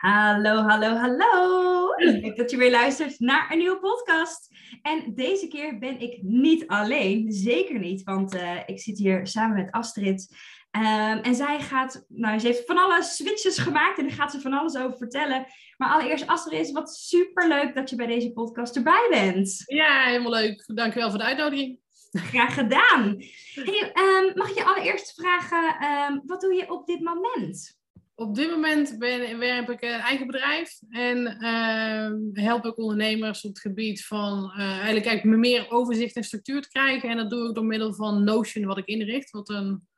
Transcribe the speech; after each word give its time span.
Hallo, 0.00 0.62
hallo, 0.62 0.96
hallo. 0.96 1.94
Leuk 1.96 2.36
dat 2.36 2.50
je 2.50 2.56
weer 2.56 2.70
luistert 2.70 3.18
naar 3.18 3.52
een 3.52 3.58
nieuwe 3.58 3.78
podcast. 3.78 4.48
En 4.82 5.14
deze 5.14 5.48
keer 5.48 5.78
ben 5.78 6.00
ik 6.00 6.22
niet 6.22 6.66
alleen, 6.66 7.32
zeker 7.32 7.78
niet, 7.78 8.02
want 8.02 8.34
uh, 8.34 8.58
ik 8.66 8.80
zit 8.80 8.98
hier 8.98 9.26
samen 9.26 9.56
met 9.56 9.70
Astrid. 9.70 10.36
Um, 10.76 11.18
en 11.22 11.34
zij 11.34 11.60
gaat, 11.60 12.04
nou, 12.08 12.38
ze 12.38 12.46
heeft 12.46 12.66
van 12.66 12.78
alle 12.78 13.02
switches 13.02 13.58
gemaakt 13.58 13.98
en 13.98 14.06
daar 14.06 14.16
gaat 14.16 14.30
ze 14.30 14.40
van 14.40 14.52
alles 14.52 14.76
over 14.76 14.96
vertellen. 14.96 15.46
Maar 15.76 15.92
allereerst, 15.92 16.26
Astrid, 16.26 16.70
wat 16.70 16.94
super 16.94 17.48
leuk 17.48 17.74
dat 17.74 17.90
je 17.90 17.96
bij 17.96 18.06
deze 18.06 18.32
podcast 18.32 18.76
erbij 18.76 19.06
bent. 19.10 19.62
Ja, 19.66 20.04
helemaal 20.04 20.32
leuk. 20.32 20.62
Dankjewel 20.74 21.10
voor 21.10 21.18
de 21.18 21.24
uitnodiging. 21.24 21.78
Graag 22.10 22.54
gedaan. 22.54 23.16
Hey, 23.54 23.92
um, 23.94 24.32
mag 24.34 24.50
ik 24.50 24.56
je 24.56 24.64
allereerst 24.64 25.14
vragen, 25.14 25.88
um, 25.88 26.22
wat 26.26 26.40
doe 26.40 26.54
je 26.54 26.72
op 26.72 26.86
dit 26.86 27.00
moment? 27.00 27.79
Op 28.20 28.34
dit 28.34 28.50
moment 28.50 28.98
ben, 28.98 29.38
werk 29.38 29.68
ik 29.68 29.82
een 29.82 29.88
eigen 29.88 30.26
bedrijf 30.26 30.78
en 30.90 31.18
uh, 31.40 32.44
help 32.44 32.64
ik 32.64 32.78
ondernemers 32.78 33.44
op 33.44 33.50
het 33.50 33.60
gebied 33.60 34.06
van 34.06 34.52
uh, 34.56 34.60
eigenlijk, 34.60 35.06
eigenlijk 35.06 35.38
meer 35.38 35.70
overzicht 35.70 36.16
en 36.16 36.24
structuur 36.24 36.62
te 36.62 36.68
krijgen. 36.68 37.10
En 37.10 37.16
dat 37.16 37.30
doe 37.30 37.48
ik 37.48 37.54
door 37.54 37.64
middel 37.64 37.94
van 37.94 38.24
Notion, 38.24 38.64
wat 38.64 38.78
ik 38.78 38.86
inricht, 38.86 39.30
wat 39.30 39.48
een 39.48 39.88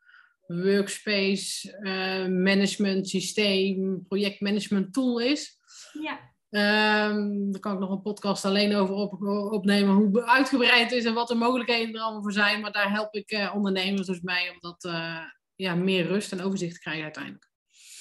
workspace, 0.47 1.79
uh, 1.81 2.27
management 2.27 3.09
systeem, 3.09 4.05
projectmanagement 4.09 4.93
tool 4.93 5.19
is. 5.19 5.59
Ja. 5.93 6.21
Um, 7.11 7.53
daar 7.53 7.61
kan 7.61 7.73
ik 7.73 7.79
nog 7.79 7.91
een 7.91 8.03
podcast 8.03 8.45
alleen 8.45 8.75
over 8.75 8.95
op, 8.95 9.23
opnemen, 9.53 9.95
hoe 9.95 10.25
uitgebreid 10.25 10.83
het 10.83 10.93
is 10.93 11.05
en 11.05 11.15
wat 11.15 11.29
de 11.29 11.35
mogelijkheden 11.35 11.95
er 11.95 12.01
allemaal 12.01 12.23
voor 12.23 12.33
zijn. 12.33 12.61
Maar 12.61 12.73
daar 12.73 12.91
help 12.91 13.15
ik 13.15 13.33
uh, 13.33 13.55
ondernemers 13.55 14.07
dus 14.07 14.21
mee 14.21 14.51
om 14.51 14.57
dat 14.61 14.93
ja, 15.55 15.75
meer 15.75 16.07
rust 16.07 16.33
en 16.33 16.43
overzicht 16.43 16.75
te 16.75 16.81
krijgen 16.81 17.03
uiteindelijk. 17.03 17.51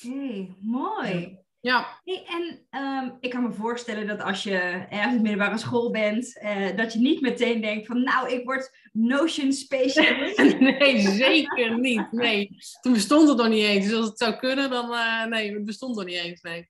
Hey, 0.02 0.56
mooi. 0.60 1.40
Ja. 1.60 2.02
Hey, 2.04 2.26
en 2.26 2.68
um, 2.84 3.18
ik 3.20 3.30
kan 3.30 3.44
me 3.44 3.52
voorstellen 3.52 4.08
dat 4.08 4.22
als 4.22 4.44
je 4.44 4.58
ergens 4.90 5.16
in 5.16 5.22
middelbare 5.22 5.58
school 5.58 5.92
bent, 5.92 6.40
uh, 6.44 6.78
dat 6.78 6.94
je 6.94 7.00
niet 7.00 7.22
meteen 7.22 7.62
denkt 7.62 7.88
van 7.88 8.04
nou, 8.04 8.32
ik 8.32 8.46
word 8.46 8.78
Notion 8.92 9.54
specialist. 9.54 10.60
nee, 10.60 11.00
zeker 11.00 11.80
niet. 11.80 12.12
Nee, 12.12 12.58
toen 12.82 12.94
bestond 12.94 13.28
het 13.28 13.38
nog 13.38 13.48
niet 13.48 13.64
eens. 13.64 13.86
Dus 13.86 13.96
als 13.96 14.06
het 14.06 14.18
zou 14.18 14.36
kunnen, 14.36 14.70
dan 14.70 14.92
uh, 14.92 15.26
nee, 15.26 15.54
het 15.54 15.66
bestond 15.66 15.96
nog 15.96 16.06
niet 16.06 16.16
eens. 16.16 16.42
Nee, 16.42 16.70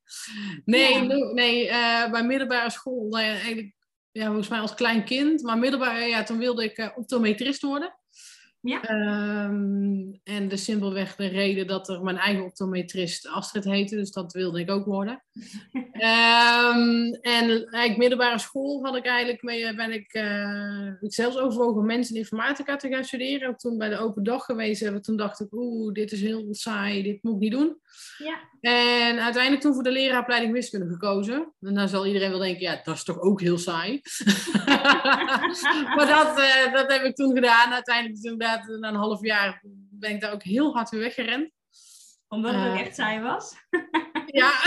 nee, 0.65 0.93
ja. 0.93 1.01
nee, 1.01 1.33
nee 1.33 1.67
uh, 1.67 2.11
bij 2.11 2.23
middelbare 2.23 2.69
school, 2.69 3.17
eigenlijk, 3.17 3.73
ja, 4.11 4.25
volgens 4.25 4.47
mij 4.47 4.59
als 4.59 4.73
klein 4.73 5.03
kind, 5.03 5.41
maar 5.41 5.57
middelbare, 5.57 6.05
ja, 6.05 6.23
toen 6.23 6.37
wilde 6.37 6.63
ik 6.63 6.93
optometrist 6.95 7.61
worden. 7.61 7.99
Ja. 8.61 8.89
Um, 9.45 10.19
en 10.23 10.47
de 10.47 10.57
simpelweg 10.57 11.15
de 11.15 11.27
reden 11.27 11.67
dat 11.67 11.89
er 11.89 12.03
mijn 12.03 12.17
eigen 12.17 12.43
optometrist 12.43 13.27
Astrid 13.27 13.63
heette, 13.63 13.95
dus 13.95 14.11
dat 14.11 14.33
wilde 14.33 14.59
ik 14.59 14.71
ook 14.71 14.85
worden. 14.85 15.23
um, 15.73 17.13
en 17.37 17.49
eigenlijk 17.49 17.97
middelbare 17.97 18.39
school 18.39 18.83
had 18.83 18.95
ik 18.95 19.05
eigenlijk 19.05 19.43
mee, 19.43 19.75
ben 19.75 19.91
ik, 19.91 20.13
uh, 20.13 21.01
ik 21.01 21.13
zelfs 21.13 21.37
overwogen 21.37 21.85
mensen 21.85 22.15
informatica 22.15 22.75
te 22.75 22.89
gaan 22.89 23.03
studeren. 23.03 23.49
Ook 23.49 23.57
toen 23.57 23.77
bij 23.77 23.89
de 23.89 23.97
open 23.97 24.23
dag 24.23 24.45
geweest 24.45 24.81
hebben, 24.81 25.01
toen 25.01 25.17
dacht 25.17 25.39
ik, 25.39 25.53
oeh, 25.53 25.93
dit 25.93 26.11
is 26.11 26.21
heel 26.21 26.47
saai, 26.49 27.03
dit 27.03 27.23
moet 27.23 27.33
ik 27.33 27.39
niet 27.39 27.51
doen. 27.51 27.80
Ja. 28.17 28.39
En 28.59 29.19
uiteindelijk 29.19 29.61
toen 29.61 29.73
voor 29.73 29.83
de 29.83 29.91
leraaropleiding 29.91 30.53
wiskunde 30.53 30.87
gekozen. 30.87 31.53
En 31.61 31.73
dan 31.73 31.87
zal 31.87 32.05
iedereen 32.05 32.29
wel 32.29 32.39
denken, 32.39 32.61
ja, 32.61 32.81
dat 32.83 32.95
is 32.95 33.03
toch 33.03 33.19
ook 33.19 33.41
heel 33.41 33.57
saai. 33.57 34.01
maar 35.95 36.07
dat, 36.07 36.39
uh, 36.39 36.73
dat 36.73 36.91
heb 36.91 37.03
ik 37.03 37.15
toen 37.15 37.35
gedaan. 37.35 37.73
Uiteindelijk 37.73 38.23
inderdaad, 38.23 38.67
na 38.79 38.87
een 38.87 38.95
half 38.95 39.21
jaar 39.21 39.61
ben 39.89 40.11
ik 40.11 40.21
daar 40.21 40.33
ook 40.33 40.43
heel 40.43 40.73
hard 40.73 40.89
weer 40.89 40.99
weggerend. 40.99 41.51
Omdat 42.27 42.53
het 42.53 42.63
uh, 42.63 42.71
ook 42.71 42.79
echt 42.79 42.95
saai 42.95 43.21
was? 43.21 43.55
ja. 44.25 44.51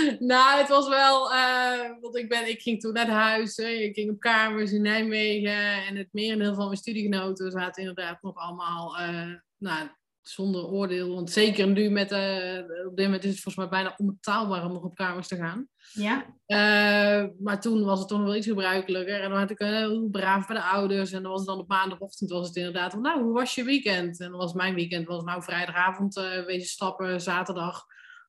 nou, 0.32 0.58
het 0.58 0.68
was 0.68 0.88
wel, 0.88 1.32
uh, 1.32 2.00
want 2.00 2.16
ik, 2.16 2.28
ben, 2.28 2.48
ik 2.48 2.62
ging 2.62 2.80
toen 2.80 2.92
naar 2.92 3.08
huis, 3.08 3.56
hè. 3.56 3.68
ik 3.68 3.94
ging 3.94 4.10
op 4.10 4.20
kamers 4.20 4.72
in 4.72 4.82
Nijmegen 4.82 5.86
en 5.86 5.96
het 5.96 6.08
merendeel 6.12 6.54
van 6.54 6.64
mijn 6.64 6.76
studiegenoten 6.76 7.50
zaten 7.50 7.82
inderdaad 7.82 8.22
nog 8.22 8.34
allemaal, 8.34 9.00
uh, 9.00 9.34
nou, 9.58 9.88
zonder 10.22 10.66
oordeel. 10.66 11.14
Want 11.14 11.30
zeker 11.30 11.66
nu 11.66 11.90
met, 11.90 12.12
uh, 12.12 12.58
op 12.86 12.96
dit 12.96 13.04
moment 13.04 13.24
is 13.24 13.30
het 13.30 13.40
volgens 13.40 13.56
mij 13.56 13.68
bijna 13.68 13.94
onbetaalbaar 13.96 14.64
om 14.64 14.72
nog 14.72 14.82
op 14.82 14.94
kamers 14.94 15.28
te 15.28 15.36
gaan. 15.36 15.68
Ja. 15.92 16.26
Uh, 16.46 17.28
maar 17.38 17.60
toen 17.60 17.84
was 17.84 17.98
het 17.98 18.08
toch 18.08 18.19
nog 18.19 18.26
wel 18.26 18.36
iets 18.36 18.46
gebruikelijker. 18.46 19.20
En 19.20 19.30
dan 19.30 19.38
had 19.38 19.50
ik 19.50 19.58
heel 19.58 20.08
braaf 20.10 20.46
bij 20.46 20.56
de 20.56 20.62
ouders. 20.62 21.12
En 21.12 21.22
dan 21.22 21.30
was 21.30 21.40
het 21.40 21.48
dan 21.48 21.58
op 21.58 21.69
maandagochtend 21.69 22.30
was 22.30 22.46
het 22.46 22.56
inderdaad 22.56 22.92
van, 22.92 23.00
nou, 23.00 23.22
hoe 23.22 23.32
was 23.32 23.54
je 23.54 23.64
weekend? 23.64 24.20
En 24.20 24.30
dan 24.30 24.38
was 24.38 24.52
mijn 24.52 24.74
weekend, 24.74 25.06
was 25.06 25.22
nou 25.22 25.42
vrijdagavond 25.42 26.16
uh, 26.16 26.44
wezen 26.44 26.69
stappen, 26.69 27.20
zaterdag 27.20 27.84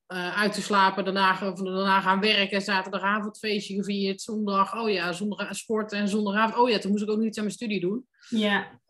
uh, 0.08 0.40
uit 0.40 0.52
te 0.52 0.62
slapen, 0.62 1.04
daarna, 1.04 1.38
daarna 1.54 2.00
gaan 2.00 2.20
werken, 2.20 2.62
zaterdagavond 2.62 3.38
feestje 3.38 3.74
gevierd, 3.74 4.20
zondag, 4.20 4.80
oh 4.80 4.90
ja, 4.90 5.12
zondag 5.12 5.56
sport 5.56 5.92
en 5.92 6.08
zondagavond, 6.08 6.58
oh 6.58 6.70
ja, 6.70 6.78
toen 6.78 6.90
moest 6.90 7.02
ik 7.02 7.10
ook 7.10 7.18
niet 7.18 7.36
aan 7.36 7.44
mijn 7.44 7.56
studie 7.56 7.80
doen. 7.80 8.06
Ja. 8.28 8.80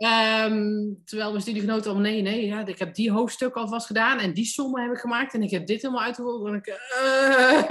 Um, 0.46 1.02
terwijl 1.04 1.30
mijn 1.30 1.42
studiegenoten 1.42 1.90
al, 1.90 1.98
nee, 1.98 2.22
nee, 2.22 2.46
ja, 2.46 2.66
ik 2.66 2.78
heb 2.78 2.94
die 2.94 3.10
hoofdstuk 3.10 3.54
alvast 3.54 3.86
gedaan 3.86 4.18
en 4.18 4.32
die 4.32 4.44
sommen 4.44 4.82
heb 4.82 4.92
ik 4.92 4.98
gemaakt 4.98 5.34
en 5.34 5.42
ik 5.42 5.50
heb 5.50 5.66
dit 5.66 5.82
helemaal 5.82 6.04
uitgevoerd. 6.04 6.52
En 6.52 6.54
ik, 6.54 6.66
uh, 6.66 7.68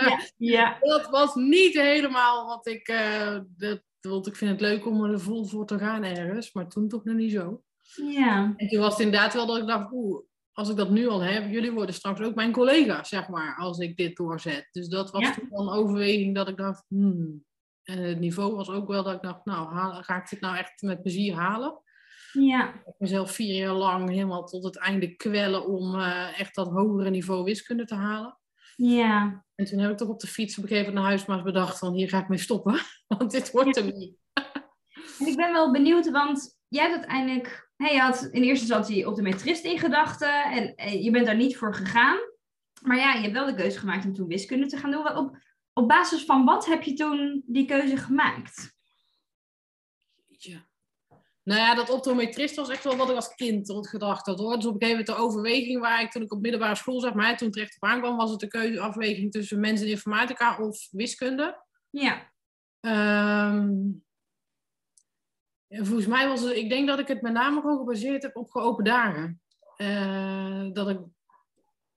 ja, 0.00 0.20
ja. 0.36 0.76
Dat 0.92 1.10
was 1.10 1.34
niet 1.34 1.74
helemaal 1.74 2.46
wat 2.46 2.66
ik, 2.66 2.88
uh, 2.88 3.38
dat, 3.56 3.80
want 4.00 4.26
ik 4.26 4.36
vind 4.36 4.50
het 4.50 4.60
leuk 4.60 4.86
om 4.86 5.04
er 5.04 5.20
vol 5.20 5.44
voor 5.44 5.66
te 5.66 5.78
gaan 5.78 6.04
ergens, 6.04 6.52
maar 6.52 6.68
toen 6.68 6.88
toch 6.88 7.04
nog 7.04 7.16
niet 7.16 7.32
zo. 7.32 7.62
Ja. 8.10 8.54
En 8.56 8.68
toen 8.68 8.80
was 8.80 8.92
het 8.92 9.02
inderdaad 9.02 9.34
wel 9.34 9.46
dat 9.46 9.58
ik 9.58 9.66
dacht, 9.66 9.92
oeh, 9.92 10.24
als 10.56 10.68
ik 10.68 10.76
dat 10.76 10.90
nu 10.90 11.08
al 11.08 11.20
heb, 11.20 11.50
jullie 11.50 11.72
worden 11.72 11.94
straks 11.94 12.20
ook 12.20 12.34
mijn 12.34 12.52
collega's, 12.52 13.08
zeg 13.08 13.28
maar, 13.28 13.56
als 13.56 13.78
ik 13.78 13.96
dit 13.96 14.16
doorzet. 14.16 14.68
Dus 14.72 14.88
dat 14.88 15.10
was 15.10 15.22
Ja. 15.22 15.34
toen 15.34 15.48
wel 15.50 15.60
een 15.60 15.78
overweging 15.78 16.34
dat 16.34 16.48
ik 16.48 16.56
dacht, 16.56 16.84
hmm. 16.88 17.44
En 17.82 17.98
het 18.02 18.18
niveau 18.20 18.54
was 18.54 18.70
ook 18.70 18.88
wel 18.88 19.02
dat 19.02 19.14
ik 19.14 19.22
dacht, 19.22 19.44
nou, 19.44 19.72
haal- 19.74 20.02
ga 20.02 20.16
ik 20.16 20.28
dit 20.30 20.40
nou 20.40 20.56
echt 20.56 20.82
met 20.82 21.02
plezier 21.02 21.34
halen? 21.34 21.80
Ja. 22.32 22.68
Ik 22.74 22.80
heb 22.84 22.94
mezelf 22.98 23.30
vier 23.30 23.54
jaar 23.54 23.72
lang 23.74 24.08
helemaal 24.10 24.44
tot 24.44 24.64
het 24.64 24.78
einde 24.78 25.16
kwellen 25.16 25.66
om 25.66 25.94
eh, 25.94 26.40
echt 26.40 26.54
dat 26.54 26.68
hogere 26.68 27.10
niveau 27.10 27.44
wiskunde 27.44 27.84
te 27.84 27.94
halen. 27.94 28.38
Ja. 28.76 29.44
En 29.54 29.64
toen 29.64 29.78
heb 29.78 29.90
ik 29.90 29.96
toch 29.96 30.08
op 30.08 30.20
de 30.20 30.26
fiets 30.26 30.56
op 30.58 30.62
een 30.62 30.68
gegeven 30.68 30.86
moment 30.92 31.04
naar 31.04 31.12
huis 31.16 31.26
maar 31.26 31.36
eens 31.36 31.46
bedacht 31.52 31.78
van, 31.78 31.94
hier 31.94 32.08
ga 32.08 32.18
ik 32.18 32.28
mee 32.28 32.38
stoppen, 32.38 32.78
want 33.18 33.30
dit 33.30 33.50
wordt 33.50 33.76
hem 33.76 33.86
niet. 33.86 34.16
En 35.18 35.26
ik 35.26 35.36
ben 35.36 35.52
wel 35.52 35.72
benieuwd, 35.72 36.10
want 36.10 36.58
jij 36.68 36.82
hebt 36.82 36.94
uiteindelijk, 36.96 37.65
hey, 37.76 37.94
je 37.94 38.00
had 38.00 38.28
in 38.30 38.42
eerste 38.42 38.64
instantie 38.64 39.08
optometrist 39.08 39.64
in 39.64 39.78
gedachten 39.78 40.44
en 40.44 41.02
je 41.02 41.10
bent 41.10 41.26
daar 41.26 41.36
niet 41.36 41.56
voor 41.56 41.74
gegaan. 41.74 42.18
Maar 42.82 42.96
ja, 42.96 43.14
je 43.14 43.20
hebt 43.20 43.32
wel 43.32 43.46
de 43.46 43.54
keuze 43.54 43.78
gemaakt 43.78 44.04
om 44.04 44.14
toen 44.14 44.28
wiskunde 44.28 44.66
te 44.66 44.76
gaan 44.76 44.90
doen. 44.90 45.16
Op, 45.16 45.38
op 45.72 45.88
basis 45.88 46.24
van 46.24 46.44
wat 46.44 46.66
heb 46.66 46.82
je 46.82 46.92
toen 46.92 47.42
die 47.46 47.66
keuze 47.66 47.96
gemaakt? 47.96 48.74
Ja. 50.26 50.66
Nou 51.42 51.60
ja, 51.60 51.74
dat 51.74 51.90
optometrist 51.90 52.56
was 52.56 52.68
echt 52.68 52.84
wel 52.84 52.96
wat 52.96 53.10
ik 53.10 53.16
als 53.16 53.34
kind 53.34 53.66
tot 53.66 53.88
gedacht 53.88 54.26
had 54.26 54.38
hoor. 54.38 54.56
Dus 54.56 54.66
op 54.66 54.74
een 54.74 54.80
gegeven 54.80 55.04
moment 55.04 55.18
de 55.18 55.24
overweging 55.24 55.80
waar 55.80 56.02
ik 56.02 56.10
toen 56.10 56.22
ik 56.22 56.32
op 56.32 56.40
middelbare 56.40 56.74
school 56.74 57.00
zeg 57.00 57.14
maar, 57.14 57.36
toen 57.36 57.50
terecht 57.50 57.76
op 57.80 57.88
aankwam, 57.88 58.16
was 58.16 58.30
het 58.30 58.40
de 58.40 58.46
keuze 58.46 58.80
afweging 58.80 59.32
tussen 59.32 59.60
mensen 59.60 59.86
in 59.86 59.92
informatica 59.92 60.58
of 60.58 60.88
wiskunde. 60.90 61.64
Ja. 61.90 62.32
Ehm, 62.80 63.68
volgens 65.68 66.06
mij 66.06 66.28
was 66.28 66.40
het, 66.40 66.56
ik 66.56 66.68
denk 66.68 66.86
dat 66.88 66.98
ik 66.98 67.08
het 67.08 67.22
met 67.22 67.32
name 67.32 67.60
gewoon 67.60 67.78
gebaseerd 67.78 68.22
heb 68.22 68.36
op 68.36 68.50
geopen 68.50 68.84
dagen. 68.84 69.40
Eh, 69.76 70.66
dat 70.72 70.88
ik, 70.88 70.98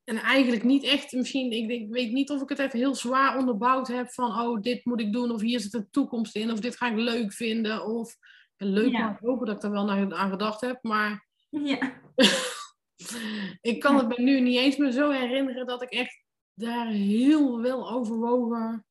en 0.03 0.17
eigenlijk 0.17 0.63
niet 0.63 0.83
echt, 0.83 1.11
misschien, 1.11 1.51
ik, 1.51 1.69
ik 1.69 1.89
weet 1.89 2.11
niet 2.11 2.29
of 2.29 2.41
ik 2.41 2.49
het 2.49 2.59
even 2.59 2.79
heel 2.79 2.95
zwaar 2.95 3.37
onderbouwd 3.37 3.87
heb 3.87 4.11
van, 4.13 4.39
oh, 4.41 4.61
dit 4.61 4.85
moet 4.85 5.01
ik 5.01 5.13
doen, 5.13 5.31
of 5.31 5.41
hier 5.41 5.59
zit 5.59 5.73
een 5.73 5.87
toekomst 5.91 6.35
in, 6.35 6.51
of 6.51 6.59
dit 6.59 6.77
ga 6.77 6.89
ik 6.89 6.97
leuk 6.97 7.33
vinden, 7.33 7.85
of 7.85 8.15
leuk, 8.57 8.91
Ja. 8.91 8.99
maar 8.99 9.11
ik 9.11 9.27
hoop 9.27 9.45
dat 9.45 9.55
ik 9.55 9.63
er 9.63 9.71
wel 9.71 9.85
naar, 9.85 10.13
aan 10.15 10.29
gedacht 10.29 10.61
heb, 10.61 10.83
maar 10.83 11.27
Ja. 11.49 11.93
ik 13.61 13.79
kan 13.79 13.97
het 13.97 14.07
me 14.07 14.23
nu 14.23 14.39
niet 14.39 14.57
eens 14.57 14.77
meer 14.77 14.91
zo 14.91 15.09
herinneren 15.09 15.65
dat 15.65 15.81
ik 15.81 15.89
echt 15.89 16.23
daar 16.53 16.87
heel 16.87 17.61
wel 17.61 17.91
overwogen 17.91 18.85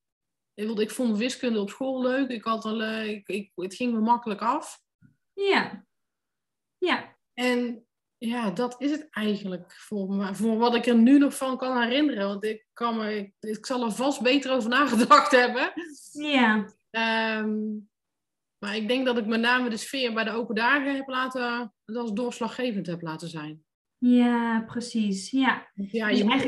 ik, 0.58 0.78
ik 0.78 0.90
vond 0.90 1.18
wiskunde 1.18 1.60
op 1.60 1.70
school 1.70 2.02
leuk. 2.02 2.28
Ik 2.28 2.44
had 2.44 2.64
al, 2.64 2.82
eh, 2.82 3.08
ik, 3.08 3.28
ik, 3.28 3.52
het 3.54 3.74
ging 3.74 3.92
me 3.92 4.00
makkelijk 4.00 4.40
af. 4.40 4.80
Ja. 5.32 5.86
Ja. 6.78 7.16
En 7.34 7.86
ja, 8.16 8.50
dat 8.50 8.80
is 8.80 8.90
het 8.90 9.06
eigenlijk 9.10 9.72
voor, 9.72 10.08
me, 10.14 10.34
voor 10.34 10.56
wat 10.56 10.74
ik 10.74 10.86
er 10.86 10.96
nu 10.96 11.18
nog 11.18 11.36
van 11.36 11.56
kan 11.56 11.82
herinneren. 11.82 12.26
Want 12.26 12.44
ik, 12.44 12.66
kan 12.72 12.96
me, 12.96 13.16
ik, 13.16 13.34
ik 13.40 13.66
zal 13.66 13.84
er 13.84 13.92
vast 13.92 14.22
beter 14.22 14.52
over 14.52 14.68
nagedacht 14.70 15.30
hebben. 15.30 15.72
Ja. 16.12 16.72
Ehm, 16.90 17.56
maar 18.58 18.76
ik 18.76 18.88
denk 18.88 19.06
dat 19.06 19.18
ik 19.18 19.26
met 19.26 19.40
name 19.40 19.68
de 19.68 19.76
sfeer 19.76 20.14
bij 20.14 20.24
de 20.24 20.30
open 20.30 20.54
dagen 20.54 20.96
heb 20.96 21.08
laten, 21.08 21.74
dat 21.84 21.96
als 21.96 22.12
doorslaggevend 22.12 22.86
heb 22.86 23.02
laten 23.02 23.28
zijn. 23.28 23.64
Ja, 23.98 24.60
precies. 24.66 25.30
Ja. 25.30 25.68
Ja, 25.74 26.08
Dus 26.08 26.18
je, 26.18 26.24
moet, 26.24 26.42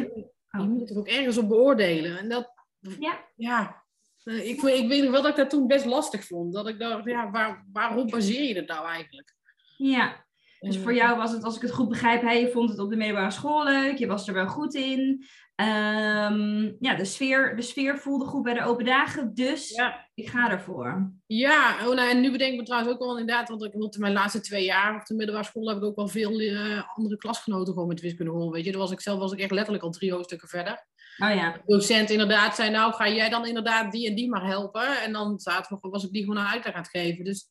je 0.50 0.68
moet 0.68 0.88
het 0.88 0.98
ook 0.98 1.08
ergens 1.08 1.38
op 1.38 1.48
beoordelen. 1.48 2.18
En 2.18 2.28
dat, 2.28 2.52
Ja. 2.78 3.24
ja, 3.36 3.79
ik, 4.24 4.62
ik 4.62 4.88
weet 4.88 5.02
nog 5.02 5.10
wel 5.10 5.22
dat 5.22 5.30
ik 5.30 5.36
dat 5.36 5.50
toen 5.50 5.66
best 5.66 5.84
lastig 5.84 6.24
vond. 6.24 6.52
Dat 6.52 6.68
ik 6.68 6.78
dacht, 6.78 7.04
ja, 7.04 7.30
waar, 7.30 7.66
waarop 7.72 8.10
baseer 8.10 8.44
je 8.44 8.54
het 8.54 8.68
nou 8.68 8.86
eigenlijk? 8.86 9.34
Ja. 9.76 10.28
Dus 10.60 10.78
voor 10.78 10.94
jou 10.94 11.16
was 11.16 11.32
het, 11.32 11.44
als 11.44 11.56
ik 11.56 11.62
het 11.62 11.70
goed 11.70 11.88
begrijp, 11.88 12.22
hè, 12.22 12.32
je 12.32 12.50
vond 12.50 12.70
het 12.70 12.78
op 12.78 12.90
de 12.90 12.96
middelbare 12.96 13.30
school 13.30 13.64
leuk, 13.64 13.98
je 13.98 14.06
was 14.06 14.28
er 14.28 14.34
wel 14.34 14.46
goed 14.46 14.74
in. 14.74 15.24
Ehm, 15.54 16.72
ja, 16.78 16.94
de 16.94 17.04
sfeer, 17.04 17.56
de 17.56 17.62
sfeer 17.62 17.98
voelde 17.98 18.24
goed 18.24 18.42
bij 18.42 18.54
de 18.54 18.64
open 18.64 18.84
dagen, 18.84 19.34
dus 19.34 19.68
Ja, 19.68 20.08
ik 20.14 20.28
ga 20.28 20.50
ervoor. 20.50 21.12
ja 21.26 21.88
oh, 21.88 21.94
nou, 21.94 22.10
en 22.10 22.20
nu 22.20 22.30
bedenk 22.30 22.52
ik 22.52 22.58
me 22.58 22.64
trouwens 22.64 22.92
ook 22.92 22.98
wel 22.98 23.18
inderdaad, 23.18 23.48
want 23.48 23.64
ik, 23.64 23.72
in 23.72 23.90
mijn 23.98 24.12
laatste 24.12 24.40
twee 24.40 24.64
jaar 24.64 24.94
op 24.94 25.06
de 25.06 25.14
middelbare 25.14 25.46
school 25.46 25.68
heb 25.68 25.76
ik 25.76 25.84
ook 25.84 25.96
wel 25.96 26.08
veel 26.08 26.40
eh, 26.40 26.82
andere 26.94 27.16
klasgenoten 27.16 27.72
gewoon 27.72 27.88
met 27.88 28.00
wiskunde 28.00 28.30
gehoord. 28.30 28.54
Weet 28.54 28.64
je, 28.64 28.70
daar 28.70 28.80
was 28.80 28.90
ik 28.90 29.00
zelf 29.00 29.18
was 29.18 29.32
ik 29.32 29.40
echt 29.40 29.50
letterlijk 29.50 29.84
al 29.84 29.90
drie 29.90 30.12
hoofdstukken 30.12 30.48
verder. 30.48 30.86
Oh 31.22 31.34
ja, 31.34 31.52
De 31.52 31.62
docent 31.66 32.10
inderdaad 32.10 32.54
zei, 32.54 32.70
nou 32.70 32.92
ga 32.92 33.08
jij 33.08 33.28
dan 33.28 33.46
inderdaad 33.46 33.92
die 33.92 34.08
en 34.08 34.14
die 34.14 34.28
maar 34.28 34.46
helpen. 34.46 35.02
En 35.02 35.12
dan 35.12 35.38
zaterdag 35.38 35.90
was 35.90 36.04
ik 36.04 36.12
die 36.12 36.22
gewoon 36.24 36.36
een 36.36 36.46
uitleg 36.46 36.74
aan 36.74 36.80
het 36.82 36.90
geven. 36.90 37.24
Dus 37.24 37.48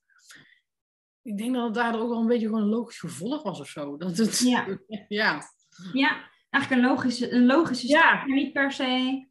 ik 1.21 1.37
denk 1.37 1.53
dat 1.53 1.63
het 1.65 1.73
daardoor 1.73 2.01
ook 2.01 2.09
wel 2.09 2.19
een 2.19 2.27
beetje 2.27 2.47
gewoon 2.47 2.61
een 2.61 2.67
logisch 2.69 2.99
gevolg 2.99 3.43
was 3.43 3.59
of 3.59 3.67
zo. 3.67 3.97
Dat 3.97 4.17
het, 4.17 4.39
Ja. 4.39 4.79
ja. 5.07 5.41
ja. 5.93 6.27
Eigenlijk 6.49 6.83
een 6.83 6.89
logische, 6.89 7.31
een 7.31 7.45
logische 7.45 7.87
stap, 7.87 8.01
Ja. 8.01 8.13
maar 8.25 8.35
niet 8.35 8.53
per 8.53 8.71
se, 8.71 9.27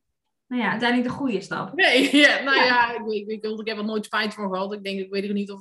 nou 0.46 0.62
ja, 0.62 0.70
uiteindelijk 0.70 1.11
de 1.11 1.17
goede 1.17 1.40
stap. 1.40 1.75
Nee, 1.75 2.17
ja, 2.17 2.43
nou 2.43 2.56
Ja. 2.56 2.64
ja, 2.64 2.93
ik, 2.93 3.06
ik, 3.06 3.29
ik, 3.29 3.58
ik 3.61 3.69
heb 3.69 3.76
er 3.79 3.85
nooit 3.85 4.05
spijt 4.05 4.35
van 4.35 4.50
gehad. 4.52 4.73
Ik 4.73 4.85
denk, 4.85 4.99
ik 5.00 5.11
weet 5.11 5.25
ook 5.25 5.35
niet 5.35 5.50
of... 5.50 5.61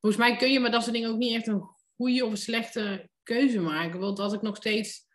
Volgens 0.00 0.22
mij 0.22 0.36
kun 0.36 0.52
je 0.52 0.60
met 0.60 0.72
dat 0.72 0.82
soort 0.82 0.94
dingen 0.94 1.10
ook 1.10 1.18
niet 1.18 1.34
echt 1.34 1.46
een 1.46 1.62
goede 1.96 2.24
of 2.24 2.30
een 2.30 2.36
slechte 2.36 3.08
keuze 3.22 3.60
maken. 3.60 4.00
Want 4.00 4.18
als 4.18 4.32
ik 4.32 4.42
nog 4.42 4.56
steeds... 4.56 5.06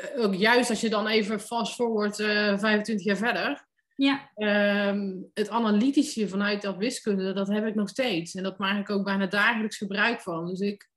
eh, 0.00 0.24
Ook 0.24 0.34
juist 0.34 0.70
als 0.70 0.80
je 0.80 0.88
dan 0.90 1.06
even 1.06 1.40
fast 1.40 1.74
forward 1.74 2.20
eh 2.20 2.58
25 2.58 3.04
jaar 3.06 3.16
verder... 3.16 3.64
Ja, 3.98 4.30
Ehm, 4.34 5.12
het 5.34 5.48
analytische 5.48 6.28
vanuit 6.28 6.62
dat 6.62 6.76
wiskunde, 6.76 7.32
dat 7.32 7.48
heb 7.48 7.66
ik 7.66 7.74
nog 7.74 7.88
steeds. 7.88 8.34
En 8.34 8.42
dat 8.42 8.58
maak 8.58 8.80
ik 8.80 8.90
ook 8.90 9.04
bijna 9.04 9.26
dagelijks 9.26 9.76
gebruik 9.76 10.20
van. 10.20 10.46
Dus 10.46 10.60
ik, 10.60 10.88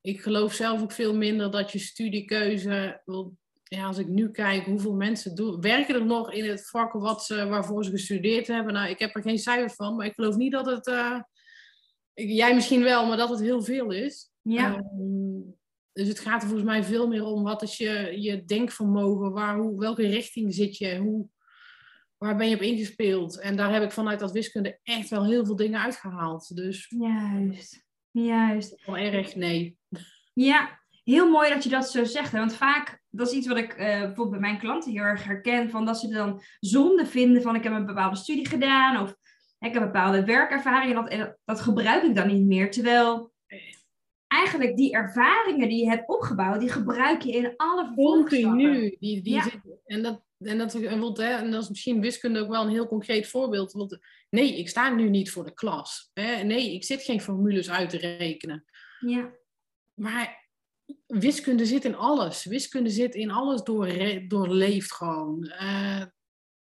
ik 0.00 0.20
geloof 0.20 0.52
zelf 0.52 0.82
ook 0.82 0.92
veel 0.92 1.14
minder 1.16 1.50
dat 1.50 1.72
je 1.72 1.78
studiekeuze... 1.78 3.02
Ja, 3.64 3.86
als 3.86 3.98
ik 3.98 4.06
nu 4.08 4.30
kijk 4.30 4.64
hoeveel 4.64 4.94
mensen 4.94 5.34
doen, 5.34 5.60
werken 5.60 5.94
er 5.94 6.04
nog 6.04 6.32
in 6.32 6.48
het 6.48 6.68
vak 6.68 6.92
wat 6.92 7.24
ze, 7.24 7.46
waarvoor 7.46 7.84
ze 7.84 7.90
gestudeerd 7.90 8.46
hebben. 8.46 8.72
Nou, 8.72 8.88
ik 8.90 8.98
heb 8.98 9.14
er 9.16 9.22
geen 9.22 9.38
cijfers 9.38 9.74
van, 9.74 9.96
maar 9.96 10.06
ik 10.06 10.14
geloof 10.14 10.36
niet 10.36 10.52
dat 10.52 10.66
het... 10.66 10.86
eh, 10.86 11.18
jij 12.14 12.54
misschien 12.54 12.82
wel, 12.82 13.06
maar 13.06 13.16
dat 13.16 13.28
het 13.28 13.40
heel 13.40 13.62
veel 13.62 13.90
is. 13.90 14.30
ja, 14.42 14.74
Ehm, 14.74 15.40
dus 15.92 16.08
het 16.08 16.18
gaat 16.18 16.42
er 16.42 16.48
volgens 16.48 16.68
mij 16.68 16.84
veel 16.84 17.08
meer 17.08 17.24
om 17.24 17.42
wat 17.42 17.62
is 17.62 17.76
je, 17.76 18.20
je 18.20 18.44
denkvermogen, 18.44 19.32
waar, 19.32 19.58
hoe, 19.58 19.78
welke 19.78 20.06
richting 20.06 20.54
zit 20.54 20.76
je, 20.76 20.98
hoe, 20.98 21.28
waar 22.16 22.36
ben 22.36 22.48
je 22.48 22.54
op 22.54 22.62
ingespeeld. 22.62 23.38
En 23.40 23.56
daar 23.56 23.72
heb 23.72 23.82
ik 23.82 23.92
vanuit 23.92 24.20
dat 24.20 24.32
wiskunde 24.32 24.78
echt 24.82 25.08
wel 25.08 25.24
heel 25.24 25.44
veel 25.44 25.56
dingen 25.56 25.80
uitgehaald. 25.80 26.56
Dus 26.56 26.86
juist, 26.98 27.86
juist. 28.10 28.86
wel 28.86 28.96
erg 28.96 29.34
nee. 29.34 29.78
Ja, 30.32 30.80
heel 31.04 31.30
mooi 31.30 31.50
dat 31.50 31.64
je 31.64 31.70
dat 31.70 31.90
zo 31.90 32.04
zegt. 32.04 32.32
Hè? 32.32 32.38
Want 32.38 32.54
vaak, 32.54 33.02
dat 33.10 33.28
is 33.28 33.36
iets 33.36 33.46
wat 33.46 33.56
ik 33.56 33.72
eh, 33.72 33.86
bijvoorbeeld 33.86 34.30
bij 34.30 34.40
mijn 34.40 34.58
klanten 34.58 34.92
heel 34.92 35.02
erg 35.02 35.24
herken. 35.24 35.70
Van 35.70 35.84
dat 35.84 35.98
ze 35.98 36.08
dan 36.08 36.42
zonde 36.60 37.06
vinden 37.06 37.42
van 37.42 37.54
ik 37.54 37.62
heb 37.62 37.72
een 37.72 37.86
bepaalde 37.86 38.16
studie 38.16 38.48
gedaan. 38.48 39.02
Of 39.02 39.10
ik 39.58 39.72
heb 39.72 39.82
een 39.82 39.92
bepaalde 39.92 40.24
werkervaring. 40.24 40.94
En 40.94 41.02
dat, 41.02 41.12
en 41.12 41.38
dat 41.44 41.60
gebruik 41.60 42.02
ik 42.02 42.14
dan 42.14 42.26
niet 42.26 42.46
meer. 42.46 42.70
Terwijl 42.70 43.32
eigenlijk 44.30 44.76
die 44.76 44.92
ervaringen 44.92 45.68
die 45.68 45.84
je 45.84 45.88
hebt 45.90 46.08
opgebouwd, 46.08 46.60
die 46.60 46.68
gebruik 46.72 47.22
je 47.22 47.32
in 47.32 47.54
alle. 47.56 47.92
Continu. 47.94 48.96
Die, 49.00 49.22
die 49.22 49.32
Ja. 49.32 49.42
zit, 49.42 49.60
en, 49.84 50.02
dat, 50.02 50.22
en, 50.38 50.58
dat, 50.58 50.74
en, 50.74 51.00
wat, 51.00 51.16
hè, 51.16 51.32
en 51.36 51.50
dat 51.50 51.62
is 51.62 51.68
misschien 51.68 52.00
wiskunde 52.00 52.40
ook 52.40 52.48
wel 52.48 52.62
een 52.62 52.70
heel 52.70 52.86
concreet 52.88 53.28
voorbeeld. 53.28 53.72
Want 53.72 53.98
nee, 54.30 54.58
ik 54.58 54.68
sta 54.68 54.94
nu 54.94 55.08
niet 55.08 55.30
voor 55.30 55.44
de 55.44 55.54
klas. 55.54 56.10
Hè? 56.14 56.42
Nee, 56.42 56.74
ik 56.74 56.84
zit 56.84 57.02
geen 57.02 57.20
formules 57.20 57.70
uit 57.70 57.90
te 57.90 57.96
rekenen. 57.98 58.64
Ja, 59.00 59.30
Maar 59.94 60.48
wiskunde 61.06 61.66
zit 61.66 61.84
in 61.84 61.94
alles. 61.96 62.44
Wiskunde 62.44 62.90
zit 62.90 63.14
in 63.14 63.30
alles 63.30 63.62
door, 63.62 63.88
doorleefd 64.28 64.92
gewoon. 64.92 65.44
Eh 65.44 66.02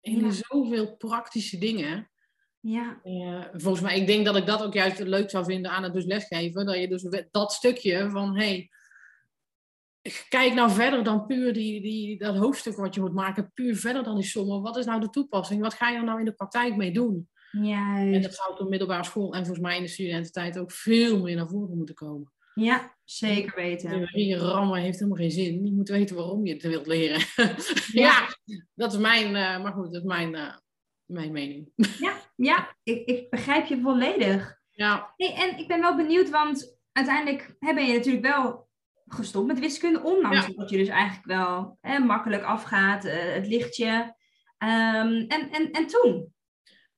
in 0.00 0.20
Ja. 0.20 0.30
zoveel 0.30 0.96
praktische 0.96 1.58
dingen. 1.58 2.10
Ja, 2.66 3.00
Eh, 3.02 3.44
volgens 3.52 3.82
mij, 3.82 4.00
ik 4.00 4.06
denk 4.06 4.24
dat 4.24 4.36
ik 4.36 4.46
dat 4.46 4.62
ook 4.62 4.74
juist 4.74 4.98
leuk 4.98 5.30
zou 5.30 5.44
vinden 5.44 5.70
aan 5.70 5.82
het 5.82 5.92
dus 5.92 6.04
lesgeven. 6.04 6.66
Dat 6.66 6.78
je 6.78 6.88
dus 6.88 7.26
dat 7.30 7.52
stukje 7.52 8.10
van, 8.10 8.36
hey, 8.36 8.70
kijk 10.28 10.54
nou 10.54 10.70
verder 10.70 11.04
dan 11.04 11.26
puur 11.26 11.52
die, 11.52 11.80
die, 11.80 12.18
dat 12.18 12.36
hoofdstuk 12.36 12.76
wat 12.76 12.94
je 12.94 13.00
moet 13.00 13.14
maken. 13.14 13.50
Puur 13.54 13.76
verder 13.76 14.02
dan 14.02 14.14
die 14.14 14.24
sommen. 14.24 14.62
Wat 14.62 14.76
is 14.76 14.84
nou 14.84 15.00
de 15.00 15.10
toepassing? 15.10 15.60
Wat 15.60 15.74
ga 15.74 15.88
je 15.88 15.96
er 15.96 16.04
nou 16.04 16.18
in 16.18 16.24
de 16.24 16.32
praktijk 16.32 16.76
mee 16.76 16.92
doen? 16.92 17.28
En 17.50 17.64
juist. 17.64 18.22
dat 18.22 18.34
zou 18.34 18.50
op 18.50 18.58
de 18.58 18.68
middelbare 18.68 19.04
school 19.04 19.32
en 19.34 19.44
volgens 19.44 19.66
mij 19.66 19.76
in 19.76 19.82
de 19.82 19.88
studententijd 19.88 20.58
ook 20.58 20.72
veel 20.72 21.22
meer 21.22 21.36
naar 21.36 21.48
voren 21.48 21.76
moeten 21.76 21.94
komen. 21.94 22.32
Ja, 22.54 22.96
zeker 23.04 23.56
weten. 23.56 23.90
Theorie 23.90 24.36
rammen 24.36 24.80
heeft 24.80 24.98
helemaal 24.98 25.18
geen 25.18 25.30
zin. 25.30 25.64
Je 25.64 25.72
moet 25.72 25.88
weten 25.88 26.16
waarom 26.16 26.46
je 26.46 26.52
het 26.52 26.62
wilt 26.62 26.86
leren. 26.86 27.20
Ja. 27.92 28.28
ja, 28.44 28.62
dat 28.74 28.92
is 28.92 28.98
mijn, 28.98 29.26
eh, 29.26 29.62
maar 29.62 29.72
goed, 29.72 29.92
dat 29.92 30.02
is 30.02 30.08
mijn, 30.08 30.34
eh, 30.34 30.56
mijn 31.04 31.32
mening. 31.32 31.72
Ja, 31.98 32.16
ja 32.34 32.76
ik, 32.82 33.06
ik 33.06 33.30
begrijp 33.30 33.66
je 33.66 33.80
volledig. 33.80 34.62
Ja, 34.70 35.12
Hey, 35.16 35.34
en 35.34 35.58
ik 35.58 35.68
ben 35.68 35.80
wel 35.80 35.96
benieuwd, 35.96 36.30
want 36.30 36.78
uiteindelijk 36.92 37.54
ben 37.58 37.86
je 37.86 37.92
natuurlijk 37.92 38.26
wel 38.26 38.68
gestopt 39.06 39.46
met 39.46 39.58
wiskunde, 39.58 40.02
ondanks 40.02 40.46
Ja. 40.46 40.52
dat 40.54 40.70
je 40.70 40.76
dus 40.76 40.88
eigenlijk 40.88 41.26
wel 41.26 41.78
hè, 41.80 41.98
makkelijk 41.98 42.42
afgaat, 42.42 43.04
eh, 43.04 43.34
het 43.34 43.46
lichtje. 43.46 44.16
Ehm, 44.58 45.24
en, 45.28 45.50
en, 45.50 45.70
en 45.70 45.86
toen? 45.86 46.32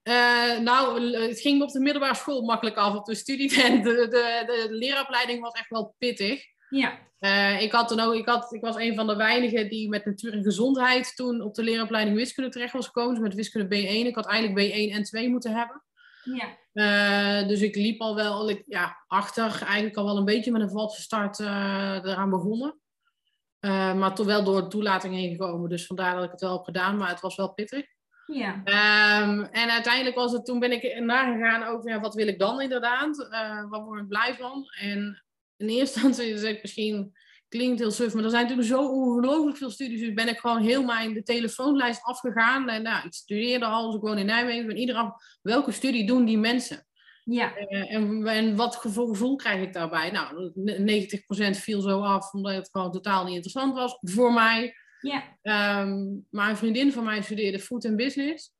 Eh, 0.02 0.58
nou, 0.58 1.00
het 1.28 1.40
ging 1.40 1.62
op 1.62 1.70
de 1.70 1.80
middelbare 1.80 2.14
school 2.14 2.42
makkelijk 2.42 2.76
af. 2.76 2.94
Op 2.94 3.04
de 3.04 3.14
studie, 3.14 3.48
de, 3.82 3.82
de, 3.82 4.08
de, 4.46 4.66
leraaropleiding 4.70 5.40
was 5.40 5.52
echt 5.52 5.70
wel 5.70 5.94
pittig. 5.98 6.44
Ja, 6.68 6.98
Eh, 7.18 7.62
ik, 7.62 7.72
had 7.72 7.88
toen 7.88 8.00
ook, 8.00 8.14
ik, 8.14 8.26
had, 8.26 8.52
ik 8.52 8.60
was 8.60 8.76
een 8.76 8.94
van 8.94 9.06
de 9.06 9.16
weinigen 9.16 9.68
die 9.68 9.88
met 9.88 10.04
natuur 10.04 10.32
en 10.32 10.42
gezondheid 10.42 11.16
toen 11.16 11.40
op 11.40 11.54
de 11.54 11.62
leraaropleiding 11.62 12.16
wiskunde 12.16 12.50
terecht 12.50 12.72
was 12.72 12.86
gekomen. 12.86 13.14
Dus 13.14 13.22
met 13.22 13.34
wiskunde 13.34 13.76
B1. 13.76 14.06
Ik 14.06 14.14
had 14.14 14.26
eigenlijk 14.26 14.72
B1 14.72 14.92
en 14.94 15.02
2 15.02 15.28
moeten 15.28 15.54
hebben. 15.54 15.82
ja, 16.24 16.56
Eh, 16.72 17.48
dus 17.48 17.60
ik 17.60 17.74
liep 17.76 18.00
al 18.00 18.14
wel 18.14 18.50
ik, 18.50 18.62
ja, 18.66 19.04
achter, 19.06 19.62
eigenlijk 19.62 19.96
al 19.96 20.04
wel 20.04 20.16
een 20.16 20.24
beetje 20.24 20.50
met 20.50 20.60
een 20.60 20.70
valse 20.70 21.00
start 21.02 21.40
eh, 21.40 21.46
eraan 22.04 22.30
begonnen. 22.30 22.80
Maar 23.96 24.14
toch 24.14 24.26
wel 24.26 24.44
door 24.44 24.62
de 24.62 24.68
toelating 24.68 25.14
heen 25.14 25.30
gekomen. 25.30 25.70
Dus 25.70 25.86
vandaar 25.86 26.14
dat 26.14 26.24
ik 26.24 26.30
het 26.30 26.40
wel 26.40 26.52
heb 26.52 26.64
gedaan, 26.64 26.96
maar 26.96 27.08
het 27.08 27.20
was 27.20 27.36
wel 27.36 27.52
pittig. 27.52 27.84
ja, 28.26 28.60
Ehm, 28.64 29.40
en 29.40 29.70
uiteindelijk 29.70 30.16
was 30.16 30.32
het, 30.32 30.44
toen 30.44 30.58
ben 30.58 30.72
ik 30.72 31.00
nagegaan 31.00 31.62
over 31.62 31.90
ja, 31.90 32.00
wat 32.00 32.14
wil 32.14 32.26
ik 32.26 32.38
dan 32.38 32.60
inderdaad? 32.60 33.28
Eh 33.30 33.68
waar 33.68 33.84
word 33.84 34.00
ik 34.00 34.08
blij 34.08 34.36
van? 34.38 34.64
En 34.80 35.25
in 35.56 35.68
eerste 35.68 36.00
instantie 36.00 36.34
is 36.34 36.42
het 36.42 36.62
misschien 36.62 37.12
klinkt 37.48 37.78
heel 37.78 37.90
suf, 37.90 38.14
maar 38.14 38.24
er 38.24 38.30
zijn 38.30 38.42
natuurlijk 38.42 38.68
zo 38.68 38.88
ongelooflijk 38.88 39.56
veel 39.56 39.70
studies. 39.70 40.00
Dus 40.00 40.12
ben 40.12 40.28
ik 40.28 40.38
gewoon 40.38 40.62
heel 40.62 40.82
mijn 40.82 41.12
de 41.14 41.22
telefoonlijst 41.22 42.02
afgegaan. 42.02 42.68
En 42.68 42.82
nou, 42.82 43.06
ik 43.06 43.14
studeerde 43.14 43.64
al, 43.64 43.86
dus 43.86 43.94
ik 43.94 44.00
woon 44.00 44.18
in 44.18 44.26
Nijmegen. 44.26 44.60
Ik 44.60 44.66
ben 44.66 44.76
iedereen 44.76 45.12
welke 45.42 45.72
studie 45.72 46.06
doen 46.06 46.24
die 46.24 46.38
mensen? 46.38 46.86
ja, 47.24 47.56
Eh, 47.56 47.94
en, 47.94 48.26
en 48.26 48.56
wat 48.56 48.76
gevoel, 48.76 49.06
gevoel 49.06 49.36
krijg 49.36 49.62
ik 49.62 49.72
daarbij? 49.72 50.10
Nou, 50.10 50.52
90% 50.54 51.60
viel 51.60 51.80
zo 51.80 52.00
af, 52.00 52.32
omdat 52.32 52.54
het 52.54 52.68
gewoon 52.72 52.92
totaal 52.92 53.24
niet 53.24 53.34
interessant 53.34 53.74
was 53.74 53.98
voor 54.00 54.32
mij. 54.32 54.74
ja, 55.00 55.38
Ehm, 55.42 56.04
maar 56.30 56.50
een 56.50 56.56
vriendin 56.56 56.92
van 56.92 57.04
mij 57.04 57.22
studeerde 57.22 57.58
food 57.58 57.84
and 57.84 57.96
business. 57.96 58.54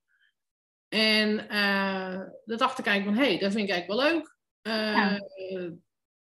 En 0.88 1.49
eh 1.49 2.21
dat 2.45 2.59
dacht 2.59 2.79
ik 2.79 2.87
eigenlijk 2.87 3.17
van, 3.17 3.26
hé, 3.26 3.31
hey, 3.33 3.41
dat 3.41 3.53
vind 3.53 3.69
ik 3.69 3.75
eigenlijk 3.75 4.00
wel 4.00 4.12
leuk. 4.12 4.35
Ja. 4.62 5.21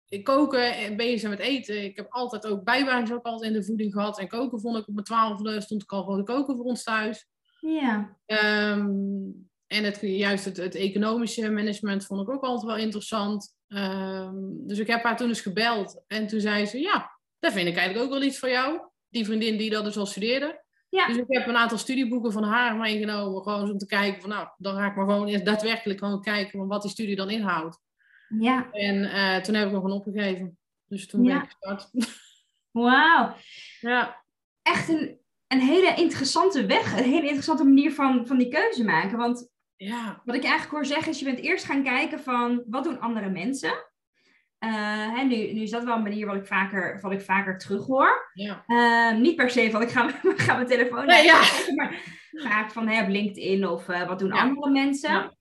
Ik 0.09 0.23
koken 0.23 0.75
en 0.75 0.95
bezig 0.95 1.29
met 1.29 1.39
eten. 1.39 1.83
Ik 1.83 1.95
heb 1.95 2.07
altijd 2.09 2.47
ook 2.47 2.63
bijbaantjes 2.63 3.17
ook 3.17 3.25
altijd 3.25 3.51
in 3.51 3.59
de 3.59 3.65
voeding 3.65 3.93
gehad. 3.93 4.19
En 4.19 4.27
koken 4.27 4.59
vond 4.59 4.77
ik 4.77 4.87
op 4.87 4.93
mijn 4.93 5.05
twaalfde, 5.05 5.61
stond 5.61 5.81
ik 5.81 5.91
al 5.91 6.03
gewoon 6.03 6.25
te 6.25 6.31
koken 6.31 6.55
voor 6.55 6.65
ons 6.65 6.83
thuis. 6.83 7.27
ja, 7.59 8.17
Ehm, 8.25 8.87
en 9.67 9.83
het, 9.83 9.99
juist 10.01 10.45
het, 10.45 10.57
het 10.57 10.75
economische 10.75 11.51
management 11.51 12.05
vond 12.05 12.21
ik 12.21 12.29
ook 12.29 12.43
altijd 12.43 12.71
wel 12.71 12.83
interessant. 12.83 13.55
Ehm, 13.67 14.35
dus 14.41 14.79
ik 14.79 14.87
heb 14.87 15.03
haar 15.03 15.17
toen 15.17 15.27
eens 15.27 15.41
gebeld. 15.41 16.03
En 16.07 16.27
toen 16.27 16.39
zei 16.39 16.65
ze, 16.65 16.79
ja, 16.79 17.11
dat 17.39 17.53
vind 17.53 17.67
ik 17.67 17.75
eigenlijk 17.75 18.05
ook 18.05 18.13
wel 18.19 18.27
iets 18.27 18.39
voor 18.39 18.49
jou. 18.49 18.79
Die 19.09 19.25
vriendin 19.25 19.57
die 19.57 19.69
dat 19.69 19.83
dus 19.83 19.97
al 19.97 20.05
studeerde. 20.05 20.63
Ja. 20.89 21.07
Dus 21.07 21.17
ik 21.17 21.25
heb 21.27 21.47
een 21.47 21.57
aantal 21.57 21.77
studieboeken 21.77 22.31
van 22.31 22.43
haar 22.43 22.75
meegenomen, 22.75 23.43
gewoon 23.43 23.71
om 23.71 23.77
te 23.77 23.85
kijken 23.85 24.21
van, 24.21 24.29
nou, 24.29 24.47
dan 24.57 24.75
ga 24.75 24.85
ik 24.85 24.95
maar 24.95 25.05
gewoon 25.05 25.43
daadwerkelijk 25.43 25.99
gewoon 25.99 26.21
kijken 26.21 26.59
van 26.59 26.67
wat 26.67 26.81
die 26.81 26.91
studie 26.91 27.15
dan 27.15 27.29
inhoudt. 27.29 27.79
Ja, 28.39 28.71
En 28.71 29.03
eh, 29.03 29.41
toen 29.41 29.55
heb 29.55 29.67
ik 29.67 29.73
nog 29.73 29.83
een 29.83 29.91
opgegeven. 29.91 30.57
Dus 30.87 31.07
toen 31.07 31.23
ben 31.23 31.35
ik 31.35 31.43
gestart. 31.43 31.89
wauw. 32.71 33.35
ja. 33.79 34.23
Echt 34.61 34.89
een, 34.89 35.19
een 35.47 35.59
hele 35.59 35.93
interessante 35.95 36.65
weg, 36.65 36.97
een 36.97 37.03
hele 37.03 37.21
interessante 37.25 37.63
manier 37.63 37.93
van, 37.93 38.27
van 38.27 38.37
die 38.37 38.47
keuze 38.49 38.83
maken. 38.83 39.17
Want 39.17 39.49
Ja. 39.75 40.21
wat 40.25 40.35
ik 40.35 40.43
eigenlijk 40.43 40.71
hoor 40.73 40.85
zeggen 40.85 41.11
is, 41.11 41.19
je 41.19 41.25
bent 41.25 41.39
eerst 41.39 41.65
gaan 41.65 41.83
kijken 41.83 42.19
van, 42.19 42.63
wat 42.67 42.83
doen 42.83 42.99
andere 42.99 43.29
mensen? 43.29 43.73
Eh, 44.57 45.15
hè, 45.15 45.23
nu, 45.23 45.35
nu 45.53 45.61
is 45.61 45.69
dat 45.71 45.83
wel 45.83 45.95
een 45.95 46.03
manier 46.03 46.25
wat 46.25 46.35
ik 46.35 46.45
vaker, 46.47 46.99
wat 47.01 47.11
ik 47.11 47.21
vaker 47.21 47.57
terug 47.57 47.85
hoor. 47.85 48.29
Ja. 48.33 48.63
Ehm, 48.67 49.21
niet 49.21 49.35
per 49.35 49.49
se 49.49 49.71
van 49.71 49.81
ik 49.81 49.89
ga, 49.89 50.09
ga 50.45 50.53
mijn 50.55 50.67
telefoon 50.67 51.05
Nee, 51.05 51.23
ja. 51.23 51.39
kijken, 51.41 51.75
maar 51.75 52.01
vaak 52.31 52.71
van 52.71 52.99
op 53.01 53.07
LinkedIn 53.07 53.67
of 53.67 53.89
eh, 53.89 54.07
wat 54.07 54.19
doen 54.19 54.33
Ja. 54.33 54.41
andere 54.41 54.69
mensen. 54.69 55.37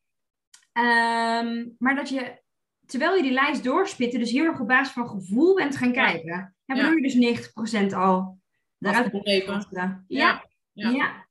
Ehm, 0.73 1.67
maar 1.79 1.95
dat 1.95 2.09
je, 2.09 2.43
terwijl 2.87 3.15
je 3.15 3.23
die 3.23 3.33
lijst 3.33 3.65
doorspitte, 3.65 4.19
dus 4.19 4.31
heel 4.31 4.45
erg 4.45 4.61
op 4.61 4.69
basis 4.69 4.93
van 4.93 5.09
gevoel 5.09 5.55
bent 5.55 5.77
gaan 5.77 5.93
kijken. 5.93 6.55
Ja, 6.65 6.75
waardoor 6.75 7.01
je 7.01 7.03
dus 7.03 7.51
90% 7.91 7.95
al 7.95 8.39
Afgebleven. 8.81 9.55
gefilterd. 9.55 9.71
Ja. 9.73 10.05
Ja. 10.07 10.45
Ja. 10.73 10.91
ja. 10.91 11.27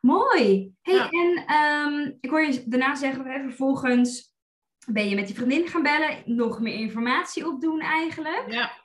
Mooi. 0.00 0.72
Hey, 0.82 1.08
en 1.10 1.44
ehm, 1.46 2.12
ik 2.20 2.30
hoor 2.30 2.42
je 2.42 2.62
daarna 2.66 2.94
zeggen, 2.94 3.26
hè, 3.26 3.42
vervolgens 3.42 4.34
ben 4.86 5.08
je 5.08 5.14
met 5.14 5.26
die 5.26 5.36
vriendin 5.36 5.68
gaan 5.68 5.82
bellen, 5.82 6.22
nog 6.24 6.60
meer 6.60 6.74
informatie 6.74 7.46
opdoen 7.46 7.80
eigenlijk. 7.80 8.44
Ja. 8.48 8.81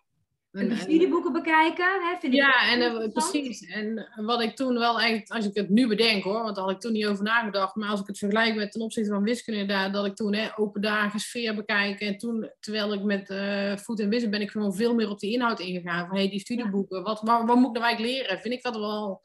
En 0.58 0.78
studieboeken 0.78 1.34
bekijken, 1.34 1.86
hè, 1.86 2.18
vind 2.20 2.34
ik 2.34 2.40
Ja, 2.40 2.48
ook 2.48 2.72
en 2.72 2.82
eh, 2.82 3.12
precies. 3.12 3.66
En 3.66 4.10
wat 4.16 4.42
ik 4.42 4.56
toen 4.56 4.78
wel 4.78 5.00
eigenlijk, 5.00 5.32
als 5.32 5.46
ik 5.46 5.56
het 5.56 5.70
nu 5.70 5.88
bedenk 5.88 6.24
hoor, 6.24 6.44
want 6.44 6.56
daar 6.56 6.64
had 6.66 6.74
ik 6.74 6.80
toen 6.80 6.92
niet 6.92 7.06
over 7.06 7.24
nagedacht, 7.24 7.76
maar 7.76 7.90
als 7.90 8.00
ik 8.00 8.08
het 8.08 8.18
vergelijk 8.18 8.56
met 8.56 8.72
ten 8.72 8.82
opzichte 8.82 9.10
van 9.12 9.24
wiskunde, 9.24 9.66
daar, 9.66 9.92
dat 9.92 10.06
ik 10.06 10.16
toen 10.16 10.34
hè, 10.34 10.48
open 10.56 10.82
dagen, 10.82 11.20
sfeer 11.20 11.56
bekijken. 11.56 12.08
En 12.08 12.18
toen, 12.18 12.52
terwijl 12.60 12.94
ik 12.94 13.04
met 13.04 13.30
eh 13.30 13.78
voet 13.78 14.00
en 14.00 14.10
wiskunde 14.10 14.38
ben 14.38 14.46
ik 14.46 14.52
gewoon 14.52 14.76
veel 14.76 14.96
meer 14.96 15.10
op 15.10 15.20
die 15.20 15.34
inhoud 15.34 15.60
ingegaan. 15.60 16.08
Van 16.08 16.18
hey, 16.18 16.30
die 16.30 16.40
studieboeken, 16.40 17.04
wat, 17.04 17.22
wat, 17.22 17.44
wat 17.46 17.56
moet 17.56 17.68
ik 17.68 17.74
nou 17.74 17.86
eigenlijk 17.86 18.18
leren? 18.18 18.42
Vind 18.42 18.54
ik 18.54 18.64
dat 18.64 18.76
wel, 18.76 19.22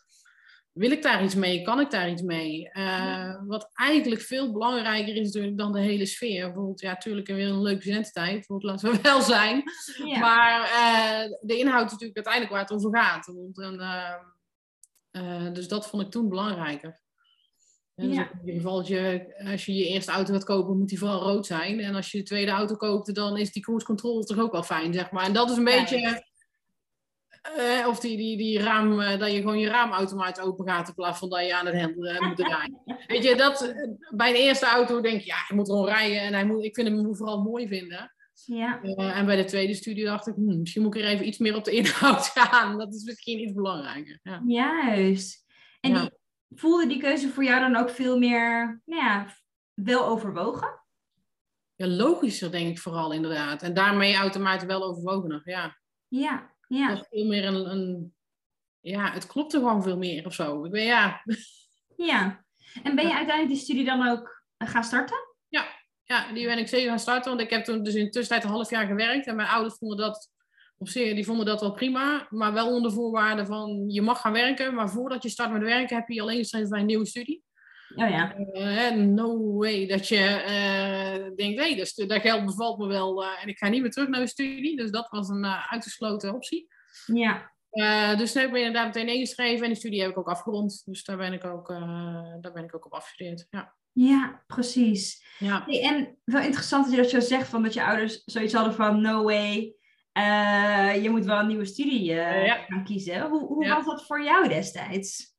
wil 0.72 0.90
ik 0.90 1.02
daar 1.02 1.24
iets 1.24 1.34
mee? 1.34 1.62
Kan 1.62 1.80
ik 1.80 1.90
daar 1.90 2.10
iets 2.10 2.22
mee? 2.22 2.70
Eh, 2.70 3.36
Wat 3.46 3.70
eigenlijk 3.72 4.20
veel 4.20 4.52
belangrijker 4.52 5.16
is 5.16 5.26
natuurlijk 5.26 5.58
dan 5.58 5.72
de 5.72 5.80
hele 5.80 6.06
sfeer. 6.06 6.44
Bijvoorbeeld, 6.44 6.80
ja, 6.80 6.90
natuurlijk 6.90 7.26
weer 7.26 7.48
een 7.48 7.62
leuke 7.62 7.80
studententijd, 7.80 8.32
bijvoorbeeld, 8.34 8.70
laten 8.70 8.90
we 8.90 9.02
wel 9.10 9.22
zijn. 9.22 9.62
Ja. 10.06 10.18
Maar 10.18 10.62
eh, 10.62 11.30
de 11.40 11.58
inhoud 11.58 11.84
is 11.84 11.92
natuurlijk 11.92 12.26
uiteindelijk 12.26 12.52
waar 12.52 12.62
het 12.62 12.72
over 12.72 12.98
gaat. 12.98 13.26
En, 13.54 13.80
eh, 15.10 15.52
dus 15.52 15.68
dat 15.68 15.88
vond 15.88 16.02
ik 16.02 16.10
toen 16.10 16.28
belangrijker. 16.28 17.00
Dus 17.94 18.04
in 18.04 18.28
ieder 18.44 18.54
geval, 18.54 18.78
als 18.78 18.88
je, 18.88 19.34
als 19.50 19.64
je 19.64 19.74
je 19.74 19.86
eerste 19.86 20.12
auto 20.12 20.32
gaat 20.32 20.44
kopen, 20.44 20.78
moet 20.78 20.88
die 20.88 20.98
vooral 20.98 21.20
rood 21.20 21.46
zijn. 21.46 21.80
En 21.80 21.94
als 21.94 22.10
je 22.10 22.18
je 22.18 22.24
tweede 22.24 22.50
auto 22.50 22.76
koopt, 22.76 23.14
dan 23.14 23.36
is 23.38 23.52
die 23.52 23.62
cruise 23.62 23.86
control 23.86 24.22
toch 24.22 24.38
ook 24.38 24.52
wel 24.52 24.62
fijn, 24.62 24.94
zeg 24.94 25.10
maar. 25.10 25.24
En 25.24 25.32
dat 25.32 25.50
is 25.50 25.56
een 25.56 25.64
beetje... 25.64 26.30
eh, 27.42 27.86
of 27.88 28.00
die, 28.00 28.16
die, 28.16 28.36
die 28.36 28.58
raam, 28.58 29.00
eh, 29.00 29.18
dat 29.18 29.32
je 29.32 29.36
gewoon 29.40 29.58
je 29.58 29.68
raamautomaat 29.68 30.40
open 30.40 30.68
gaat 30.68 30.88
in 30.88 30.94
plaats 30.94 31.18
van 31.18 31.28
dat 31.28 31.46
je 31.46 31.54
aan 31.56 31.66
het 31.66 31.74
hendel 31.74 32.04
eh, 32.04 32.20
moet 32.28 32.36
draaien. 32.36 32.82
Weet 33.06 33.24
je, 33.24 33.34
dat, 33.36 33.62
eh, 33.62 33.88
bij 34.10 34.28
een 34.30 34.36
eerste 34.36 34.66
auto 34.66 35.00
denk 35.00 35.20
je, 35.20 35.26
ja, 35.26 35.36
je 35.48 35.54
moet 35.54 35.68
gewoon 35.68 35.86
rijden 35.86 36.20
en 36.20 36.32
hij 36.32 36.44
moet, 36.46 36.64
ik 36.64 36.74
vind 36.74 36.88
hem 36.88 37.16
vooral 37.16 37.42
mooi 37.42 37.68
vinden. 37.68 38.14
ja. 38.44 38.82
En 38.82 39.26
bij 39.26 39.36
de 39.36 39.44
tweede 39.44 39.74
studie 39.74 40.04
dacht 40.04 40.26
ik, 40.26 40.34
hmm, 40.34 40.58
misschien 40.58 40.82
moet 40.82 40.94
ik 40.94 41.02
er 41.02 41.08
even 41.08 41.26
iets 41.26 41.38
meer 41.38 41.56
op 41.56 41.64
de 41.64 41.70
inhoud 41.70 42.26
gaan. 42.34 42.78
Dat 42.78 42.94
is 42.94 43.04
misschien 43.04 43.40
iets 43.40 43.52
belangrijker. 43.52 44.18
Ja. 44.22 44.42
Juist. 44.46 45.44
En 45.80 45.90
Ja. 45.90 46.00
die, 46.00 46.10
voelde 46.54 46.86
die 46.86 46.98
keuze 47.00 47.28
voor 47.28 47.44
jou 47.44 47.60
dan 47.60 47.76
ook 47.76 47.90
veel 47.90 48.18
meer, 48.18 48.80
nou 48.84 49.02
ja, 49.02 49.26
wel 49.74 50.06
overwogen? 50.06 50.80
ja, 51.74 51.86
logischer 51.86 52.50
denk 52.50 52.68
ik 52.68 52.78
vooral 52.78 53.12
inderdaad. 53.12 53.62
En 53.62 53.74
daarmee 53.74 54.14
automatisch 54.14 54.66
wel 54.66 54.82
overwogener. 54.84 55.40
Ja, 55.44 55.76
Ja, 56.08 56.51
ja. 56.78 56.94
dat 56.94 57.06
veel 57.10 57.26
meer 57.26 57.44
een, 57.44 57.70
een... 57.70 58.14
Ja, 58.80 59.12
het 59.12 59.26
klopte 59.26 59.58
gewoon 59.58 59.82
veel 59.82 59.96
meer 59.96 60.26
of 60.26 60.34
zo. 60.34 60.64
Ik 60.64 60.70
ben, 60.70 60.84
ja, 60.84 61.22
Ja. 61.96 62.44
En 62.82 62.94
ben 62.94 63.06
je 63.06 63.14
uiteindelijk 63.14 63.48
die 63.48 63.64
studie 63.64 63.84
dan 63.84 64.08
ook 64.08 64.44
eh, 64.56 64.68
gaan 64.68 64.84
starten? 64.84 65.30
ja, 66.04 66.32
die 66.32 66.46
ben 66.46 66.58
ik 66.58 66.68
zeker 66.68 66.88
gaan 66.88 66.98
starten. 66.98 67.30
Want 67.30 67.42
ik 67.42 67.50
heb 67.50 67.64
toen 67.64 67.82
dus 67.82 67.94
in 67.94 68.04
de 68.04 68.10
tussentijd 68.10 68.44
een 68.44 68.56
half 68.56 68.70
jaar 68.70 68.86
gewerkt. 68.86 69.26
En 69.26 69.36
mijn 69.36 69.48
ouders 69.48 69.74
vonden 69.74 69.96
dat 69.96 70.30
op 70.78 70.88
zich, 70.88 71.14
die 71.14 71.24
vonden 71.24 71.46
dat 71.46 71.60
wel 71.60 71.72
prima. 71.72 72.26
Maar 72.30 72.52
wel 72.52 72.74
onder 72.74 72.92
voorwaarde 72.92 73.46
van, 73.46 73.84
je 73.88 74.02
mag 74.02 74.20
gaan 74.20 74.32
werken. 74.32 74.74
Maar 74.74 74.90
voordat 74.90 75.22
je 75.22 75.28
start 75.28 75.52
met 75.52 75.62
werken, 75.62 75.96
heb 75.96 76.08
je 76.08 76.20
alleen 76.20 76.38
geschreven 76.38 76.68
bij 76.68 76.80
een 76.80 76.86
nieuwe 76.86 77.06
studie. 77.06 77.42
Oh 77.94 78.08
ja. 78.08 78.34
Eh, 78.34 78.90
no 78.90 79.56
way 79.56 79.86
dat 79.86 80.08
je 80.08 80.16
eh, 80.16 81.36
denkt, 81.36 81.60
nee, 81.60 81.76
dat, 81.76 82.08
dat 82.08 82.20
geld 82.20 82.44
bevalt 82.44 82.78
me 82.78 82.86
wel 82.86 83.24
eh, 83.24 83.42
en 83.42 83.48
ik 83.48 83.58
ga 83.58 83.68
niet 83.68 83.82
meer 83.82 83.90
terug 83.90 84.08
naar 84.08 84.20
de 84.20 84.26
studie. 84.26 84.76
Dus 84.76 84.90
dat 84.90 85.08
was 85.10 85.28
een 85.28 85.46
uitgesloten 85.46 86.34
optie. 86.34 86.68
Ja. 87.06 87.50
Dus 88.16 88.32
toen 88.32 88.40
heb 88.40 88.50
ik 88.50 88.56
me 88.56 88.64
inderdaad 88.64 88.86
meteen 88.86 89.14
ingeschreven 89.14 89.62
en 89.62 89.68
die 89.68 89.78
studie 89.78 90.00
heb 90.00 90.10
ik 90.10 90.18
ook 90.18 90.28
afgerond. 90.28 90.82
Dus 90.84 91.04
daar 91.04 91.16
ben 91.16 91.32
ik 91.32 91.44
ook, 91.44 91.68
daar 92.40 92.52
ben 92.52 92.64
ik 92.64 92.74
ook 92.74 92.86
op 92.86 92.92
afgestudeerd. 92.92 93.46
Ja. 93.50 93.74
Ja, 93.94 94.42
precies. 94.46 95.24
Ja. 95.38 95.64
Hey, 95.66 95.82
en 95.82 96.18
wel 96.24 96.42
interessant 96.42 96.84
dat 96.84 96.94
je 96.94 97.00
dat 97.00 97.10
zo 97.10 97.20
zegt, 97.20 97.48
van 97.48 97.62
dat 97.62 97.74
je 97.74 97.84
ouders 97.84 98.22
zoiets 98.24 98.54
hadden 98.54 98.74
van 98.74 99.00
no 99.00 99.22
way, 99.22 99.74
je 101.02 101.08
moet 101.10 101.24
wel 101.24 101.38
een 101.38 101.46
nieuwe 101.46 101.64
studie 101.64 102.02
ja. 102.02 102.64
gaan 102.68 102.84
kiezen. 102.84 103.28
Hoe, 103.28 103.46
hoe 103.46 103.64
Ja. 103.64 103.74
was 103.74 103.84
dat 103.84 104.06
voor 104.06 104.22
jou 104.22 104.48
destijds? 104.48 105.31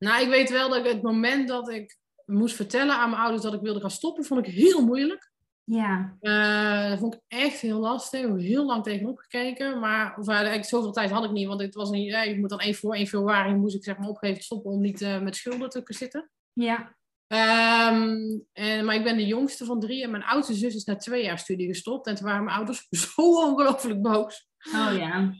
Nou, 0.00 0.22
ik 0.22 0.28
weet 0.28 0.50
wel 0.50 0.68
dat 0.68 0.78
ik 0.78 0.92
het 0.92 1.02
moment 1.02 1.48
dat 1.48 1.70
ik 1.70 1.96
moest 2.26 2.56
vertellen 2.56 2.94
aan 2.94 3.10
mijn 3.10 3.22
ouders 3.22 3.42
dat 3.42 3.54
ik 3.54 3.60
wilde 3.60 3.80
gaan 3.80 3.90
stoppen, 3.90 4.24
vond 4.24 4.46
ik 4.46 4.54
heel 4.54 4.84
moeilijk. 4.84 5.30
Ja, 5.64 6.16
Eh, 6.20 6.88
dat 6.90 6.98
vond 6.98 7.14
ik 7.14 7.20
echt 7.28 7.60
heel 7.60 7.78
lastig. 7.78 8.20
Ik 8.20 8.26
heb 8.26 8.38
heel 8.38 8.64
lang 8.64 8.82
tegenop 8.82 9.18
gekeken. 9.18 9.80
Maar 9.80 10.16
of, 10.18 10.28
eh, 10.28 10.34
eigenlijk 10.34 10.64
zoveel 10.64 10.92
tijd 10.92 11.10
had 11.10 11.24
ik 11.24 11.30
niet. 11.30 11.46
Want 11.46 11.60
het 11.60 11.74
was 11.74 11.90
niet, 11.90 12.10
ja, 12.10 12.22
je 12.22 12.38
moet 12.38 12.48
dan 12.48 12.60
1 12.60 12.74
voor 12.74 12.94
1 12.94 13.06
februari 13.06 13.54
moest 13.54 13.74
ik 13.74 13.84
zeg 13.84 13.98
maar 13.98 14.08
opgeven 14.08 14.42
stoppen 14.42 14.70
om 14.70 14.80
niet 14.80 15.00
eh, 15.00 15.20
met 15.20 15.36
schulden 15.36 15.68
te 15.68 15.82
zitten. 15.86 16.30
ja, 16.52 16.98
Ehm, 17.26 18.38
en, 18.52 18.84
maar 18.84 18.94
ik 18.94 19.04
ben 19.04 19.16
de 19.16 19.26
jongste 19.26 19.64
van 19.64 19.80
drie 19.80 20.02
en 20.02 20.10
mijn 20.10 20.22
oudste 20.22 20.54
zus 20.54 20.74
is 20.74 20.84
na 20.84 20.96
twee 20.96 21.24
jaar 21.24 21.38
studie 21.38 21.66
gestopt. 21.66 22.06
En 22.06 22.14
toen 22.14 22.26
waren 22.26 22.44
mijn 22.44 22.56
ouders 22.56 22.86
zo 23.14 23.22
ongelooflijk 23.22 24.02
boos. 24.02 24.48
oh 24.74 24.96
ja. 24.98 25.32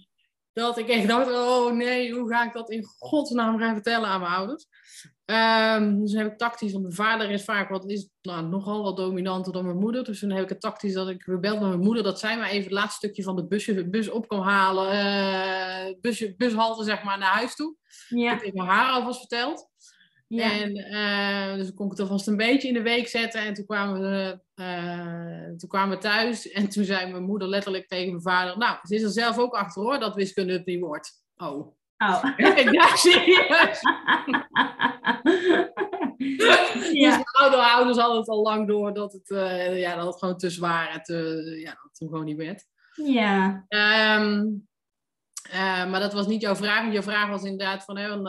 Dat 0.61 0.79
ik 0.79 0.88
echt 0.88 1.09
dacht, 1.09 1.29
oh 1.31 1.73
nee, 1.73 2.12
hoe 2.12 2.29
ga 2.29 2.45
ik 2.47 2.52
dat 2.52 2.71
in 2.71 2.85
godsnaam 2.99 3.59
gaan 3.59 3.75
vertellen 3.75 4.09
aan 4.09 4.21
mijn 4.21 4.33
ouders? 4.33 4.67
Ehm, 5.25 6.00
dus 6.00 6.12
heb 6.12 6.26
ik 6.33 6.38
tactisch, 6.38 6.73
want 6.73 6.85
mijn 6.85 6.95
vader 6.95 7.31
is 7.31 7.45
vaak 7.45 7.69
wat, 7.69 7.90
is 7.90 8.09
nou, 8.23 8.47
nogal 8.47 8.83
wat 8.83 8.97
dominanter 8.97 9.52
dan 9.52 9.64
mijn 9.64 9.79
moeder. 9.79 10.05
Dus 10.05 10.19
toen 10.21 10.31
heb 10.31 10.43
ik 10.43 10.49
het 10.49 10.61
tactisch 10.61 10.93
dat 10.93 11.09
ik 11.09 11.23
gebeld 11.23 11.61
met 11.61 11.69
mijn 11.69 11.81
moeder 11.81 12.02
dat 12.02 12.19
zij 12.19 12.38
mij 12.38 12.50
even 12.50 12.62
het 12.62 12.73
laatste 12.73 12.97
stukje 12.97 13.23
van 13.23 13.37
de 13.37 13.47
busje, 13.47 13.88
bus 13.88 14.11
op 14.11 14.29
kon 14.29 14.40
halen. 14.40 14.90
eh 14.90 15.95
busje, 16.00 16.35
bushalte 16.37 16.85
zeg 16.85 17.02
maar 17.02 17.19
naar 17.19 17.33
huis 17.33 17.55
toe. 17.55 17.76
Ik 18.09 18.19
Ja, 18.19 18.31
heb 18.31 18.38
tegen 18.38 18.67
haar 18.67 18.90
alvast 18.93 19.19
verteld. 19.19 19.70
Ja. 20.37 20.53
En 20.53 20.77
eh, 20.77 21.55
dus 21.55 21.75
kon 21.75 21.85
ik 21.85 21.91
het 21.91 22.01
alvast 22.01 22.27
een 22.27 22.37
beetje 22.37 22.69
in 22.69 22.75
de 22.75 22.83
week 22.83 23.09
zetten. 23.09 23.41
En 23.41 23.55
toen 23.55 23.67
kwamen, 23.67 24.01
we, 24.01 24.41
eh, 24.55 25.57
toen 25.57 25.69
kwamen 25.69 25.97
we 25.97 26.03
thuis. 26.03 26.51
En 26.51 26.69
toen 26.69 26.85
zei 26.85 27.11
mijn 27.11 27.25
moeder 27.25 27.49
letterlijk 27.49 27.89
tegen 27.89 28.09
mijn 28.11 28.23
vader... 28.23 28.59
Nou, 28.59 28.79
ze 28.83 28.95
is 28.95 29.03
er 29.03 29.11
zelf 29.11 29.39
ook 29.39 29.55
achter 29.55 29.83
hoor, 29.83 29.99
dat 29.99 30.15
wiskunde 30.15 30.53
het 30.53 30.67
niet 30.67 30.81
wordt. 30.81 31.23
Oh. 31.37 31.77
Oh. 31.99 32.25
ik 32.57 32.73
dacht 32.73 32.99
serieus. 32.99 33.81
Dus 36.21 36.91
ja, 36.93 37.09
mijn 37.09 37.25
oude 37.25 37.57
ouders 37.57 37.99
hadden 37.99 38.19
het 38.19 38.29
al 38.29 38.43
lang 38.43 38.69
door 38.69 38.95
dat 38.95 39.13
het, 39.13 39.31
eh, 39.31 39.81
ja, 39.81 39.97
dat 39.97 40.07
het 40.07 40.19
gewoon 40.19 40.37
te 40.37 40.51
zwaar 40.51 40.89
en 40.89 41.03
te, 41.03 41.15
ja, 41.65 41.71
dat 41.71 41.83
het 41.83 41.99
hem 41.99 42.09
gewoon 42.09 42.25
niet 42.25 42.37
werd. 42.37 42.67
ja, 42.95 43.65
Ehm, 43.69 44.47
eh, 45.51 45.91
maar 45.91 46.01
dat 46.01 46.13
was 46.13 46.27
niet 46.27 46.41
jouw 46.41 46.57
vraag. 46.57 46.81
Want 46.81 46.93
jouw 46.93 47.03
vraag 47.03 47.29
was 47.29 47.43
inderdaad 47.43 47.85
van... 47.85 47.99
Hè, 47.99 48.09
van 48.09 48.27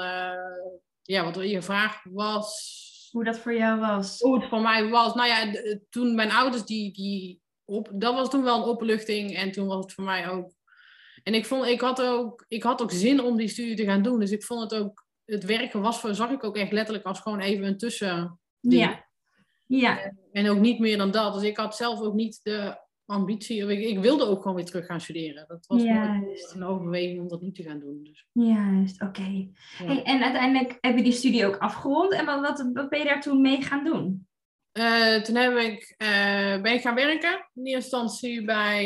ja, 1.02 1.24
wat 1.32 1.50
je 1.50 1.62
vraag 1.62 2.04
was... 2.04 3.10
hoe 3.12 3.24
dat 3.24 3.40
voor 3.40 3.54
jou 3.56 3.80
was. 3.80 4.20
hoe 4.20 4.40
het 4.40 4.50
voor 4.50 4.62
mij 4.62 4.90
was. 4.90 5.14
Nou 5.14 5.28
ja, 5.28 5.52
d- 5.52 5.80
toen 5.90 6.16
mijn 6.16 6.32
ouders 6.32 6.64
die, 6.66 6.94
die 6.94 7.42
op, 7.66 7.90
dat 7.94 8.14
was 8.14 8.30
toen 8.30 8.44
wel 8.44 8.58
een 8.58 8.70
opluchting 8.70 9.36
en 9.36 9.52
toen 9.52 9.68
was 9.68 9.84
het 9.84 9.94
voor 9.94 10.04
mij 10.04 10.30
ook. 10.30 10.52
En 11.24 11.34
ik 11.34 11.46
vond, 11.46 11.66
ik 11.66 11.82
had 11.82 12.02
ook, 12.02 12.46
ik 12.48 12.64
had 12.64 12.82
ook 12.82 12.92
zin 12.92 13.22
om 13.22 13.38
die 13.38 13.48
studie 13.48 13.76
te 13.76 13.86
gaan 13.86 14.02
doen. 14.02 14.20
Dus 14.20 14.32
ik 14.32 14.44
vond 14.44 14.72
het 14.72 14.82
ook, 14.82 15.06
het 15.26 15.44
werken 15.44 15.82
was 15.82 16.00
voor, 16.00 16.16
zag 16.16 16.30
ik 16.30 16.44
ook 16.44 16.58
echt 16.58 16.72
letterlijk 16.72 17.06
als 17.06 17.20
gewoon 17.20 17.40
even 17.40 17.66
een 17.66 17.78
tussen. 17.78 18.40
Ja, 18.60 19.06
ja, 19.68 20.14
En 20.32 20.50
ook 20.50 20.60
niet 20.60 20.80
meer 20.80 20.98
dan 20.98 21.12
dat. 21.12 21.34
Dus 21.34 21.44
ik 21.44 21.58
had 21.58 21.76
zelf 21.76 22.00
ook 22.02 22.14
niet 22.14 22.40
de 22.44 22.78
ambitie. 23.12 23.68
Ik, 23.68 23.80
ik 23.80 24.00
wilde 24.00 24.26
ook 24.26 24.42
gewoon 24.42 24.56
weer 24.56 24.66
terug 24.66 24.86
gaan 24.86 25.02
studeren. 25.02 25.46
Dat 25.48 25.66
was 25.68 25.84
Juist. 25.84 26.54
een 26.54 26.64
overweging 26.64 27.20
om 27.20 27.28
dat 27.28 27.42
niet 27.42 27.56
te 27.56 27.64
gaan 27.64 27.80
doen. 27.80 28.04
Dus, 28.04 28.28
juist, 28.32 29.02
oké. 29.02 29.22
ja. 29.78 29.86
Hey, 29.86 30.04
en 30.04 30.24
uiteindelijk 30.24 30.78
heb 30.82 30.98
je 30.98 31.04
die 31.04 31.12
studie 31.12 31.46
ook 31.46 31.58
afgerond. 31.58 32.14
En 32.14 32.26
wat, 32.26 32.70
wat, 32.74 32.90
ben 32.90 33.00
je 33.00 33.06
daar 33.06 33.22
toen 33.22 33.42
mee 33.42 33.62
gaan 33.62 33.84
doen? 33.84 34.28
Eh, 34.72 35.16
toen 35.16 35.36
heb 35.36 35.58
ik, 35.58 35.94
eh, 35.98 36.62
ben 36.62 36.74
ik 36.74 36.82
gaan 36.82 36.96
werken. 36.96 37.50
In 37.54 37.66
eerste 37.66 37.98
instantie 37.98 38.46
bij 38.46 38.86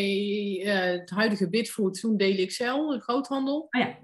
eh, 0.64 1.00
het 1.00 1.10
huidige 1.10 1.50
Bitfood, 1.50 2.00
toen 2.00 2.18
DLXL, 2.18 2.88
de 2.88 3.02
groothandel. 3.02 3.68
Oh 3.70 3.82
ja. 3.82 3.98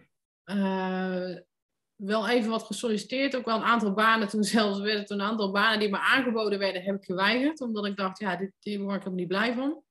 Wel 1.96 2.30
even 2.30 2.50
wat 2.50 2.64
gesolliciteerd. 2.64 3.36
Ook 3.36 3.46
wel 3.46 3.56
een 3.56 3.64
aantal 3.64 3.94
banen. 3.94 4.28
Toen 4.28 4.44
zelfs 4.44 4.80
werden 4.80 5.06
toen 5.06 5.20
een 5.20 5.26
aantal 5.26 5.52
banen 5.52 5.80
die 5.80 5.90
me 5.90 6.00
aangeboden 6.00 6.60
werden, 6.60 6.84
heb 6.84 6.96
ik 6.96 7.06
geweigerd. 7.06 7.62
Omdat 7.62 7.86
ik 7.86 7.96
dacht, 7.96 8.20
ja, 8.20 8.36
dit, 8.36 8.52
hier 8.60 8.80
word 8.80 8.96
ik 8.96 9.06
er 9.06 9.12
niet 9.12 9.28
blij 9.28 9.54
van. 9.54 9.84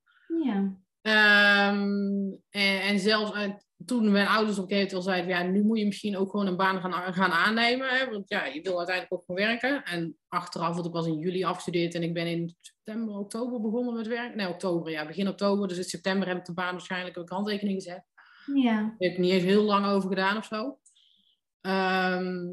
Ja. 0.45 0.79
Ehm, 1.03 2.33
en, 2.51 2.81
en 2.83 2.99
zelfs 2.99 3.33
eh, 3.33 3.51
toen 3.85 4.11
mijn 4.11 4.27
ouders 4.27 4.59
op 4.59 4.65
een 4.65 4.77
gegeven 4.77 4.97
moment 4.97 5.11
zeiden, 5.11 5.31
ja, 5.31 5.43
nu 5.43 5.63
moet 5.65 5.79
je 5.79 5.87
misschien 5.87 6.17
ook 6.17 6.31
gewoon 6.31 6.47
een 6.47 6.57
baan 6.57 6.81
gaan, 6.81 7.15
gaan 7.15 7.31
aannemen. 7.31 7.89
Hè? 7.89 8.11
Want 8.11 8.29
ja, 8.29 8.45
je 8.45 8.63
wil 8.63 8.77
uiteindelijk 8.77 9.15
ook 9.15 9.25
gaan 9.27 9.37
werken. 9.37 9.85
En 9.85 10.17
achteraf, 10.29 10.75
want 10.75 10.87
ik 10.87 10.93
was 10.93 11.07
in 11.07 11.19
juli 11.19 11.45
afgestudeerd 11.45 11.95
en 11.95 12.03
ik 12.03 12.15
ben 12.15 12.27
in 12.27 12.57
september, 12.61 13.15
oktober 13.15 13.61
begonnen 13.61 13.95
met 13.95 14.07
werken. 14.07 14.37
Nee, 14.37 14.49
oktober, 14.49 14.93
ja, 14.93 15.07
begin 15.07 15.29
oktober. 15.29 15.69
Dus 15.69 15.77
in 15.77 15.85
september 15.85 16.29
heb 16.29 16.37
ik 16.37 16.45
de 16.45 16.55
baan 16.55 16.73
waarschijnlijk 16.73 17.19
ook 17.19 17.29
handtekening 17.29 17.83
gezet. 17.83 18.05
Ja. 18.55 18.75
Daar 18.75 18.95
heb 18.99 19.13
ik 19.13 19.19
niet 19.19 19.33
eens 19.33 19.43
heel 19.43 19.63
lang 19.63 19.87
over 19.87 20.09
gedaan 20.09 20.37
of 20.37 20.45
zo. 20.45 20.79
Ehm, 21.61 22.47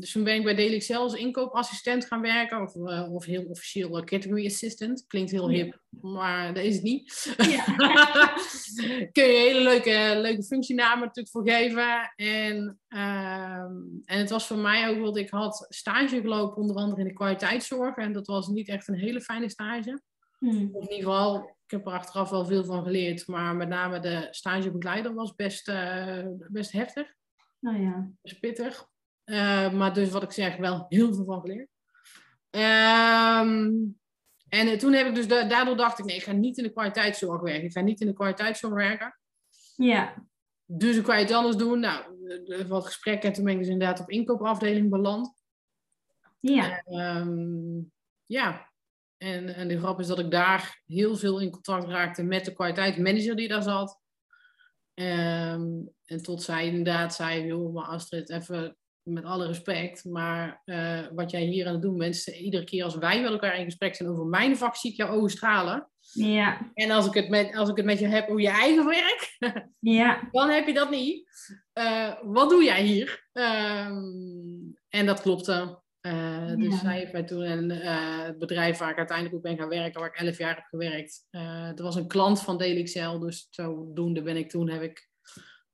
dus 0.00 0.12
toen 0.12 0.24
ben 0.24 0.34
ik 0.34 0.44
bij 0.44 0.54
DLXL 0.54 0.94
als 0.94 1.14
inkoopassistent 1.14 2.04
gaan 2.04 2.20
werken, 2.20 2.62
of, 2.62 2.74
eh, 2.74 3.12
of 3.12 3.24
heel 3.24 3.44
officieel 3.44 3.98
uh, 3.98 4.04
category 4.04 4.46
assistant. 4.46 5.04
Klinkt 5.06 5.30
heel 5.30 5.48
hip, 5.48 5.80
maar 6.00 6.54
dat 6.54 6.64
is 6.64 6.74
het 6.74 6.84
niet. 6.84 7.34
Ja. 7.36 7.64
Kun 9.12 9.24
je 9.24 9.38
hele 9.48 9.60
leuke, 9.60 10.20
leuke 10.20 10.42
functienamen 10.42 11.06
natuurlijk 11.06 11.28
voor 11.28 11.48
geven. 11.50 12.12
En, 12.16 12.80
ehm, 12.88 13.72
en 14.04 14.18
het 14.18 14.30
was 14.30 14.46
voor 14.46 14.58
mij 14.58 14.88
ook, 14.88 14.98
want 14.98 15.16
ik 15.16 15.30
had 15.30 15.66
stage 15.68 16.20
gelopen, 16.20 16.62
onder 16.62 16.76
andere 16.76 17.00
in 17.00 17.06
de 17.06 17.12
kwaliteitszorg. 17.12 17.96
En 17.96 18.12
dat 18.12 18.26
was 18.26 18.48
niet 18.48 18.68
echt 18.68 18.88
een 18.88 18.98
hele 18.98 19.20
fijne 19.20 19.50
stage. 19.50 20.00
Hm. 20.38 20.68
Of 20.72 20.84
in 20.84 20.96
ieder 20.96 21.12
geval, 21.12 21.56
ik 21.64 21.70
heb 21.70 21.86
er 21.86 21.92
achteraf 21.92 22.30
wel 22.30 22.46
veel 22.46 22.64
van 22.64 22.82
geleerd. 22.82 23.26
Maar 23.26 23.56
met 23.56 23.68
name 23.68 24.00
de 24.00 24.28
stagebegeleider 24.30 25.14
was 25.14 25.34
best, 25.34 25.68
eh, 25.68 26.26
best 26.48 26.72
heftig. 26.72 27.16
Nou 27.58 27.80
ja. 27.80 28.10
is 28.22 28.38
pittig. 28.38 28.88
Eh, 29.24 29.72
maar 29.72 29.94
dus 29.94 30.10
wat 30.10 30.22
ik 30.22 30.32
zeg, 30.32 30.56
wel 30.56 30.86
heel 30.88 31.14
veel 31.14 31.24
van 31.24 31.40
geleerd. 31.40 31.68
Ehm, 32.50 33.72
en 34.48 34.68
eh, 34.68 34.78
toen 34.78 34.92
heb 34.92 35.06
ik 35.06 35.14
dus, 35.14 35.28
da- 35.28 35.48
daardoor 35.48 35.76
dacht 35.76 35.98
ik, 35.98 36.04
nee, 36.04 36.16
ik 36.16 36.22
ga 36.22 36.32
niet 36.32 36.56
in 36.56 36.64
de 36.64 36.72
kwaliteitszorg 36.72 37.40
werken. 37.40 37.64
Ik 37.64 37.72
ga 37.72 37.80
niet 37.80 38.00
in 38.00 38.06
de 38.06 38.12
kwaliteitszorg 38.12 38.74
werken. 38.74 39.18
Ja. 39.76 40.26
Dus 40.64 40.96
ik 40.96 41.04
kan 41.04 41.18
iets 41.18 41.32
anders 41.32 41.56
doen. 41.56 41.80
Nou, 41.80 42.04
wat 42.68 42.84
gesprekken 42.86 43.28
en 43.28 43.34
toen 43.34 43.44
ben 43.44 43.52
ik 43.52 43.58
dus 43.58 43.68
inderdaad 43.68 44.00
op 44.00 44.10
inkoopafdeling 44.10 44.90
beland. 44.90 45.42
Ja. 46.40 46.82
Ehm, 46.82 47.80
ja, 48.26 48.70
en, 49.16 49.54
en 49.54 49.68
de 49.68 49.78
grap 49.78 50.00
is 50.00 50.06
dat 50.06 50.18
ik 50.18 50.30
daar 50.30 50.82
heel 50.86 51.16
veel 51.16 51.40
in 51.40 51.50
contact 51.50 51.88
raakte 51.88 52.22
met 52.22 52.44
de 52.44 52.52
kwaliteitsmanager 52.52 53.36
die 53.36 53.48
daar 53.48 53.62
zat. 53.62 53.97
Ehm, 54.98 55.66
en 56.04 56.22
tot 56.22 56.42
zij 56.42 56.66
inderdaad 56.66 57.14
zei, 57.14 57.46
joh, 57.46 57.74
maar 57.74 57.84
Astrid, 57.84 58.30
even 58.30 58.76
met 59.02 59.24
alle 59.24 59.46
respect, 59.46 60.04
maar 60.04 60.62
eh, 60.64 61.06
wat 61.12 61.30
jij 61.30 61.42
hier 61.42 61.66
aan 61.66 61.72
het 61.72 61.82
doen 61.82 61.98
bent, 61.98 62.26
iedere 62.26 62.64
keer 62.64 62.84
als 62.84 62.96
wij 62.96 63.22
met 63.22 63.30
elkaar 63.30 63.58
in 63.58 63.64
gesprek 63.64 63.94
zijn 63.94 64.08
over 64.08 64.24
mijn 64.24 64.56
vak, 64.56 64.76
zie 64.76 64.90
ik 64.90 64.96
jouw 64.96 65.08
ogen 65.08 65.30
stralen. 65.30 65.90
Ja. 66.12 66.70
En 66.74 66.90
als 66.90 67.06
ik 67.06 67.14
het 67.14 67.28
met, 67.28 67.56
als 67.56 67.68
ik 67.68 67.76
het 67.76 67.84
met 67.84 67.98
je 67.98 68.06
heb 68.06 68.28
over 68.28 68.40
je 68.40 68.48
eigen 68.48 68.86
werk, 68.86 69.36
Ja. 69.78 70.28
dan 70.30 70.48
heb 70.50 70.66
je 70.66 70.74
dat 70.74 70.90
niet. 70.90 71.28
Eh, 71.72 72.14
wat 72.22 72.50
doe 72.50 72.64
jij 72.64 72.82
hier? 72.82 73.28
Ehm, 73.32 73.96
en 74.88 75.06
dat 75.06 75.20
klopte. 75.20 75.82
Eh, 76.00 76.54
dus 76.56 76.66
Ja. 76.74 76.78
zij 76.78 76.98
heeft 76.98 77.12
mij 77.12 77.24
toen 77.24 77.42
en 77.42 77.70
eh, 77.70 78.22
het 78.24 78.38
bedrijf 78.38 78.78
waar 78.78 78.90
ik 78.90 78.96
uiteindelijk 78.98 79.36
ook 79.36 79.42
ben 79.42 79.56
gaan 79.56 79.68
werken, 79.68 80.00
waar 80.00 80.08
ik 80.14 80.20
elf 80.26 80.38
jaar 80.38 80.54
heb 80.54 80.64
gewerkt. 80.68 81.26
eh 81.30 81.66
er 81.76 81.82
was 81.82 81.96
een 81.96 82.08
klant 82.08 82.40
van 82.42 82.58
DLXL, 82.58 83.18
dus 83.18 83.46
zodoende 83.50 84.22
ben 84.22 84.36
ik 84.36 84.50
toen 84.50 84.68
heb 84.70 84.82
ik 84.82 85.06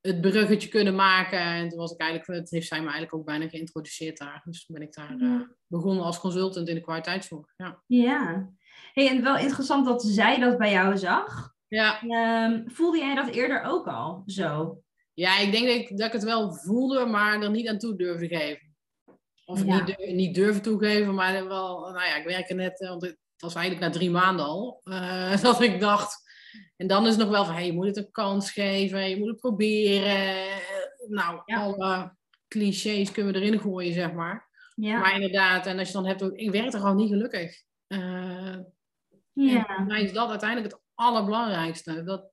het 0.01 0.21
bruggetje 0.21 0.69
kunnen 0.69 0.95
maken. 0.95 1.39
En 1.41 1.69
toen 1.69 1.79
was 1.79 1.93
ik 1.93 2.01
eigenlijk, 2.01 2.41
het 2.41 2.51
heeft 2.51 2.67
zij 2.67 2.79
me 2.79 2.85
eigenlijk 2.85 3.15
ook 3.15 3.25
bijna 3.25 3.49
geïntroduceerd 3.49 4.19
daar. 4.19 4.41
Dus 4.45 4.65
toen 4.67 4.77
ben 4.79 4.87
ik 4.87 4.95
daar 4.95 5.11
eh, 5.11 5.19
Ja. 5.21 5.49
begonnen 5.67 6.05
als 6.05 6.21
consultant 6.21 6.69
in 6.69 6.75
de 6.75 6.81
kwaliteitszorg. 6.81 7.53
Ja. 7.57 7.83
Ja. 7.87 8.51
Hey, 8.93 9.09
en 9.09 9.23
wel 9.23 9.37
interessant 9.39 9.87
dat 9.87 10.03
zij 10.03 10.39
dat 10.41 10.59
bij 10.59 10.71
jou 10.73 10.97
zag. 10.99 11.53
Ja, 11.69 12.01
Ehm, 12.03 12.69
voelde 12.69 12.99
jij 12.99 13.15
dat 13.15 13.29
eerder 13.29 13.63
ook 13.63 13.87
al 13.87 14.23
zo? 14.27 14.79
ja, 15.15 15.39
ik 15.39 15.53
denk 15.53 15.67
dat 15.67 15.75
ik, 15.77 15.97
dat 15.99 16.07
ik 16.07 16.13
het 16.13 16.25
wel 16.25 16.53
voelde, 16.55 17.07
maar 17.07 17.43
er 17.43 17.51
niet 17.51 17.69
aan 17.69 17.79
toe 17.79 17.97
durfde 17.97 18.29
geven. 18.29 18.74
Of 19.45 19.65
Ja. 19.65 19.85
niet, 19.85 19.99
niet 20.15 20.35
durven 20.35 20.63
toegeven, 20.63 21.15
maar 21.15 21.49
wel, 21.49 21.81
nou 21.81 22.05
ja, 22.07 22.17
ik 22.17 22.25
werkte 22.27 22.55
net, 22.55 22.81
eh, 22.81 22.89
want 22.89 23.03
het 23.03 23.19
was 23.39 23.55
eigenlijk 23.55 23.87
na 23.87 23.93
drie 23.99 24.11
maanden 24.11 24.45
al, 24.47 24.81
eh, 24.85 25.43
dat 25.43 25.61
ik 25.61 25.81
dacht. 25.81 26.23
En 26.77 26.87
dan 26.87 27.03
is 27.05 27.11
het 27.11 27.19
nog 27.19 27.29
wel 27.29 27.45
van, 27.45 27.55
hey, 27.55 27.67
je 27.67 27.73
moet 27.73 27.87
het 27.87 27.97
een 27.97 28.11
kans 28.11 28.51
geven, 28.53 29.09
je 29.09 29.19
moet 29.19 29.29
het 29.29 29.41
proberen. 29.41 30.37
Eh, 30.37 30.63
Nou, 31.09 31.43
Ja. 31.45 31.61
alle 31.61 32.17
clichés 32.49 33.13
kunnen 33.13 33.33
we 33.33 33.41
erin 33.41 33.61
gooien, 33.61 33.93
zeg 33.93 34.13
maar. 34.13 34.49
Ja. 34.75 34.99
Maar 34.99 35.15
inderdaad, 35.15 35.67
en 35.67 35.79
als 35.79 35.87
je 35.89 35.95
dan 35.95 36.07
hebt, 36.07 36.23
ik 36.33 36.51
werd 36.51 36.75
er 36.75 36.81
gewoon 36.81 36.97
niet 36.97 37.09
gelukkig. 37.09 37.63
En 37.87 38.75
ja. 39.33 39.65
voor 39.77 39.85
mij 39.87 40.03
is 40.03 40.13
dat 40.13 40.29
uiteindelijk 40.31 40.73
het 40.73 40.83
allerbelangrijkste. 40.95 42.03
Dat, 42.05 42.31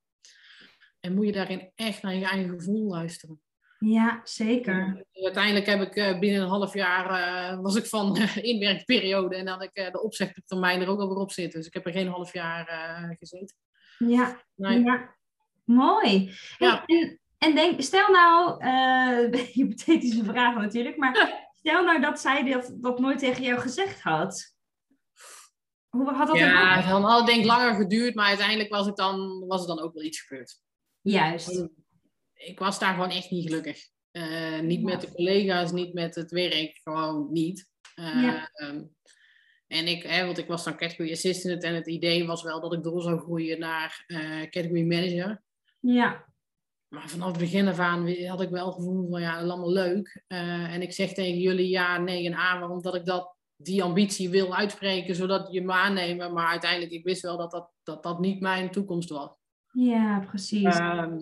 en 1.00 1.14
moet 1.14 1.26
je 1.26 1.32
daarin 1.32 1.72
echt 1.76 2.02
naar 2.02 2.16
je 2.16 2.26
eigen 2.26 2.50
gevoel 2.50 2.88
luisteren. 2.90 3.42
Ja, 3.86 4.22
zeker. 4.24 5.06
Dus 5.12 5.24
uiteindelijk 5.24 5.66
heb 5.66 5.82
ik 5.82 5.96
eh, 5.96 6.20
binnen 6.20 6.42
een 6.42 6.48
half 6.48 6.74
jaar 6.74 7.10
eh, 7.10 7.60
was 7.62 7.76
ik 7.76 7.86
van 7.86 8.16
eh, 8.18 8.38
inwerkperiode 8.38 9.36
en 9.36 9.48
had 9.48 9.64
ik 9.64 9.74
eh, 9.74 9.92
de 9.92 10.02
opzegtermijn 10.02 10.82
er 10.82 10.88
ook 10.88 11.00
alweer 11.00 11.18
op 11.18 11.32
zitten. 11.32 11.60
Dus 11.60 11.68
ik 11.68 11.74
heb 11.74 11.86
er 11.86 11.92
geen 11.92 12.08
half 12.08 12.34
jaar 12.34 12.68
eh, 12.68 13.18
gezeten. 13.18 13.56
Ja. 13.98 14.42
Nee. 14.56 14.84
Ja. 14.84 15.16
Mooi. 15.64 16.34
Ja. 16.58 16.86
en, 16.86 17.20
en 17.38 17.56
denk, 17.56 17.82
stel 17.82 18.12
nou, 18.12 18.64
eh 18.64 19.42
hypothetische 19.54 20.24
vragen 20.24 20.62
natuurlijk, 20.62 20.98
maar 20.98 21.46
stel 21.60 21.84
nou 21.84 22.02
dat 22.02 22.20
zij 22.20 22.44
dat, 22.52 22.72
dat 22.76 23.00
nooit 23.00 23.20
tegen 23.20 23.44
jou 23.44 23.60
gezegd 23.60 24.02
had. 24.02 24.56
Hoe 25.90 26.06
had 26.14 26.28
dat 26.28 26.38
dan 26.38 26.38
Ja, 26.38 26.76
het 26.76 26.86
had 26.86 27.04
al 27.04 27.26
denk 27.26 27.40
ik 27.40 27.46
langer 27.46 27.76
geduurd, 27.76 28.16
maar 28.16 28.28
uiteindelijk 28.28 28.70
was, 28.70 28.88
ik 28.88 28.96
dan, 28.96 29.48
was 29.48 29.62
er 29.62 29.68
dan 29.68 29.80
ook 29.80 29.94
wel 29.94 30.04
iets 30.04 30.20
gebeurd. 30.22 30.62
Juist. 31.02 31.68
Ik 32.46 32.60
was 32.60 32.80
daar 32.80 32.94
gewoon 32.94 33.10
echt 33.10 33.30
niet 33.32 33.48
gelukkig. 33.48 33.90
Eh, 34.12 34.60
niet 34.60 34.84
met 34.84 35.02
de 35.02 35.12
collega's, 35.12 35.72
niet 35.72 35.94
met 35.94 36.16
het 36.16 36.32
werk, 36.32 36.80
gewoon 36.84 37.28
niet. 37.32 37.70
Eh, 37.96 38.22
Ja. 38.22 38.50
ehm, 38.54 38.84
en 39.68 39.88
ik, 39.88 40.04
hè, 40.04 40.26
want 40.26 40.38
ik 40.38 40.48
was 40.48 40.64
dan 40.64 40.76
category 40.78 41.12
assistant 41.12 41.64
en 41.64 41.76
het 41.76 41.88
idee 41.88 42.26
was 42.28 42.44
wel 42.44 42.62
dat 42.62 42.74
ik 42.74 42.84
door 42.84 43.02
zou 43.02 43.20
groeien 43.20 43.60
naar 43.60 44.04
eh, 44.08 44.42
category 44.42 44.86
manager. 44.88 45.42
Ja. 45.80 46.26
Maar 46.88 47.10
vanaf 47.10 47.28
het 47.28 47.38
begin 47.38 47.68
af 47.68 47.80
aan 47.80 48.16
had 48.26 48.42
ik 48.42 48.50
wel 48.50 48.66
het 48.66 48.76
gevoel 48.76 49.10
van 49.10 49.22
ja, 49.22 49.36
dat 49.36 49.44
is 49.46 49.50
allemaal 49.52 49.72
leuk. 49.72 50.24
En 50.28 50.82
ik 50.82 50.94
zeg 50.94 51.14
tegen 51.14 51.40
jullie 51.40 51.70
ja, 51.70 51.98
nee 51.98 52.26
en 52.26 52.34
a, 52.34 52.60
waarom 52.60 52.82
dat 52.82 52.96
ik 52.96 53.06
dat, 53.06 53.36
die 53.56 53.84
ambitie 53.84 54.30
wil 54.30 54.56
uitspreken, 54.56 55.16
zodat 55.16 55.52
je 55.52 55.62
me 55.62 55.72
aannemen. 55.72 56.34
Maar 56.34 56.48
uiteindelijk, 56.48 56.92
ik 56.92 57.04
wist 57.04 57.22
wel 57.22 57.38
dat 57.38 57.52
dat, 57.52 57.70
dat, 57.84 58.04
dat 58.04 58.20
niet 58.20 58.40
mijn 58.40 58.72
toekomst 58.72 59.10
was. 59.10 59.30
Ja, 59.72 60.20
precies. 60.30 60.64
Ehm, 60.78 61.18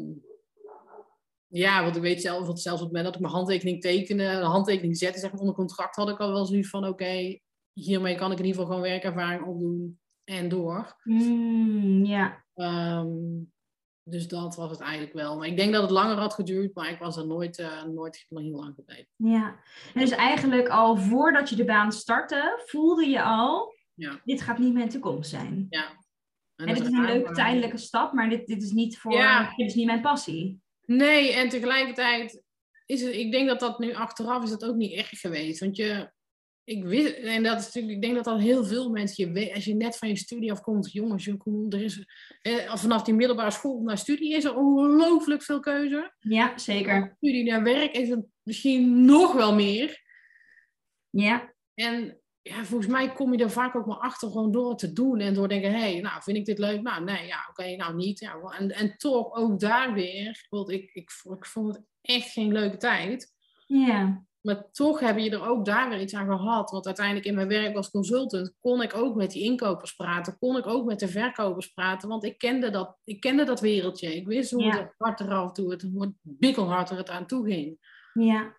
ja, 1.51 1.83
want 1.83 1.95
ik 1.95 2.01
weet 2.01 2.21
zelf, 2.21 2.45
zelfs 2.45 2.81
op 2.81 2.87
het 2.87 2.95
moment 2.95 3.05
dat 3.05 3.15
ik 3.15 3.21
mijn 3.21 3.33
handtekening 3.33 3.81
tekende, 3.81 4.23
een 4.23 4.43
handtekening 4.43 4.97
zette, 4.97 5.19
zeg 5.19 5.31
maar 5.31 5.39
onder 5.39 5.55
contract, 5.55 5.95
had 5.95 6.09
ik 6.09 6.19
al 6.19 6.31
wel 6.31 6.45
zoiets 6.45 6.69
van 6.69 6.87
oké, 6.87 7.39
hiermee 7.73 8.15
kan 8.15 8.31
ik 8.31 8.39
in 8.39 8.45
ieder 8.45 8.61
geval 8.61 8.75
gewoon 8.75 8.89
werkervaring 8.89 9.45
opdoen 9.45 9.99
en 10.23 10.49
door. 10.49 10.95
Mm, 11.03 12.05
ja. 12.05 12.43
Ehm, 12.53 13.07
dus 14.03 14.27
dat 14.27 14.55
was 14.55 14.71
het 14.71 14.79
eigenlijk 14.79 15.13
wel. 15.13 15.37
Maar 15.37 15.47
ik 15.47 15.57
denk 15.57 15.73
dat 15.73 15.81
het 15.81 15.91
langer 15.91 16.17
had 16.17 16.33
geduurd, 16.33 16.75
maar 16.75 16.89
ik 16.89 16.99
was 16.99 17.17
er 17.17 17.27
nooit, 17.27 17.57
eh, 17.59 17.83
nooit 17.83 18.25
heel 18.29 18.41
lang 18.41 18.75
gebleven. 18.75 19.07
Ja, 19.15 19.59
en 19.93 19.99
dus 19.99 20.11
eigenlijk 20.11 20.67
al 20.67 20.97
voordat 20.97 21.49
je 21.49 21.55
de 21.55 21.65
baan 21.65 21.91
startte, 21.91 22.61
voelde 22.65 23.05
je 23.05 23.23
al, 23.23 23.73
Ja. 23.93 24.21
dit 24.23 24.41
gaat 24.41 24.57
niet 24.57 24.73
mijn 24.73 24.89
toekomst 24.89 25.29
zijn. 25.29 25.67
Ja. 25.69 25.97
En 26.55 26.65
dat 26.67 26.75
dit 26.75 26.85
is 26.87 26.91
een 26.93 27.05
leuke 27.05 27.33
tijdelijke 27.33 27.77
stap, 27.77 28.13
maar 28.13 28.29
dit, 28.29 28.47
dit 28.47 28.63
is 28.63 28.71
niet 28.71 28.97
voor, 28.97 29.13
Ja. 29.13 29.53
dit 29.55 29.67
is 29.67 29.75
niet 29.75 29.85
mijn 29.85 30.01
passie. 30.01 30.61
Nee, 30.89 31.33
en 31.33 31.49
tegelijkertijd 31.49 32.43
is 32.85 33.01
het, 33.01 33.13
ik 33.13 33.31
denk 33.31 33.47
dat 33.47 33.59
dat 33.59 33.79
nu 33.79 33.93
achteraf 33.93 34.43
is 34.43 34.49
dat 34.49 34.65
ook 34.65 34.75
niet 34.75 34.93
erg 34.93 35.09
geweest. 35.09 35.59
Want 35.59 35.75
je, 35.75 36.11
ik 36.63 36.83
wist, 36.83 37.13
en 37.13 37.43
dat 37.43 37.59
is 37.59 37.65
natuurlijk, 37.65 37.93
ik 37.93 38.01
denk 38.01 38.15
dat 38.15 38.23
dat 38.23 38.39
heel 38.39 38.65
veel 38.65 38.89
mensen, 38.89 39.27
je 39.27 39.33
weet, 39.33 39.53
als 39.53 39.65
je 39.65 39.75
net 39.75 39.97
van 39.97 40.07
je 40.07 40.15
studie 40.17 40.51
afkomt, 40.51 40.91
jongens, 40.91 41.25
je, 41.25 41.37
kom- 41.37 41.71
er 41.71 41.81
is, 41.81 42.05
eh, 42.41 42.75
vanaf 42.75 43.03
die 43.03 43.13
middelbare 43.13 43.51
school 43.51 43.81
naar 43.81 43.97
studie 43.97 44.35
is 44.35 44.43
er 44.43 44.55
ongelooflijk 44.55 45.43
veel 45.43 45.59
keuze. 45.59 46.13
Ja, 46.19 46.57
zeker. 46.57 47.13
Studie 47.17 47.43
naar 47.43 47.63
werk 47.63 47.91
is 47.95 48.09
er 48.09 48.23
misschien 48.43 49.05
nog 49.05 49.33
wel 49.33 49.53
meer. 49.53 50.01
Ja, 51.09 51.53
En 51.73 52.21
ja, 52.41 52.63
volgens 52.63 52.91
mij 52.91 53.13
kom 53.13 53.33
je 53.33 53.43
er 53.43 53.51
vaak 53.51 53.75
ook 53.75 53.85
maar 53.85 53.97
achter 53.97 54.27
gewoon 54.31 54.51
door 54.51 54.75
te 54.75 54.93
doen 54.93 55.19
en 55.19 55.33
door 55.33 55.47
te 55.47 55.53
denken, 55.53 55.71
hé, 55.71 55.91
hey, 55.91 55.99
nou, 56.01 56.21
vind 56.23 56.37
ik 56.37 56.45
dit 56.45 56.59
leuk? 56.59 56.81
Nou, 56.81 57.03
nee, 57.03 57.27
ja, 57.27 57.37
oké, 57.49 57.75
nou 57.75 57.95
niet. 57.95 58.19
Ja, 58.19 58.35
en, 58.57 58.71
en 58.71 58.97
toch 58.97 59.33
ook 59.35 59.59
daar 59.59 59.93
weer, 59.93 60.45
want 60.49 60.69
ik, 60.69 60.89
ik, 60.93 61.11
ik 61.23 61.45
vond 61.45 61.75
het 61.75 61.85
echt 62.01 62.31
geen 62.31 62.51
leuke 62.51 62.77
tijd. 62.77 63.33
ja, 63.67 64.23
Maar 64.41 64.71
toch 64.71 64.99
heb 64.99 65.17
je 65.17 65.29
er 65.29 65.47
ook 65.47 65.65
daar 65.65 65.89
weer 65.89 66.01
iets 66.01 66.13
aan 66.15 66.27
gehad. 66.37 66.71
Want 66.71 66.85
uiteindelijk 66.85 67.25
in 67.25 67.35
mijn 67.35 67.47
werk 67.47 67.75
als 67.75 67.89
consultant 67.89 68.55
kon 68.59 68.81
ik 68.81 68.95
ook 68.95 69.15
met 69.15 69.31
die 69.31 69.43
inkopers 69.43 69.95
praten. 69.95 70.37
Kon 70.39 70.57
ik 70.57 70.67
ook 70.67 70.85
met 70.85 70.99
de 70.99 71.07
verkopers 71.07 71.67
praten. 71.67 72.09
Want 72.09 72.23
ik 72.23 72.37
kende 72.37 72.69
dat, 72.69 72.97
ik 73.03 73.19
kende 73.19 73.43
dat 73.43 73.59
wereldje. 73.59 74.15
Ik 74.15 74.27
wist 74.27 74.51
hoe 74.51 74.63
Ja. 74.63 74.77
het 74.77 74.93
hard 74.97 75.19
eraf 75.19 75.51
toe, 75.51 75.71
het, 75.71 75.81
hoe 75.81 76.01
het 76.01 76.13
bikkelhard 76.21 76.89
er 76.89 76.97
het 76.97 77.09
aan 77.09 77.25
toe 77.27 77.45
ging. 77.51 77.77
ja, 78.13 78.57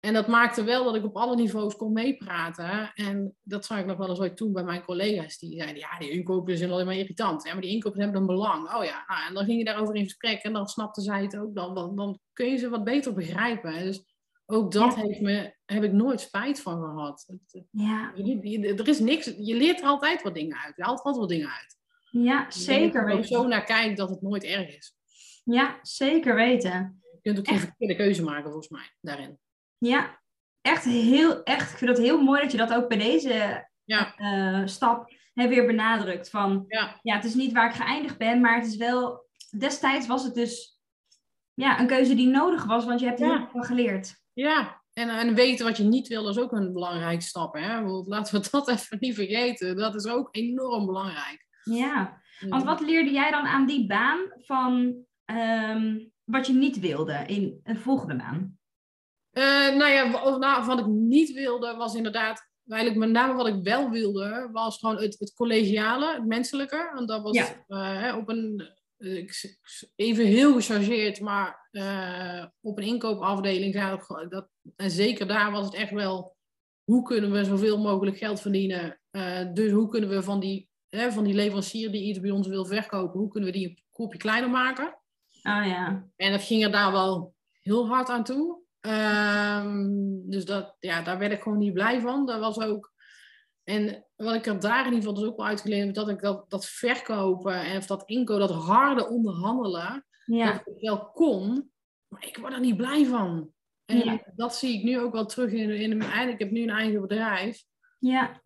En 0.00 0.14
dat 0.14 0.28
maakte 0.28 0.64
wel 0.64 0.84
dat 0.84 0.94
ik 0.94 1.04
op 1.04 1.16
alle 1.16 1.36
niveaus 1.36 1.76
kon 1.76 1.92
meepraten. 1.92 2.92
En 2.94 3.36
dat 3.42 3.64
zag 3.64 3.78
ik 3.78 3.86
nog 3.86 3.96
wel 3.96 4.08
eens 4.08 4.20
ooit 4.20 4.36
toen 4.36 4.52
bij 4.52 4.64
mijn 4.64 4.82
collega's. 4.82 5.38
Die 5.38 5.56
zeiden, 5.56 5.78
ja, 5.78 5.98
die 5.98 6.10
inkopen 6.10 6.58
zijn 6.58 6.70
alleen 6.70 6.86
maar 6.86 6.96
irritant. 6.96 7.44
Ja, 7.44 7.52
maar 7.52 7.62
die 7.62 7.70
inkopen 7.70 8.00
hebben 8.00 8.20
een 8.20 8.26
belang. 8.26 8.74
Oh 8.74 8.84
ja, 8.84 9.04
nou, 9.06 9.28
en 9.28 9.34
dan 9.34 9.44
ging 9.44 9.58
je 9.58 9.64
daarover 9.64 9.94
in 9.94 10.04
gesprek. 10.04 10.42
En 10.42 10.52
dan 10.52 10.66
snapte 10.66 11.00
zij 11.00 11.22
het 11.22 11.36
ook. 11.36 11.54
Dan, 11.54 11.74
dan, 11.74 11.96
dan 11.96 12.18
kun 12.32 12.50
je 12.50 12.56
ze 12.56 12.68
wat 12.68 12.84
beter 12.84 13.14
begrijpen. 13.14 13.72
Dus 13.72 14.04
ook 14.46 14.72
dat 14.72 14.94
heeft 14.94 15.20
me, 15.20 15.54
heb 15.64 15.82
ik 15.82 15.92
nooit 15.92 16.20
spijt 16.20 16.60
van 16.60 16.82
gehad. 16.82 17.26
Ja. 17.70 18.12
Je, 18.14 18.74
er 18.76 18.88
is 18.88 18.98
niks, 18.98 19.24
je 19.24 19.54
leert 19.54 19.80
er 19.80 19.86
altijd 19.86 20.22
wat 20.22 20.34
dingen 20.34 20.56
uit. 20.58 20.76
Je 20.76 20.82
haalt 20.82 20.98
altijd 20.98 21.16
wat 21.16 21.28
dingen 21.28 21.50
uit. 21.50 21.78
Ja, 22.10 22.50
zeker 22.50 23.04
weten. 23.04 23.24
zo 23.24 23.46
naar 23.46 23.64
kijkt 23.64 23.96
dat 23.96 24.10
het 24.10 24.22
nooit 24.22 24.44
erg 24.44 24.76
is. 24.76 24.96
Ja, 25.44 25.78
zeker 25.82 26.34
weten. 26.34 27.02
Je 27.12 27.18
kunt 27.22 27.38
ook 27.38 27.48
geen 27.48 27.58
verkeerde 27.58 27.96
keuze 27.96 28.22
maken, 28.22 28.44
volgens 28.44 28.68
mij, 28.68 28.90
daarin. 29.00 29.38
Ja, 29.80 30.20
echt 30.60 30.84
heel, 30.84 31.42
echt. 31.42 31.70
Ik 31.70 31.76
vind 31.76 31.90
het 31.90 32.06
heel 32.06 32.22
mooi 32.22 32.42
dat 32.42 32.52
je 32.52 32.58
dat 32.58 32.72
ook 32.72 32.88
bij 32.88 32.98
deze 32.98 33.66
ja. 33.84 34.14
uh, 34.18 34.66
stap 34.66 35.12
hè, 35.34 35.48
weer 35.48 35.66
benadrukt. 35.66 36.30
Van, 36.30 36.64
ja. 36.68 36.98
ja, 37.02 37.14
het 37.14 37.24
is 37.24 37.34
niet 37.34 37.52
waar 37.52 37.68
ik 37.68 37.76
geëindigd 37.76 38.18
ben, 38.18 38.40
maar 38.40 38.56
het 38.56 38.66
is 38.66 38.76
wel... 38.76 39.28
Destijds 39.58 40.06
was 40.06 40.24
het 40.24 40.34
dus 40.34 40.80
ja, 41.54 41.80
een 41.80 41.86
keuze 41.86 42.14
die 42.14 42.26
nodig 42.26 42.64
was, 42.64 42.84
want 42.84 43.00
je 43.00 43.06
hebt 43.06 43.20
er 43.20 43.38
heel 43.38 43.48
veel 43.48 43.62
geleerd. 43.62 44.14
Ja, 44.32 44.82
en, 44.92 45.08
en 45.08 45.34
weten 45.34 45.66
wat 45.66 45.76
je 45.76 45.82
niet 45.82 46.08
wil 46.08 46.28
is 46.28 46.38
ook 46.38 46.52
een 46.52 46.72
belangrijke 46.72 47.22
stap. 47.22 47.54
Hè? 47.54 47.80
Laten 48.06 48.40
we 48.40 48.48
dat 48.50 48.68
even 48.68 48.96
niet 49.00 49.14
vergeten. 49.14 49.76
Dat 49.76 49.94
is 49.94 50.06
ook 50.06 50.28
enorm 50.30 50.86
belangrijk. 50.86 51.46
Ja, 51.62 52.22
want 52.48 52.64
wat 52.64 52.80
leerde 52.80 53.10
jij 53.10 53.30
dan 53.30 53.46
aan 53.46 53.66
die 53.66 53.86
baan 53.86 54.18
van 54.36 55.04
um, 55.26 56.12
wat 56.24 56.46
je 56.46 56.52
niet 56.52 56.78
wilde 56.78 57.24
in 57.26 57.60
een 57.62 57.78
volgende 57.78 58.16
baan? 58.16 58.58
Uh, 59.32 59.76
nou 59.76 59.90
ja, 59.90 60.36
nou, 60.38 60.66
wat 60.66 60.78
ik 60.78 60.86
niet 60.86 61.32
wilde 61.32 61.74
was 61.74 61.94
inderdaad, 61.94 62.48
eigenlijk 62.68 63.04
met 63.06 63.10
name 63.10 63.34
wat 63.34 63.46
ik 63.46 63.62
wel 63.62 63.90
wilde, 63.90 64.48
was 64.52 64.78
gewoon 64.78 64.96
het, 64.96 65.16
het 65.18 65.34
collegiale, 65.34 66.14
het 66.14 66.26
menselijke. 66.26 66.92
En 66.96 67.06
dat 67.06 67.22
was 67.22 67.36
ja. 67.36 67.64
uh, 68.08 68.16
op 68.16 68.28
een, 68.28 68.68
even 69.96 70.26
heel 70.26 70.52
gechargeerd, 70.54 71.20
maar 71.20 71.68
uh, 71.72 72.46
op 72.60 72.78
een 72.78 72.84
inkoopafdeling, 72.84 73.98
dat, 74.28 74.48
en 74.76 74.90
zeker 74.90 75.26
daar 75.26 75.50
was 75.50 75.64
het 75.64 75.74
echt 75.74 75.92
wel, 75.92 76.36
hoe 76.84 77.02
kunnen 77.02 77.32
we 77.32 77.44
zoveel 77.44 77.78
mogelijk 77.78 78.16
geld 78.16 78.40
verdienen? 78.40 79.00
dus 79.52 79.70
hoe 79.70 79.88
kunnen 79.88 80.08
we 80.08 80.22
van 80.22 80.40
die, 80.40 80.68
van 80.90 81.24
die 81.24 81.34
leverancier 81.34 81.90
die 81.92 82.02
iets 82.02 82.20
bij 82.20 82.30
ons 82.30 82.46
wil 82.46 82.64
verkopen, 82.64 83.20
hoe 83.20 83.28
kunnen 83.28 83.52
we 83.52 83.58
die 83.58 83.68
een 83.68 83.82
kopje 83.90 84.18
kleiner 84.18 84.50
maken? 84.50 84.86
Oh 85.42 85.66
ja. 85.66 86.08
En 86.16 86.32
dat 86.32 86.42
ging 86.42 86.64
er 86.64 86.70
daar 86.70 86.92
wel 86.92 87.34
heel 87.60 87.88
hard 87.88 88.08
aan 88.08 88.24
toe. 88.24 88.59
Um, 88.80 90.30
dus 90.30 90.44
dat, 90.44 90.76
ja, 90.78 91.02
daar 91.02 91.18
werd 91.18 91.32
ik 91.32 91.42
gewoon 91.42 91.58
niet 91.58 91.72
blij 91.72 92.00
van. 92.00 92.26
Dat 92.26 92.40
was 92.40 92.58
ook... 92.58 92.92
En 93.64 94.06
wat 94.16 94.34
ik 94.34 94.46
er 94.46 94.60
daar 94.60 94.86
in 94.86 94.92
ieder 94.92 94.98
geval 94.98 95.14
dus 95.14 95.24
ook 95.24 95.36
wel 95.36 95.46
uitgeleerd 95.46 95.86
heb, 95.86 95.94
dat 95.94 96.08
ik 96.08 96.20
dat, 96.20 96.50
dat 96.50 96.66
verkopen 96.66 97.54
en 97.54 97.76
of 97.76 97.86
dat 97.86 98.02
inko, 98.06 98.38
dat 98.38 98.50
harde 98.50 99.08
onderhandelen, 99.08 100.06
ja. 100.24 100.52
dat 100.52 100.66
ik 100.66 100.80
wel 100.80 101.10
kon, 101.10 101.70
maar 102.08 102.26
ik 102.26 102.36
word 102.36 102.52
er 102.52 102.60
niet 102.60 102.76
blij 102.76 103.06
van. 103.06 103.52
En 103.84 103.98
Ja. 103.98 104.22
dat 104.34 104.56
zie 104.56 104.78
ik 104.78 104.82
nu 104.82 104.98
ook 104.98 105.12
wel 105.12 105.26
terug 105.26 105.52
in, 105.52 105.70
in 105.70 105.96
mijn 105.96 106.10
eigen, 106.10 106.32
ik 106.32 106.38
heb 106.38 106.50
nu 106.50 106.62
een 106.62 106.70
eigen 106.70 107.00
bedrijf. 107.00 107.64
Ja. 107.98 108.42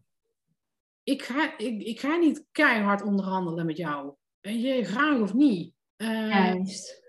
Ik 1.03 1.23
ga, 1.23 1.59
ik, 1.59 1.83
ik 1.83 2.01
ga 2.01 2.17
niet 2.17 2.47
keihard 2.53 3.03
onderhandelen 3.03 3.67
met 3.67 3.77
jou. 3.77 4.15
Weet 4.41 4.63
je, 4.63 4.85
graag 4.85 5.21
of 5.21 5.35
niet. 5.35 5.75
Uh, 5.97 6.29
Juist. 6.29 7.04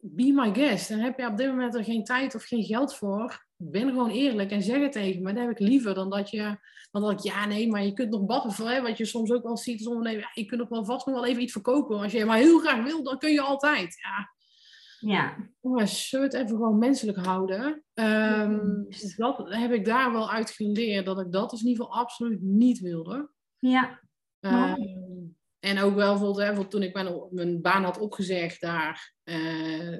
Be 0.00 0.32
my 0.32 0.54
guest. 0.54 0.88
Dan 0.88 0.98
heb 0.98 1.18
je 1.18 1.26
op 1.26 1.36
dit 1.36 1.48
moment 1.48 1.74
er 1.74 1.84
geen 1.84 2.04
tijd 2.04 2.34
of 2.34 2.44
geen 2.44 2.64
geld 2.64 2.96
voor. 2.96 3.46
Ben 3.56 3.88
gewoon 3.88 4.10
eerlijk 4.10 4.50
en 4.50 4.62
zeg 4.62 4.80
het 4.80 4.92
tegen 4.92 5.22
me. 5.22 5.32
Dat 5.32 5.42
heb 5.42 5.50
ik 5.50 5.58
liever 5.58 5.94
dan 5.94 6.10
dat 6.10 6.30
je... 6.30 6.68
Dan 6.90 7.02
dat 7.02 7.10
ik, 7.12 7.18
ja 7.18 7.46
nee, 7.46 7.68
maar 7.68 7.84
je 7.84 7.92
kunt 7.92 8.10
nog 8.10 8.56
hè, 8.56 8.82
wat 8.82 8.98
je 8.98 9.04
soms 9.04 9.30
ook 9.32 9.42
wel 9.42 9.56
ziet 9.56 9.78
als 9.78 9.88
ondernemer. 9.88 10.20
Ja, 10.20 10.30
je 10.34 10.44
kunt 10.44 10.60
nog 10.60 10.68
wel 10.68 10.84
vast 10.84 11.06
nog 11.06 11.14
wel 11.14 11.26
even 11.26 11.42
iets 11.42 11.52
verkopen. 11.52 11.98
Als 11.98 12.12
je 12.12 12.24
maar 12.24 12.36
heel 12.36 12.58
graag 12.58 12.84
wil, 12.84 13.02
dan 13.02 13.18
kun 13.18 13.32
je 13.32 13.40
altijd. 13.40 13.96
Ja, 14.00 14.30
Ja. 15.10 15.36
jongens, 15.60 16.08
zullen 16.08 16.30
we 16.30 16.36
het 16.36 16.44
even 16.44 16.56
gewoon 16.56 16.78
menselijk 16.78 17.18
houden? 17.26 17.84
Um, 17.94 18.86
dat 19.16 19.54
heb 19.54 19.72
ik 19.72 19.84
daar 19.84 20.12
wel 20.12 20.30
uit 20.30 20.50
geleerd. 20.50 21.06
Dat 21.06 21.20
ik 21.20 21.32
dat 21.32 21.50
dus 21.50 21.60
in 21.60 21.68
ieder 21.68 21.84
geval 21.84 22.00
absoluut 22.00 22.42
niet 22.42 22.80
wilde. 22.80 23.30
Ja. 23.58 24.00
Um, 24.40 25.09
en 25.60 25.78
ook 25.78 25.94
wel 25.94 26.18
bijvoorbeeld, 26.18 26.70
toen 26.70 26.82
ik 26.82 26.94
mijn, 26.94 27.26
mijn 27.30 27.60
baan 27.60 27.84
had 27.84 27.98
opgezegd 27.98 28.60
daar. 28.60 29.14
Uh, 29.24 29.98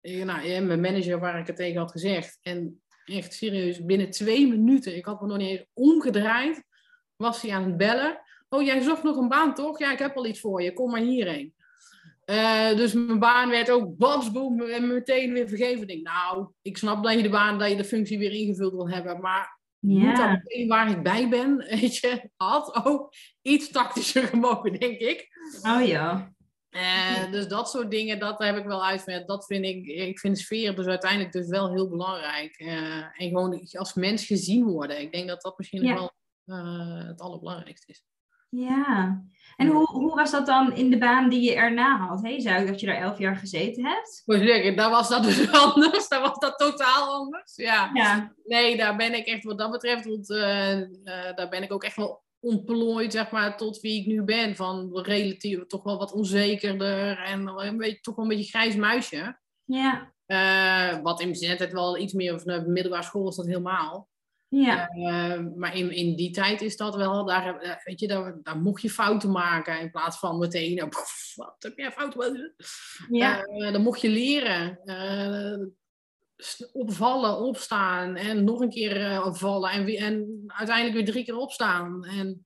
nou, 0.00 0.60
mijn 0.60 0.80
manager 0.80 1.20
waar 1.20 1.40
ik 1.40 1.46
het 1.46 1.56
tegen 1.56 1.80
had 1.80 1.90
gezegd. 1.90 2.38
En 2.42 2.82
echt 3.04 3.34
serieus, 3.34 3.84
binnen 3.84 4.10
twee 4.10 4.48
minuten, 4.48 4.96
ik 4.96 5.04
had 5.04 5.20
me 5.20 5.26
nog 5.26 5.36
niet 5.36 5.48
eens 5.48 5.66
omgedraaid, 5.72 6.64
was 7.16 7.42
hij 7.42 7.52
aan 7.52 7.64
het 7.64 7.76
bellen. 7.76 8.20
Oh, 8.48 8.62
jij 8.62 8.80
zocht 8.80 9.02
nog 9.02 9.16
een 9.16 9.28
baan 9.28 9.54
toch? 9.54 9.78
Ja, 9.78 9.92
ik 9.92 9.98
heb 9.98 10.16
al 10.16 10.26
iets 10.26 10.40
voor 10.40 10.62
je, 10.62 10.72
kom 10.72 10.90
maar 10.90 11.00
hierheen. 11.00 11.54
Uh, 12.26 12.76
dus 12.76 12.92
mijn 12.92 13.18
baan 13.18 13.50
werd 13.50 13.70
ook 13.70 13.96
babsboom 13.96 14.60
en 14.60 14.86
meteen 14.86 15.32
weer 15.32 15.48
vergeven. 15.48 16.02
Nou, 16.02 16.48
ik 16.62 16.76
snap 16.76 17.04
dat 17.04 17.14
je 17.14 17.22
de 17.22 17.28
baan, 17.28 17.58
dat 17.58 17.70
je 17.70 17.76
de 17.76 17.84
functie 17.84 18.18
weer 18.18 18.32
ingevuld 18.32 18.72
wil 18.72 18.90
hebben, 18.90 19.20
maar 19.20 19.60
Ja. 19.86 20.30
moet 20.30 20.42
meteen 20.42 20.68
waar 20.68 20.90
ik 20.90 21.02
bij 21.02 21.28
ben, 21.28 21.56
weet 21.80 21.96
je, 21.96 22.30
had 22.36 22.84
ook 22.84 23.14
iets 23.42 23.70
tactischer 23.70 24.22
gemogen, 24.22 24.78
denk 24.78 24.98
ik. 24.98 25.28
Oh 25.62 25.86
ja. 25.86 26.32
Uh, 26.70 27.30
dus 27.30 27.48
dat 27.48 27.70
soort 27.70 27.90
dingen, 27.90 28.18
dat 28.18 28.38
heb 28.38 28.56
ik 28.56 28.64
wel 28.64 28.84
uitgewerkt. 28.84 29.28
Dat 29.28 29.46
vind 29.46 29.64
ik, 29.64 29.86
ik 29.86 30.18
vind 30.18 30.38
sfeer 30.38 30.76
dus 30.76 30.86
uiteindelijk 30.86 31.32
dus 31.32 31.48
wel 31.48 31.72
heel 31.72 31.88
belangrijk. 31.88 32.60
Uh, 32.60 32.96
en 32.96 33.28
gewoon 33.28 33.68
als 33.72 33.94
mens 33.94 34.26
gezien 34.26 34.64
worden. 34.64 35.00
Ik 35.00 35.12
denk 35.12 35.28
dat 35.28 35.42
dat 35.42 35.58
misschien 35.58 35.82
Ja. 35.82 35.94
wel 35.94 36.12
uh, 36.46 37.06
het 37.06 37.20
allerbelangrijkste 37.20 37.92
is. 37.92 38.04
Ja. 38.54 39.22
En 39.56 39.66
hoe, 39.66 39.86
hoe 39.86 40.14
was 40.14 40.30
dat 40.30 40.46
dan 40.46 40.76
in 40.76 40.90
de 40.90 40.98
baan 40.98 41.28
die 41.28 41.40
je 41.40 41.54
erna 41.54 41.96
had? 41.96 42.22
Hey, 42.22 42.40
zei 42.40 42.60
ik 42.60 42.66
dat 42.68 42.80
je 42.80 42.86
daar 42.86 43.00
elf 43.00 43.18
jaar 43.18 43.36
gezeten 43.36 43.84
hebt? 43.84 44.22
Moet 44.24 44.38
zeggen, 44.38 44.76
daar 44.76 44.90
was 44.90 45.08
dat 45.08 45.22
dus 45.22 45.52
anders. 45.64 46.08
Daar 46.08 46.20
was 46.20 46.38
dat 46.38 46.58
totaal 46.58 47.12
anders. 47.12 47.56
Ja. 47.56 47.90
Ja. 47.92 48.34
Nee, 48.44 48.76
daar 48.76 48.96
ben 48.96 49.14
ik 49.14 49.26
echt 49.26 49.44
wat 49.44 49.58
dat 49.58 49.70
betreft, 49.70 50.04
want 50.04 50.30
uh, 50.30 50.80
uh, 50.80 50.86
daar 51.34 51.48
ben 51.48 51.62
ik 51.62 51.72
ook 51.72 51.84
echt 51.84 51.96
wel 51.96 52.22
ontplooid, 52.40 53.12
zeg 53.12 53.30
maar, 53.30 53.56
tot 53.56 53.80
wie 53.80 54.00
ik 54.00 54.06
nu 54.06 54.22
ben. 54.22 54.56
Van 54.56 54.98
relatief 54.98 55.66
toch 55.66 55.82
wel 55.82 55.98
wat 55.98 56.12
onzekerder 56.12 57.18
en 57.18 57.46
een 57.46 57.76
beetje, 57.76 58.00
toch 58.00 58.14
wel 58.14 58.24
een 58.24 58.36
beetje 58.36 58.58
grijs 58.58 58.76
muisje. 58.76 59.38
Ja. 59.64 60.12
Uh, 60.26 61.02
wat 61.02 61.20
in 61.20 61.28
mijn 61.28 61.56
tijd 61.56 61.72
wel 61.72 61.98
iets 61.98 62.12
meer, 62.12 62.34
of 62.34 62.42
de 62.42 62.64
middelbare 62.66 63.02
school 63.02 63.28
is 63.28 63.36
dat 63.36 63.46
helemaal. 63.46 64.08
Ja. 64.48 64.90
Uh, 64.94 65.46
maar 65.56 65.76
in, 65.76 65.90
in 65.90 66.16
die 66.16 66.30
tijd 66.30 66.60
is 66.60 66.76
dat 66.76 66.96
wel, 66.96 67.24
daar, 67.24 67.64
uh, 67.64 67.74
weet 67.84 68.00
je, 68.00 68.08
daar, 68.08 68.38
daar 68.42 68.58
mocht 68.58 68.82
je 68.82 68.90
fouten 68.90 69.30
maken 69.30 69.80
in 69.80 69.90
plaats 69.90 70.18
van 70.18 70.38
meteen, 70.38 70.78
uh, 70.78 70.88
pff, 70.88 71.32
wat 71.36 71.56
heb 71.58 71.76
jij 71.76 71.92
fouten? 71.92 72.54
Ja. 73.10 73.42
dan 73.72 73.82
mocht 73.82 74.00
je 74.00 74.08
leren. 74.08 74.80
opvallen, 76.72 77.38
opstaan 77.38 78.16
en 78.16 78.44
nog 78.44 78.60
een 78.60 78.70
keer 78.70 79.22
vallen 79.34 79.70
en, 79.70 79.86
en 79.86 80.44
uiteindelijk 80.46 80.96
weer 80.96 81.12
drie 81.12 81.24
keer 81.24 81.36
opstaan. 81.36 82.04
En, 82.04 82.44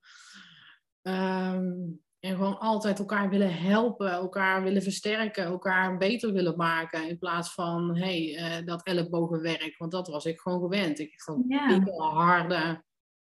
um, 1.01 2.01
en 2.19 2.35
gewoon 2.35 2.59
altijd 2.59 2.99
elkaar 2.99 3.29
willen 3.29 3.53
helpen, 3.53 4.11
elkaar 4.11 4.63
willen 4.63 4.81
versterken, 4.81 5.43
elkaar 5.43 5.97
beter 5.97 6.33
willen 6.33 6.55
maken. 6.57 7.09
In 7.09 7.17
plaats 7.17 7.53
van 7.53 7.97
hey, 7.97 8.59
uh, 8.59 8.65
dat 8.65 8.83
ellebogenwerk, 8.83 9.77
want 9.77 9.91
dat 9.91 10.07
was 10.07 10.25
ik 10.25 10.39
gewoon 10.39 10.59
gewend. 10.61 10.99
Ik 10.99 11.21
vond 11.21 11.45
Ja. 11.47 11.79
harde 11.97 12.83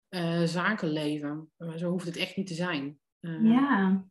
uh, 0.10 0.42
zakenleven. 0.44 1.52
Maar 1.58 1.78
zo 1.78 1.90
hoeft 1.90 2.06
het 2.06 2.18
echt 2.18 2.36
niet 2.36 2.48
te 2.48 2.54
zijn. 2.54 3.00
Uh, 3.22 3.52
Ja. 3.52 4.06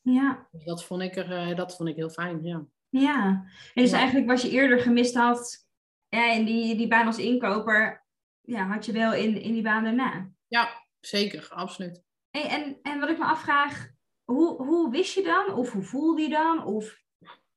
Ja. 0.00 0.48
dus 0.50 0.64
dat, 0.64 0.84
vond 0.84 1.02
ik 1.02 1.16
er, 1.16 1.32
eh, 1.32 1.56
dat 1.56 1.76
vond 1.76 1.88
ik 1.88 1.96
heel 1.96 2.10
fijn, 2.10 2.42
ja. 2.44 2.66
Ja. 2.88 3.26
En 3.74 3.82
dus 3.82 3.90
Ja. 3.90 3.96
eigenlijk 3.96 4.26
wat 4.26 4.42
je 4.42 4.50
eerder 4.50 4.80
gemist 4.80 5.14
had 5.14 5.66
ja, 6.08 6.32
in 6.32 6.44
die, 6.44 6.76
die 6.76 6.88
baan 6.88 7.06
als 7.06 7.18
inkoper, 7.18 8.04
ja, 8.40 8.66
had 8.66 8.86
je 8.86 8.92
wel 8.92 9.14
in, 9.14 9.40
in 9.40 9.52
die 9.52 9.62
baan 9.62 9.84
daarna. 9.84 10.30
Ja, 10.46 10.68
zeker, 11.00 11.48
absoluut. 11.50 12.02
Hey, 12.30 12.48
en, 12.48 12.78
en 12.82 13.00
wat 13.00 13.08
ik 13.08 13.18
me 13.18 13.24
afvraag, 13.24 13.91
hoe, 14.32 14.66
hoe 14.66 14.90
wist 14.90 15.14
je 15.14 15.22
dan? 15.22 15.54
Of 15.54 15.72
hoe 15.72 15.82
voelde 15.82 16.22
je 16.22 16.28
dan? 16.28 16.64
Of 16.64 17.00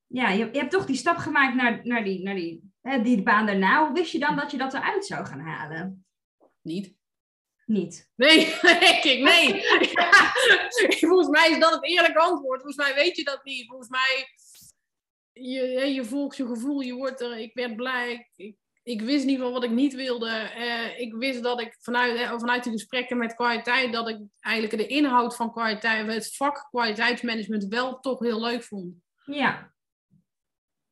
ja, 0.07 0.29
je, 0.29 0.49
je 0.51 0.59
hebt 0.59 0.71
toch 0.71 0.85
die 0.85 0.95
stap 0.95 1.17
gemaakt 1.17 1.55
naar, 1.55 1.79
naar, 1.83 2.03
die, 2.03 2.23
naar 2.23 2.35
die, 2.35 2.71
hè, 2.81 3.01
die 3.01 3.23
baan 3.23 3.45
daarna. 3.45 3.85
Hoe 3.85 3.93
wist 3.95 4.11
je 4.11 4.19
dan 4.19 4.35
dat 4.35 4.51
je 4.51 4.57
dat 4.57 4.73
eruit 4.73 5.05
zou 5.05 5.25
gaan 5.25 5.39
halen? 5.39 6.05
Niet. 6.61 6.95
Niet. 7.65 8.11
Nee, 8.15 8.39
ik, 9.03 9.19
nee. 9.23 9.61
Ja, 9.95 10.31
volgens 11.07 11.29
mij 11.29 11.49
is 11.49 11.59
dat 11.59 11.73
het 11.73 11.83
eerlijke 11.83 12.19
antwoord. 12.19 12.61
Volgens 12.61 12.85
mij 12.85 12.95
weet 12.95 13.15
je 13.15 13.23
dat 13.23 13.43
niet. 13.43 13.67
Volgens 13.67 13.89
mij, 13.89 14.27
je, 15.31 15.93
je 15.93 16.05
volgt 16.05 16.38
je 16.38 16.47
gevoel, 16.47 16.79
je 16.79 16.93
wordt 16.93 17.21
er, 17.21 17.38
ik 17.38 17.53
werd 17.53 17.75
blij. 17.75 18.31
Ik, 18.35 18.57
ik 18.86 19.02
wist 19.02 19.26
niet 19.26 19.39
van 19.39 19.52
wat 19.52 19.63
ik 19.63 19.71
niet 19.71 19.95
wilde. 19.95 20.52
Uh, 20.58 21.00
ik 21.00 21.13
wist 21.13 21.43
dat 21.43 21.62
ik 21.62 21.76
vanuit, 21.80 22.19
uh, 22.19 22.39
vanuit 22.39 22.63
de 22.63 22.71
gesprekken 22.71 23.17
met 23.17 23.36
kwaliteit, 23.36 23.93
dat 23.93 24.10
ik 24.10 24.17
eigenlijk 24.39 24.78
de 24.78 24.88
inhoud 24.88 25.36
van 25.36 25.52
kwaliteit, 25.52 26.08
het 26.08 26.36
vak 26.36 26.67
kwaliteitsmanagement 26.69 27.65
wel 27.65 28.00
toch 28.00 28.19
heel 28.19 28.41
leuk 28.41 28.63
vond. 28.63 28.95
Ja. 29.26 29.74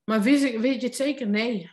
Maar 0.04 0.22
wist 0.22 0.44
ik, 0.44 0.60
weet 0.60 0.82
je 0.82 0.88
het 0.88 0.96
zeker? 0.96 1.28
Nee. 1.28 1.72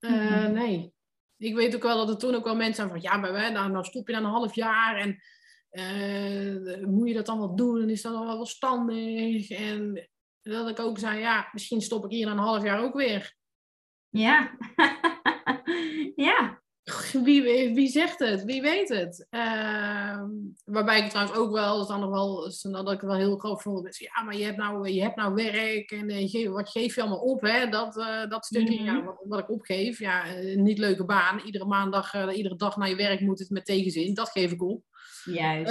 Uh, 0.00 0.10
Mhm. 0.10 0.52
Nee. 0.52 0.92
ik 1.36 1.54
weet 1.54 1.74
ook 1.74 1.82
wel 1.82 1.96
dat 1.96 2.08
er 2.08 2.18
toen 2.18 2.34
ook 2.34 2.44
wel 2.44 2.56
mensen 2.56 2.74
zijn 2.74 2.88
van, 2.88 3.00
ja, 3.00 3.16
maar 3.16 3.52
nou, 3.52 3.70
nou 3.70 3.84
stop 3.84 4.06
je 4.06 4.12
dan 4.12 4.24
een 4.24 4.30
half 4.30 4.54
jaar 4.54 4.96
en 4.96 5.20
uh, 5.70 6.86
moet 6.86 7.08
je 7.08 7.14
dat 7.14 7.26
dan 7.26 7.38
wel 7.38 7.56
doen? 7.56 7.82
En 7.82 7.90
is 7.90 8.02
dat 8.02 8.12
dan 8.12 8.26
wel 8.26 8.38
verstandig? 8.38 9.50
En 9.50 10.08
dat 10.42 10.68
ik 10.68 10.78
ook 10.78 10.98
zei, 10.98 11.18
ja, 11.18 11.48
misschien 11.52 11.80
stop 11.82 12.04
ik 12.04 12.10
hier 12.10 12.28
een 12.28 12.38
half 12.38 12.62
jaar 12.62 12.82
ook 12.82 12.94
weer. 12.94 13.34
Ja. 14.08 14.56
ja. 16.24 16.58
Wie, 17.24 17.42
wie 17.74 17.88
zegt 17.88 18.18
het? 18.18 18.44
Wie 18.44 18.62
weet 18.62 18.88
het? 18.88 19.26
Uh, 19.30 20.22
waarbij 20.64 21.04
ik 21.04 21.10
trouwens 21.10 21.38
ook 21.38 21.52
wel, 21.52 21.78
dat 21.78 21.88
dan 21.88 22.00
nog 22.00 22.10
wel, 22.10 22.52
dat 22.84 22.92
ik 22.92 23.00
wel 23.00 23.16
heel 23.16 23.36
groot 23.36 23.62
vond. 23.62 23.96
Ja, 23.96 24.22
maar 24.22 24.36
je 24.36 24.44
hebt 24.44 24.56
nou, 24.56 24.88
je 24.88 25.02
hebt 25.02 25.16
nou 25.16 25.34
werk 25.34 25.90
en 25.90 26.10
uh, 26.10 26.50
wat 26.50 26.70
geef 26.70 26.94
je 26.94 27.00
allemaal 27.00 27.20
op? 27.20 27.40
Hè? 27.40 27.68
Dat, 27.68 27.96
uh, 27.96 28.28
dat 28.28 28.44
stukje, 28.44 28.80
mm 28.80 28.86
-hmm. 28.86 28.96
ja, 28.96 29.04
wat, 29.04 29.24
wat, 29.24 29.38
ik 29.38 29.50
opgeef. 29.50 29.98
Ja, 29.98 30.24
niet 30.54 30.78
leuke 30.78 31.04
baan. 31.04 31.40
Iedere 31.44 31.64
maandag, 31.64 32.34
iedere 32.34 32.56
dag 32.56 32.76
naar 32.76 32.88
je 32.88 32.96
werk 32.96 33.20
moet 33.20 33.38
het 33.38 33.50
met 33.50 33.64
tegenzin. 33.64 34.14
Dat 34.14 34.30
geef 34.30 34.52
ik 34.52 34.62
op. 34.62 34.89
Juist. 35.24 35.70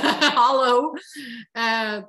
hallo. 0.44 0.92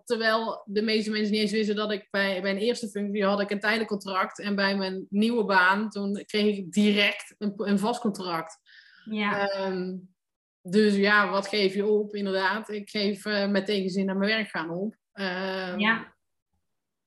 terwijl 0.06 0.62
de 0.65 0.82
meeste 0.82 1.12
mensen 1.12 1.32
niet 1.32 1.41
eens 1.41 1.52
wisten 1.52 1.76
dat 1.76 1.91
ik 1.91 2.08
bij, 2.12 2.43
een 2.43 2.58
eerste 2.58 2.89
functie 2.89 3.26
had 3.26 3.41
ik 3.41 3.50
een 3.50 3.60
tijdelijk 3.60 3.89
contract. 3.89 4.39
En 4.39 4.56
bij 4.56 4.78
mijn 4.78 5.06
nieuwe 5.10 5.45
baan, 5.45 5.89
toen 5.89 6.24
kreeg 6.26 6.58
ik 6.58 6.71
direct 6.71 7.36
een, 7.38 7.54
een 7.56 7.80
vast 7.80 8.02
contract. 8.02 8.60
Ja. 9.06 9.65
Um, 9.67 10.13
dus 10.62 10.95
ja, 10.95 11.30
wat 11.30 11.48
geef 11.48 11.74
je 11.74 11.86
op? 11.86 12.15
Inderdaad, 12.15 12.69
ik 12.69 12.89
geef 12.89 13.26
uh, 13.26 13.48
met 13.48 13.65
tegenzin 13.65 14.06
naar 14.06 14.17
mijn 14.17 14.32
werk 14.32 14.50
gaan 14.50 14.69
op. 14.69 14.95
Um, 15.13 15.80
ja. 15.80 16.13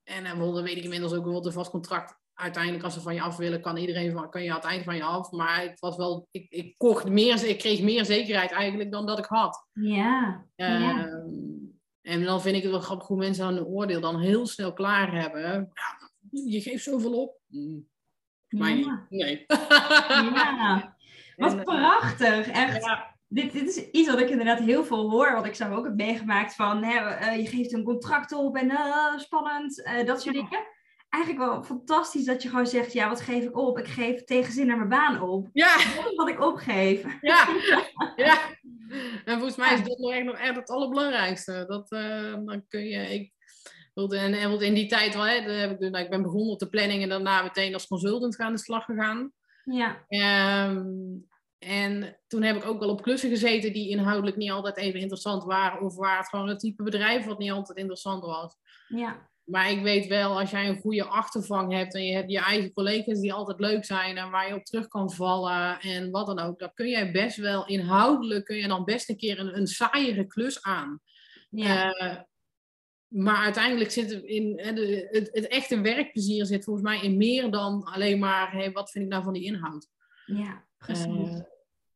En 0.02 0.24
dan 0.24 0.62
weet 0.62 0.76
ik 0.76 0.84
inmiddels 0.84 1.12
ook 1.12 1.24
wel 1.24 1.46
een 1.46 1.52
vast 1.52 1.70
contract. 1.70 2.18
Uiteindelijk, 2.40 2.84
als 2.84 2.94
ze 2.94 3.00
van 3.00 3.14
je 3.14 3.20
af 3.20 3.36
willen, 3.36 3.60
kan 3.60 3.76
iedereen 3.76 4.12
van, 4.12 4.30
kan 4.30 4.42
je 4.42 4.50
aan 4.50 4.56
het 4.56 4.64
eind 4.64 4.84
van 4.84 4.96
je 4.96 5.02
af. 5.02 5.30
Maar 5.30 5.60
het 5.60 5.80
was 5.80 5.96
wel, 5.96 6.28
ik, 6.30 6.46
ik 6.50 6.74
kocht 6.76 7.08
meer, 7.08 7.44
ik 7.44 7.58
kreeg 7.58 7.82
meer 7.82 8.04
zekerheid 8.04 8.50
eigenlijk 8.50 8.92
dan 8.92 9.06
dat 9.06 9.18
ik 9.18 9.24
had. 9.24 9.68
Ja. 9.72 10.44
Ja. 10.56 11.08
En 12.02 12.24
dan 12.24 12.40
vind 12.40 12.56
ik 12.56 12.62
het 12.62 12.70
wel 12.70 12.80
grappig 12.80 13.06
hoe 13.06 13.16
mensen 13.16 13.44
dan 13.44 13.56
een 13.56 13.64
oordeel 13.64 14.00
dan 14.00 14.20
heel 14.20 14.46
snel 14.46 14.72
klaar 14.72 15.12
hebben. 15.20 15.70
Ja, 15.72 16.08
je 16.44 16.60
geeft 16.60 16.84
zoveel 16.84 17.22
op. 17.22 17.40
Maar 18.48 18.76
Ja. 18.76 19.06
nee. 19.08 19.44
Ja. 19.48 20.96
Wat 21.36 21.54
eh, 21.54 21.62
prachtig, 21.62 22.48
echt. 22.48 22.84
Ja. 22.84 23.16
Dit, 23.28 23.52
dit 23.52 23.68
is 23.68 23.90
iets 23.90 24.08
wat 24.08 24.20
ik 24.20 24.28
inderdaad 24.28 24.58
heel 24.58 24.84
veel 24.84 25.10
hoor, 25.10 25.32
want 25.32 25.46
ik 25.46 25.54
zelf 25.54 25.76
ook 25.76 25.84
heb 25.84 25.96
meegemaakt 25.96 26.54
van 26.54 26.82
hè, 26.84 26.98
eh, 26.98 27.36
je 27.36 27.46
geeft 27.46 27.72
een 27.72 27.84
contract 27.84 28.32
op 28.32 28.56
en 28.56 28.70
eh, 28.70 29.18
spannend, 29.18 29.90
dat 30.04 30.22
soort 30.22 30.34
dingen. 30.34 30.76
Eigenlijk 31.18 31.50
wel 31.50 31.62
fantastisch 31.62 32.24
dat 32.24 32.42
je 32.42 32.48
gewoon 32.48 32.66
zegt, 32.66 32.92
ja, 32.92 33.08
wat 33.08 33.20
geef 33.20 33.44
ik 33.44 33.56
op? 33.56 33.78
Ik 33.78 33.86
geef 33.86 34.24
tegenzin 34.24 34.66
naar 34.66 34.76
mijn 34.76 34.88
baan 34.88 35.20
op. 35.22 35.48
Ja, 35.52 35.76
Dat 35.76 36.10
is 36.10 36.14
wat 36.16 36.28
ik 36.28 36.40
opgeef. 36.40 37.04
ja, 37.20 37.48
ja. 38.16 38.38
En 39.24 39.34
volgens 39.38 39.56
mij 39.56 39.74
is 39.74 39.82
dat 39.82 39.98
nog 39.98 40.12
echt, 40.12 40.24
nog 40.24 40.36
echt 40.36 40.56
het 40.56 40.70
allerbelangrijkste. 40.70 41.64
Dat, 41.68 41.90
eh, 41.92 42.34
dan 42.44 42.64
kun 42.68 42.84
je, 42.84 42.98
ik, 43.14 43.32
en, 43.94 44.10
en 44.10 44.30
bijvoorbeeld 44.30 44.62
in 44.62 44.74
die 44.74 44.86
tijd, 44.86 45.14
wel, 45.14 45.26
hè, 45.26 45.40
heb 45.40 45.70
ik, 45.70 45.78
dus- 45.78 45.90
nou, 45.90 46.04
ik 46.04 46.10
ben 46.10 46.22
begonnen 46.22 46.52
op 46.52 46.58
de 46.58 46.68
planning 46.68 47.02
en 47.02 47.08
daarna 47.08 47.42
meteen 47.42 47.74
als 47.74 47.86
consultant 47.86 48.38
aan 48.38 48.52
de 48.52 48.58
slag 48.58 48.84
gegaan. 48.84 49.32
Ja, 49.64 50.04
Ehm, 50.08 50.86
en 51.58 52.18
toen 52.26 52.42
heb 52.42 52.56
ik 52.56 52.64
ook 52.66 52.78
wel 52.80 52.88
op 52.88 53.02
klussen 53.02 53.30
gezeten 53.30 53.72
die 53.72 53.88
inhoudelijk 53.90 54.36
niet 54.36 54.50
altijd 54.50 54.76
even 54.76 55.00
interessant 55.00 55.44
waren. 55.44 55.80
Of 55.80 55.96
waar 55.96 56.18
het 56.18 56.28
gewoon 56.28 56.48
een 56.48 56.58
type 56.58 56.82
bedrijf 56.82 57.24
wat 57.24 57.38
niet 57.38 57.50
altijd 57.50 57.78
interessant 57.78 58.24
was. 58.24 58.56
ja, 58.88 59.28
Maar 59.48 59.70
ik 59.70 59.82
weet 59.82 60.06
wel, 60.06 60.38
als 60.38 60.50
jij 60.50 60.68
een 60.68 60.80
goede 60.80 61.04
achtervang 61.04 61.72
hebt 61.72 61.94
en 61.94 62.04
je 62.04 62.14
hebt 62.14 62.30
je 62.30 62.38
eigen 62.38 62.72
collega's 62.72 63.20
die 63.20 63.32
altijd 63.32 63.60
leuk 63.60 63.84
zijn 63.84 64.16
en 64.16 64.30
waar 64.30 64.48
je 64.48 64.54
op 64.54 64.64
terug 64.64 64.88
kan 64.88 65.10
vallen 65.10 65.80
en 65.80 66.10
wat 66.10 66.26
dan 66.26 66.38
ook, 66.38 66.58
dan 66.58 66.74
kun 66.74 66.88
jij 66.88 67.12
best 67.12 67.36
wel 67.36 67.66
inhoudelijk, 67.66 68.44
kun 68.44 68.56
je 68.56 68.68
dan 68.68 68.84
best 68.84 69.08
een 69.08 69.16
keer 69.16 69.38
een, 69.38 69.56
een 69.56 69.66
saaiere 69.66 70.26
klus 70.26 70.62
aan. 70.62 71.00
ja, 71.50 71.92
Eh, 71.92 72.16
maar 73.08 73.36
uiteindelijk 73.36 73.90
zit 73.90 74.10
het 74.10 74.22
in 74.22 74.58
hè, 74.58 74.72
de, 74.72 75.08
het, 75.10 75.28
het 75.32 75.46
echte 75.46 75.80
werkplezier 75.80 76.46
zit 76.46 76.64
volgens 76.64 76.84
mij 76.84 77.00
in 77.00 77.16
meer 77.16 77.50
dan 77.50 77.82
alleen 77.82 78.18
maar, 78.18 78.52
hey, 78.52 78.72
wat 78.72 78.90
vind 78.90 79.04
ik 79.04 79.10
nou 79.10 79.22
van 79.22 79.32
die 79.32 79.44
inhoud? 79.44 79.88
ja, 80.24 80.66
precies. 80.78 81.06
Eh, 81.06 81.40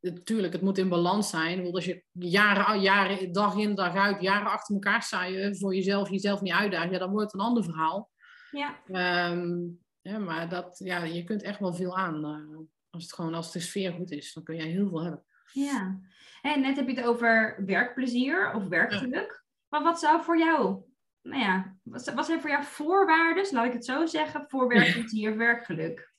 Natuurlijk, 0.02 0.52
het 0.52 0.62
moet 0.62 0.78
in 0.78 0.88
balans 0.88 1.30
zijn. 1.30 1.62
Want 1.62 1.74
als 1.74 1.84
je 1.84 2.04
jaren, 2.12 2.80
jaren, 2.80 3.32
dag 3.32 3.56
in, 3.56 3.74
dag 3.74 3.94
uit, 3.94 4.20
jaren 4.20 4.50
achter 4.50 4.74
elkaar 4.74 5.02
saaien 5.02 5.56
voor 5.56 5.74
jezelf, 5.74 6.10
jezelf 6.10 6.40
niet 6.40 6.52
uitdagen, 6.52 6.90
ja, 6.90 6.98
dan 6.98 7.10
wordt 7.10 7.32
het 7.32 7.40
een 7.40 7.46
ander 7.46 7.64
verhaal. 7.64 8.10
ja, 8.50 8.80
Ehm, 8.86 9.58
ja, 10.00 10.18
maar 10.18 10.48
dat, 10.48 10.78
ja, 10.84 11.02
je 11.04 11.24
kunt 11.24 11.42
echt 11.42 11.58
wel 11.60 11.74
veel 11.74 11.96
aan. 11.98 12.24
eh, 12.24 12.58
als 12.90 13.02
het 13.02 13.12
gewoon, 13.12 13.34
als 13.34 13.52
de 13.52 13.60
sfeer 13.60 13.92
goed 13.92 14.10
is, 14.10 14.32
dan 14.32 14.42
kun 14.42 14.56
je 14.56 14.62
heel 14.62 14.88
veel 14.88 15.02
hebben. 15.02 15.24
ja. 15.52 16.00
En 16.42 16.60
net 16.60 16.76
heb 16.76 16.88
je 16.88 16.94
het 16.94 17.04
over 17.06 17.62
werkplezier 17.66 18.52
of 18.54 18.68
werkgeluk. 18.68 19.44
Maar 19.68 19.82
wat 19.82 19.98
zou 20.00 20.22
voor 20.22 20.38
jou, 20.38 20.82
nou 21.22 21.40
ja, 21.42 21.76
wat, 21.82 22.12
wat 22.14 22.26
zijn 22.26 22.40
voor 22.40 22.50
jou 22.50 22.64
voorwaarden, 22.64 23.46
laat 23.50 23.66
ik 23.66 23.72
het 23.72 23.84
zo 23.84 24.06
zeggen, 24.06 24.44
voor 24.48 24.68
werkplezier, 24.74 25.36
werkgeluk? 25.36 26.11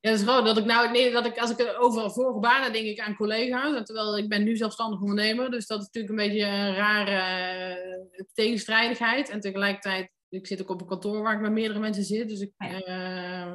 Ja, 0.00 0.10
het 0.10 0.18
is 0.20 0.26
gewoon 0.26 0.44
dat 0.44 0.58
ik 0.58 0.64
nou, 0.64 0.90
nee, 0.90 1.12
dat 1.12 1.26
ik 1.26 1.38
als 1.38 1.50
ik 1.50 1.76
over 1.78 2.10
vorige 2.10 2.38
banen 2.38 2.72
denk 2.72 2.84
ik 2.86 3.00
aan 3.00 3.16
collega's. 3.16 3.76
En 3.76 3.84
terwijl 3.84 4.18
ik 4.18 4.28
ben 4.28 4.44
nu 4.44 4.56
zelfstandig 4.56 5.00
ondernemer, 5.00 5.50
dus 5.50 5.66
dat 5.66 5.80
is 5.80 5.84
natuurlijk 5.84 6.12
een 6.14 6.28
beetje 6.28 6.46
een 6.46 6.74
rare 6.74 7.10
eh, 7.10 8.24
tegenstrijdigheid. 8.32 9.28
En 9.28 9.40
tegelijkertijd, 9.40 10.10
ik 10.28 10.46
zit 10.46 10.62
ook 10.62 10.70
op 10.70 10.80
een 10.80 10.86
kantoor 10.86 11.22
waar 11.22 11.34
ik 11.34 11.40
met 11.40 11.52
meerdere 11.52 11.80
mensen 11.80 12.04
zit. 12.04 12.28
Dus 12.28 12.40
ik, 12.40 12.52
Ja. 12.58 12.80
eh, 12.80 13.54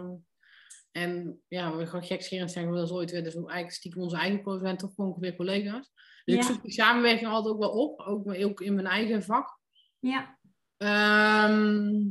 en 0.92 1.42
ja, 1.48 1.76
we 1.76 1.88
gaan 1.88 2.04
gekscherend 2.04 2.52
zeggen, 2.52 2.72
we 2.72 2.78
dat 2.78 2.92
ooit 2.92 3.12
weer, 3.12 3.24
dus 3.24 3.36
eigenlijk 3.36 3.72
stiekem 3.72 4.02
onze 4.02 4.18
eigen, 4.18 4.44
we 4.44 4.60
zijn 4.60 4.78
toch 4.78 4.94
gewoon 4.96 5.16
weer 5.20 5.36
collega's. 5.36 5.92
Dus 6.26 6.36
ik 6.36 6.44
zoek 6.44 6.62
die 6.64 6.72
samenwerking 6.72 7.30
altijd 7.30 7.54
ook 7.54 7.60
wel 7.60 7.72
op, 7.72 8.00
ook, 8.00 8.34
ook 8.34 8.62
in 8.62 8.74
mijn 8.74 8.88
eigen 8.88 9.24
vak. 9.24 9.60
Ja, 10.00 10.38
Ehm, 10.78 12.02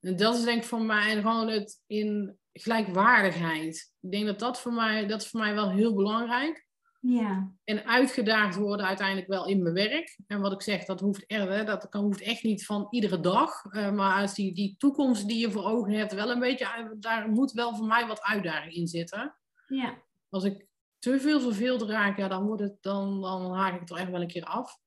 en 0.00 0.16
dat 0.16 0.34
is 0.36 0.44
denk 0.44 0.62
ik 0.62 0.68
voor 0.68 0.82
mij 0.82 1.14
gewoon 1.14 1.48
het 1.48 1.82
in 1.86 2.38
gelijkwaardigheid. 2.52 3.92
Ik 4.00 4.10
denk 4.10 4.26
dat 4.26 4.38
dat 4.38 4.60
voor 4.60 4.72
mij, 4.72 5.06
dat 5.06 5.22
is 5.22 5.28
voor 5.28 5.40
mij 5.40 5.54
wel 5.54 5.70
heel 5.70 5.94
belangrijk. 5.94 6.68
ja, 7.00 7.52
En 7.64 7.84
uitgedaagd 7.86 8.56
worden 8.56 8.86
uiteindelijk 8.86 9.28
wel 9.28 9.46
in 9.46 9.62
mijn 9.62 9.74
werk. 9.74 10.18
En 10.26 10.40
wat 10.40 10.52
ik 10.52 10.62
zeg, 10.62 10.84
dat 10.84 11.00
hoeft, 11.00 11.24
er, 11.26 11.64
dat 11.66 11.88
kan, 11.88 12.02
hoeft 12.02 12.20
echt 12.20 12.42
niet 12.42 12.66
van 12.66 12.86
iedere 12.90 13.20
dag. 13.20 13.64
Eh, 13.64 13.90
maar 13.92 14.20
als 14.20 14.34
die, 14.34 14.54
die 14.54 14.74
toekomst 14.78 15.28
die 15.28 15.38
je 15.38 15.50
voor 15.50 15.64
ogen 15.64 15.92
hebt, 15.92 16.12
wel 16.14 16.30
een 16.30 16.38
beetje, 16.40 16.72
uit- 16.72 17.02
daar 17.02 17.28
moet 17.28 17.52
wel 17.52 17.74
voor 17.76 17.86
mij 17.86 18.06
wat 18.06 18.22
uitdaging 18.22 18.74
in 18.74 18.86
zitten. 18.86 19.36
ja, 19.66 20.02
Als 20.28 20.44
ik 20.44 20.66
te 20.98 21.20
veel 21.20 21.40
verveeld 21.40 21.82
raak, 21.82 22.16
ja, 22.18 22.28
dan, 22.28 22.46
wordt 22.46 22.62
het, 22.62 22.76
dan, 22.80 23.20
dan 23.20 23.52
haak 23.54 23.74
ik 23.74 23.80
het 23.80 23.90
er 23.90 23.96
echt 23.96 24.10
wel 24.10 24.20
een 24.20 24.26
keer 24.26 24.44
af. 24.44 24.78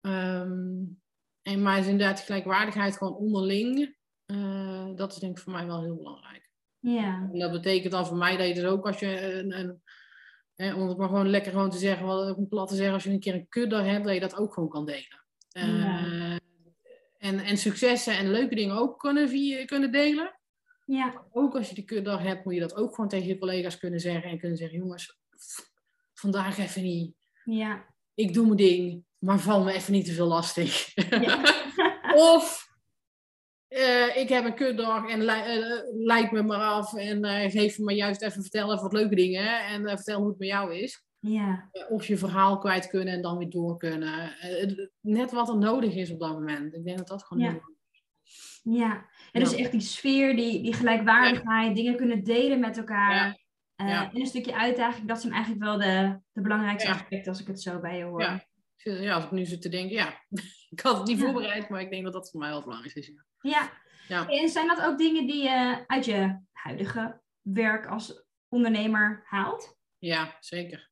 Ehm, 0.00 0.84
en 1.42 1.62
maar 1.62 1.78
is 1.78 1.86
inderdaad 1.86 2.20
gelijkwaardigheid 2.20 2.96
gewoon 2.96 3.14
onderling. 3.14 3.95
Eh, 4.26 4.86
dat 4.94 5.12
is 5.12 5.18
denk 5.18 5.36
ik 5.36 5.42
voor 5.42 5.52
mij 5.52 5.66
wel 5.66 5.82
heel 5.82 5.96
belangrijk. 5.96 6.50
ja, 6.78 7.28
En 7.32 7.38
dat 7.38 7.52
betekent 7.52 7.92
dan 7.92 8.06
voor 8.06 8.16
mij 8.16 8.36
dat 8.36 8.46
je 8.48 8.54
dus 8.54 8.64
ook 8.64 8.86
als 8.86 8.98
je 8.98 9.32
een, 9.32 9.52
een 9.52 9.80
om 10.74 10.88
het 10.88 10.96
maar 10.98 11.08
gewoon 11.08 11.28
lekker 11.30 11.52
gewoon 11.52 11.70
te 11.70 11.78
zeggen, 11.78 12.06
wat 12.06 12.48
plat 12.48 12.68
te 12.68 12.74
zeggen, 12.74 12.94
als 12.94 13.04
je 13.04 13.10
een 13.10 13.20
keer 13.20 13.34
een 13.34 13.48
kudder 13.48 13.84
hebt, 13.84 14.04
dat 14.04 14.14
je 14.14 14.20
dat 14.20 14.36
ook 14.36 14.54
gewoon 14.54 14.68
kan 14.68 14.86
delen. 14.86 15.24
Eh, 15.50 15.78
Ja. 15.78 16.38
en, 17.18 17.38
en 17.38 17.56
successen 17.58 18.16
en 18.18 18.30
leuke 18.30 18.54
dingen 18.54 18.76
ook 18.76 18.98
kunnen, 18.98 19.28
via, 19.28 19.64
kunnen 19.64 19.92
delen. 19.92 20.38
ja, 20.86 21.24
Ook 21.32 21.54
als 21.56 21.68
je 21.68 21.74
die 21.74 21.84
kudder 21.84 22.20
hebt, 22.20 22.44
moet 22.44 22.54
je 22.54 22.60
dat 22.60 22.76
ook 22.76 22.94
gewoon 22.94 23.10
tegen 23.10 23.26
je 23.26 23.38
collega's 23.38 23.78
kunnen 23.78 24.00
zeggen. 24.00 24.30
En 24.30 24.38
kunnen 24.38 24.56
zeggen, 24.58 24.78
jongens, 24.78 25.18
vandaag 26.14 26.58
even 26.58 26.82
niet. 26.82 27.14
ja, 27.44 27.94
Ik 28.14 28.34
doe 28.34 28.44
mijn 28.44 28.56
ding, 28.56 29.04
maar 29.18 29.38
val 29.40 29.64
me 29.64 29.72
even 29.72 29.92
niet 29.92 30.04
te 30.04 30.12
veel 30.12 30.26
lastig. 30.26 30.92
ja. 31.10 31.42
of 32.34 32.65
eh, 33.68 34.16
ik 34.16 34.28
heb 34.28 34.44
een 34.44 34.54
kutdag 34.54 35.08
en 35.08 35.22
leid 35.92 36.30
me 36.30 36.42
maar 36.42 36.60
af 36.60 36.94
en 36.94 37.24
eh, 37.24 37.50
geef 37.50 37.78
me 37.78 37.94
juist 37.94 38.22
even 38.22 38.42
vertellen 38.42 38.70
even 38.70 38.82
wat 38.82 38.92
leuke 38.92 39.14
dingen. 39.14 39.64
En 39.66 39.88
vertel 39.88 40.18
hoe 40.18 40.28
het 40.28 40.38
met 40.38 40.48
jou 40.48 40.74
is. 40.74 41.04
ja, 41.20 41.70
of 41.88 42.06
je 42.06 42.16
verhaal 42.16 42.58
kwijt 42.58 42.88
kunnen 42.88 43.14
en 43.14 43.22
dan 43.22 43.38
weer 43.38 43.50
door 43.50 43.76
kunnen. 43.76 44.34
Net 45.00 45.32
wat 45.32 45.48
er 45.48 45.58
nodig 45.58 45.94
is 45.94 46.10
op 46.10 46.20
dat 46.20 46.32
moment. 46.32 46.74
Ik 46.74 46.84
denk 46.84 46.98
dat 46.98 47.08
dat 47.08 47.24
gewoon 47.24 47.42
Ja. 47.42 47.50
heel 47.50 47.74
ja. 48.74 49.06
En 49.32 49.40
dus 49.40 49.54
echt 49.54 49.70
die 49.70 49.80
sfeer, 49.80 50.36
die, 50.36 50.62
die 50.62 50.72
gelijkwaardigheid, 50.74 51.76
dingen 51.76 51.96
kunnen 51.96 52.24
delen 52.24 52.60
met 52.60 52.76
elkaar. 52.76 53.44
Ja. 53.76 54.10
En 54.10 54.20
een 54.20 54.26
stukje 54.26 54.56
uitdaging, 54.56 55.08
dat 55.08 55.20
zijn 55.20 55.32
eigenlijk 55.32 55.64
wel 55.64 55.78
de, 55.78 56.20
de 56.32 56.40
belangrijkste 56.40 56.90
aspecten 56.90 57.32
als 57.32 57.40
ik 57.40 57.46
het 57.46 57.62
zo 57.62 57.80
bij 57.80 57.98
je 57.98 58.04
hoor. 58.04 58.20
Ja. 58.20 58.44
Ja, 58.76 59.14
als 59.14 59.24
ik 59.24 59.30
nu 59.30 59.44
zit 59.44 59.62
te 59.62 59.68
denken, 59.68 59.96
ja, 59.96 60.24
ik 60.76 60.84
had 60.84 60.96
het 60.96 61.06
niet 61.06 61.20
voorbereid, 61.20 61.68
maar 61.68 61.80
ik 61.80 61.90
denk 61.90 62.04
dat 62.04 62.12
dat 62.12 62.30
voor 62.30 62.40
mij 62.40 62.48
wel 62.48 62.56
het 62.56 62.66
belangrijkste 62.66 63.12
is. 63.12 63.22
Ja. 63.40 63.70
Ja. 64.08 64.28
En 64.28 64.48
zijn 64.48 64.66
dat 64.66 64.82
ook 64.82 64.98
dingen 64.98 65.26
die 65.26 65.42
je 65.42 65.84
uit 65.86 66.04
je 66.04 66.38
huidige 66.52 67.20
werk 67.40 67.86
als 67.86 68.24
ondernemer 68.48 69.22
haalt? 69.24 69.76
Ja, 69.98 70.36
zeker. 70.40 70.90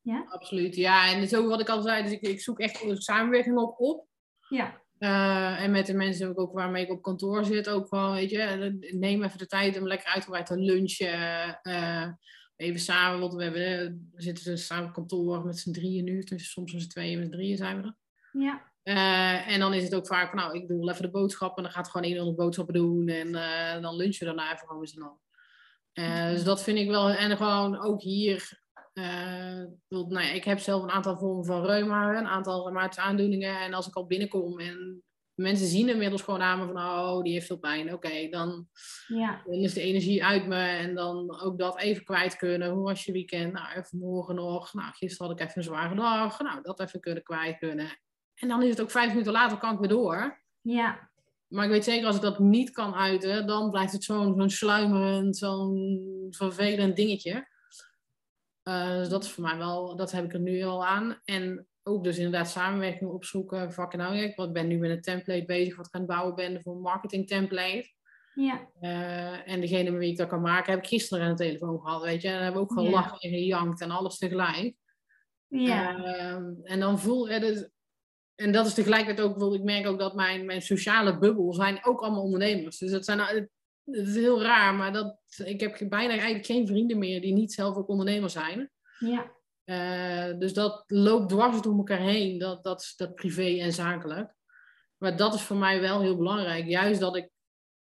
Ja? 0.00 0.24
Absoluut. 0.28 0.76
Ja, 0.76 1.12
en 1.12 1.28
zo 1.28 1.48
wat 1.48 1.60
ik 1.60 1.68
al 1.68 1.82
zei, 1.82 2.02
dus 2.02 2.12
ik, 2.12 2.20
ik 2.20 2.40
zoek 2.40 2.58
echt 2.58 2.84
samenwerking 2.88 3.58
op. 3.58 3.80
op. 3.80 4.06
Ja. 4.48 4.82
Eh, 4.98 5.62
en 5.62 5.70
met 5.70 5.86
de 5.86 5.94
mensen 5.94 6.36
ook 6.36 6.52
waarmee 6.52 6.84
ik 6.84 6.90
op 6.90 7.02
kantoor 7.02 7.44
zit, 7.44 7.68
ook 7.68 7.88
gewoon, 7.88 8.12
weet 8.12 8.30
je, 8.30 8.76
neem 8.98 9.22
even 9.22 9.38
de 9.38 9.46
tijd 9.46 9.78
om 9.78 9.86
lekker 9.86 10.08
uitgebreid 10.08 10.46
te 10.46 10.58
lunchen. 10.58 11.60
Uh, 11.62 12.08
even 12.56 12.80
samen, 12.80 13.20
want 13.20 13.34
we, 13.34 13.42
hebben, 13.42 14.10
we 14.12 14.22
zitten 14.22 14.44
dus 14.44 14.66
samen 14.66 14.88
op 14.88 14.92
kantoor 14.92 15.44
met 15.44 15.58
z'n 15.58 15.72
drieën 15.72 16.04
nu, 16.04 16.22
dus 16.22 16.50
soms 16.50 16.72
met 16.72 16.82
z'n 16.82 16.88
tweeën, 16.88 17.18
met 17.18 17.26
z'n 17.26 17.32
drieën 17.32 17.56
zijn 17.56 17.80
we 17.80 17.86
er. 17.86 17.96
Ja. 18.32 18.72
Uh, 18.84 19.48
en 19.48 19.60
dan 19.60 19.74
is 19.74 19.82
het 19.82 19.94
ook 19.94 20.06
vaak 20.06 20.28
van, 20.30 20.38
nou, 20.38 20.54
ik 20.54 20.68
doe 20.68 20.78
wel 20.78 20.90
even 20.90 21.02
de 21.02 21.10
boodschappen. 21.10 21.56
En 21.56 21.62
dan 21.62 21.72
gaat 21.72 21.90
gewoon 21.90 22.06
iemand 22.06 22.28
de 22.28 22.42
boodschappen 22.42 22.74
doen. 22.74 23.08
En 23.08 23.28
uh, 23.28 23.82
dan 23.82 23.96
lunchen 23.96 24.26
we 24.26 24.34
daarna 24.34 24.52
even 24.52 24.66
gewoon 24.66 24.80
met 24.80 24.90
z'n 24.90 25.02
allen. 25.02 25.20
Uh, 25.94 26.30
dus 26.30 26.44
dat 26.44 26.62
vind 26.62 26.78
ik 26.78 26.88
wel. 26.88 27.10
En 27.10 27.36
gewoon 27.36 27.80
ook 27.80 28.02
hier. 28.02 28.62
nou 29.88 30.08
ja, 30.08 30.30
ik 30.30 30.44
heb 30.44 30.58
zelf 30.58 30.82
een 30.82 30.90
aantal 30.90 31.16
vormen 31.16 31.44
van 31.44 31.64
reuma. 31.64 32.18
Een 32.18 32.26
aantal 32.26 32.64
reumatische 32.64 33.02
aandoeningen. 33.02 33.60
En 33.60 33.74
als 33.74 33.86
ik 33.86 33.94
al 33.94 34.06
binnenkom 34.06 34.58
en 34.58 35.02
mensen 35.34 35.66
zien 35.66 35.88
inmiddels 35.88 36.22
gewoon 36.22 36.42
aan 36.42 36.58
me 36.58 36.66
van... 36.66 36.76
Oh, 36.76 37.22
die 37.22 37.32
heeft 37.32 37.46
veel 37.46 37.58
pijn. 37.58 37.92
Oké, 37.92 38.28
dan, 38.28 38.68
ja. 39.06 39.42
dan 39.44 39.54
is 39.54 39.74
de 39.74 39.80
energie 39.80 40.24
uit 40.24 40.46
me. 40.46 40.56
En 40.56 40.94
dan 40.94 41.40
ook 41.40 41.58
dat 41.58 41.78
even 41.78 42.04
kwijt 42.04 42.36
kunnen. 42.36 42.70
Hoe 42.70 42.84
was 42.84 43.04
je 43.04 43.12
weekend? 43.12 43.52
Nou, 43.52 43.78
even 43.78 43.98
morgen 43.98 44.34
nog. 44.34 44.74
Nou, 44.74 44.92
gisteren 44.92 45.26
had 45.26 45.40
ik 45.40 45.46
even 45.46 45.58
een 45.58 45.68
zware 45.68 45.94
dag. 45.94 46.40
Nou, 46.40 46.62
dat 46.62 46.80
even 46.80 47.00
kunnen 47.00 47.22
kwijt 47.22 47.58
kunnen. 47.58 47.98
En 48.34 48.48
dan 48.48 48.62
is 48.62 48.70
het 48.70 48.80
ook 48.80 48.90
vijf 48.90 49.08
minuten 49.08 49.32
later, 49.32 49.58
kan 49.58 49.72
ik 49.72 49.78
weer 49.78 49.88
door. 49.88 50.42
Ja. 50.60 51.10
Maar 51.46 51.64
ik 51.64 51.70
weet 51.70 51.84
zeker, 51.84 52.06
als 52.06 52.16
ik 52.16 52.22
dat 52.22 52.38
niet 52.38 52.70
kan 52.70 52.94
uiten, 52.94 53.46
dan 53.46 53.70
blijft 53.70 53.92
het 53.92 54.04
zo'n 54.04 54.34
zo'n 54.36 54.50
sluimerend, 54.50 55.36
zo'n 55.36 56.26
vervelend 56.30 56.96
dingetje. 56.96 57.48
Uh, 58.68 58.96
dus 58.96 59.08
dat 59.08 59.24
is 59.24 59.30
voor 59.30 59.42
mij 59.42 59.56
wel, 59.56 59.96
dat 59.96 60.12
heb 60.12 60.24
ik 60.24 60.32
er 60.32 60.40
nu 60.40 60.62
al 60.62 60.86
aan. 60.86 61.20
En 61.24 61.66
ook 61.82 62.04
dus 62.04 62.16
inderdaad 62.16 62.48
samenwerking 62.48 63.10
opzoeken. 63.10 63.72
Fucking 63.72 64.02
nou, 64.02 64.16
ik 64.16 64.52
ben 64.52 64.66
nu 64.66 64.78
met 64.78 64.90
een 64.90 65.00
template 65.00 65.44
bezig, 65.44 65.76
wat 65.76 65.86
ik 65.86 65.94
aan 65.94 66.00
het 66.00 66.10
bouwen 66.10 66.34
ben 66.34 66.62
voor 66.62 66.74
een 66.74 66.80
marketing 66.80 67.26
template. 67.26 67.92
Ja. 68.34 68.68
Uh, 68.80 69.48
en 69.48 69.60
degene 69.60 69.90
met 69.90 70.00
wie 70.00 70.10
ik 70.10 70.16
dat 70.16 70.28
kan 70.28 70.40
maken, 70.40 70.72
heb 70.72 70.82
ik 70.82 70.88
gisteren 70.88 71.24
aan 71.24 71.36
de 71.36 71.44
telefoon 71.44 71.80
gehad, 71.80 72.02
weet 72.02 72.22
je. 72.22 72.28
En 72.28 72.42
hebben 72.42 72.52
we 72.52 72.68
ook 72.68 72.72
gelachen 72.72 73.18
ja. 73.20 73.28
en 73.28 73.34
gejankt 73.38 73.80
en 73.80 73.90
alles 73.90 74.18
tegelijk. 74.18 74.76
Ja. 75.48 75.98
Uh, 75.98 76.40
en 76.62 76.80
dan 76.80 76.98
voel 76.98 77.30
je, 77.30 77.40
dus, 77.40 77.68
en 78.34 78.52
dat 78.52 78.66
is 78.66 78.74
tegelijkertijd 78.74 79.28
ook, 79.28 79.38
want 79.38 79.54
ik 79.54 79.62
merk 79.62 79.86
ook 79.86 79.98
dat 79.98 80.14
mijn, 80.14 80.46
mijn 80.46 80.62
sociale 80.62 81.18
bubbel 81.18 81.52
zijn 81.52 81.84
ook 81.84 82.00
allemaal 82.00 82.22
ondernemers. 82.22 82.78
Dus 82.78 82.90
dat 82.90 83.04
zijn, 83.04 83.18
het, 83.18 83.48
het 83.84 84.08
is 84.08 84.14
heel 84.14 84.42
raar, 84.42 84.74
maar 84.74 84.92
dat, 84.92 85.18
ik 85.44 85.60
heb 85.60 85.78
bijna 85.88 86.12
eigenlijk 86.12 86.46
geen 86.46 86.66
vrienden 86.66 86.98
meer 86.98 87.20
die 87.20 87.32
niet 87.32 87.52
zelf 87.52 87.76
ook 87.76 87.88
ondernemer 87.88 88.30
zijn. 88.30 88.70
Ja. 88.98 89.32
Uh, 89.64 90.38
dus 90.38 90.52
dat 90.52 90.84
loopt 90.86 91.28
dwars 91.28 91.62
door 91.62 91.76
elkaar 91.76 92.00
heen, 92.00 92.38
dat, 92.38 92.64
dat, 92.64 92.92
dat 92.96 93.14
privé 93.14 93.58
en 93.60 93.72
zakelijk. 93.72 94.34
Maar 94.96 95.16
dat 95.16 95.34
is 95.34 95.42
voor 95.42 95.56
mij 95.56 95.80
wel 95.80 96.00
heel 96.00 96.16
belangrijk. 96.16 96.66
Juist 96.66 97.00
dat 97.00 97.16
ik, 97.16 97.30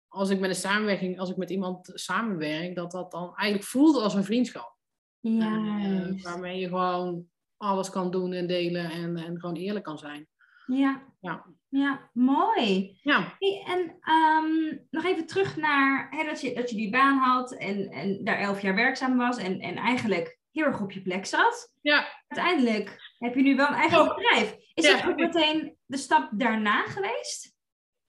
als 0.07 0.29
ik 0.29 0.39
met 0.39 0.49
een 0.49 0.55
samenwerking, 0.55 1.19
als 1.19 1.29
ik 1.29 1.37
met 1.37 1.49
iemand 1.49 1.91
samenwerk, 1.93 2.75
dat 2.75 2.91
dat 2.91 3.11
dan 3.11 3.35
eigenlijk 3.35 3.69
voelt 3.69 3.95
als 3.95 4.13
een 4.13 4.23
vriendschap. 4.23 4.75
Ja. 5.19 5.79
Uh, 5.79 6.23
waarmee 6.23 6.59
je 6.59 6.67
gewoon 6.67 7.29
alles 7.57 7.89
kan 7.89 8.11
doen 8.11 8.33
en 8.33 8.47
delen 8.47 8.91
en, 8.91 9.17
en 9.17 9.39
gewoon 9.39 9.55
eerlijk 9.55 9.85
kan 9.85 9.97
zijn. 9.97 10.27
Ja, 10.65 11.03
ja. 11.19 11.45
ja 11.69 12.09
mooi. 12.13 12.97
Ja. 13.01 13.35
Hey, 13.39 13.63
en 13.67 13.79
um, 14.13 14.85
nog 14.89 15.05
even 15.05 15.25
terug 15.25 15.55
naar 15.57 16.07
hè, 16.09 16.23
dat, 16.25 16.41
je, 16.41 16.53
dat 16.53 16.69
je 16.69 16.75
die 16.75 16.89
baan 16.91 17.17
had 17.17 17.51
en, 17.51 17.89
en 17.89 18.23
daar 18.23 18.39
elf 18.39 18.61
jaar 18.61 18.75
werkzaam 18.75 19.17
was 19.17 19.37
en, 19.37 19.59
en 19.59 19.75
eigenlijk 19.75 20.39
heel 20.51 20.65
erg 20.65 20.81
op 20.81 20.91
je 20.91 21.01
plek 21.01 21.25
zat. 21.25 21.73
Ja. 21.81 22.07
Uiteindelijk 22.27 22.99
heb 23.17 23.35
je 23.35 23.41
nu 23.41 23.55
wel 23.55 23.67
een 23.67 23.73
eigen 23.73 23.99
Oh. 24.01 24.15
bedrijf. 24.15 24.55
Is 24.73 24.85
Ja. 24.85 24.97
dat 24.97 25.09
ook 25.09 25.15
meteen 25.19 25.77
de 25.85 25.97
stap 25.97 26.29
daarna 26.31 26.83
geweest? 26.83 27.55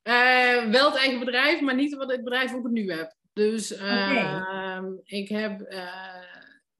Eh, 0.03 0.65
wel 0.71 0.91
het 0.91 0.97
eigen 0.99 1.19
bedrijf, 1.19 1.61
maar 1.61 1.75
niet 1.75 1.95
wat 1.97 2.11
het 2.11 2.25
bedrijf 2.25 2.53
wat 2.53 2.65
ik 2.65 2.71
nu 2.71 2.93
heb. 2.93 3.17
Dus 3.33 3.77
eh, 3.77 4.83
ik 5.05 5.29
heb 5.29 5.61
eh, 5.61 5.85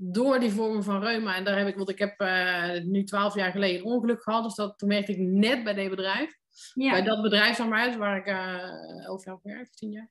door 0.01 0.41
die 0.41 0.51
vorm 0.51 0.83
van 0.83 1.03
reuma, 1.03 1.37
en 1.37 1.45
daar 1.45 1.59
heb 1.59 1.69
ik, 1.69 1.77
want 1.77 1.89
ik 1.89 1.99
heb 1.99 2.21
eh, 2.21 2.81
nu 2.83 3.05
twaalf 3.05 3.35
jaar 3.35 3.51
geleden 3.51 3.81
een 3.81 3.93
ongeluk 3.93 4.23
gehad, 4.23 4.45
dus 4.45 4.55
dat, 4.55 4.79
toen 4.79 4.89
werkte 4.89 5.13
ik 5.13 5.19
net 5.19 5.65
bij 5.65 5.75
dit 5.75 5.91
bedrijf. 5.91 6.37
Ja. 6.75 6.91
Bij 6.91 7.03
dat 7.03 7.23
bedrijf, 7.23 7.57
zeg 7.57 7.69
maar, 7.69 7.87
dus 7.87 7.97
waar 7.97 8.17
ik 8.17 8.27
eh 8.27 9.05
elf 9.05 9.25
jaar 9.25 9.39
gewerkt, 9.43 9.77
tien 9.77 9.91
jaar. 9.91 10.11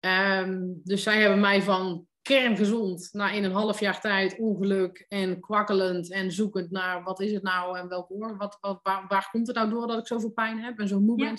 Ehm, 0.00 0.62
dus 0.84 1.02
zij 1.02 1.20
hebben 1.20 1.40
mij 1.40 1.62
van 1.62 2.06
kerngezond 2.22 3.08
naar 3.12 3.34
in 3.34 3.44
een 3.44 3.52
half 3.52 3.80
jaar 3.80 4.00
tijd 4.00 4.38
ongeluk 4.38 5.06
en 5.08 5.40
kwakkelend 5.40 6.10
en 6.12 6.32
zoekend 6.32 6.70
naar 6.70 7.02
wat 7.02 7.20
is 7.20 7.32
het 7.32 7.42
nou 7.42 7.78
en 7.78 7.88
welke 7.88 8.12
oor, 8.12 8.36
wat, 8.36 8.58
wat, 8.60 8.80
waar, 8.82 9.04
waar 9.08 9.28
komt 9.30 9.46
het 9.46 9.56
nou 9.56 9.70
door 9.70 9.86
dat 9.86 9.98
ik 9.98 10.06
zoveel 10.06 10.30
pijn 10.30 10.58
heb 10.58 10.78
en 10.78 10.88
zo 10.88 11.00
moe 11.00 11.18
Ja. 11.18 11.24
ben. 11.24 11.34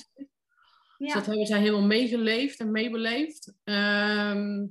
Dus 0.97 1.07
ja. 1.07 1.13
dat 1.13 1.25
hebben 1.25 1.45
zij 1.45 1.59
helemaal 1.59 1.87
meegeleefd 1.87 2.59
en 2.59 2.71
meebeleefd. 2.71 3.53
Ehm, 3.63 4.65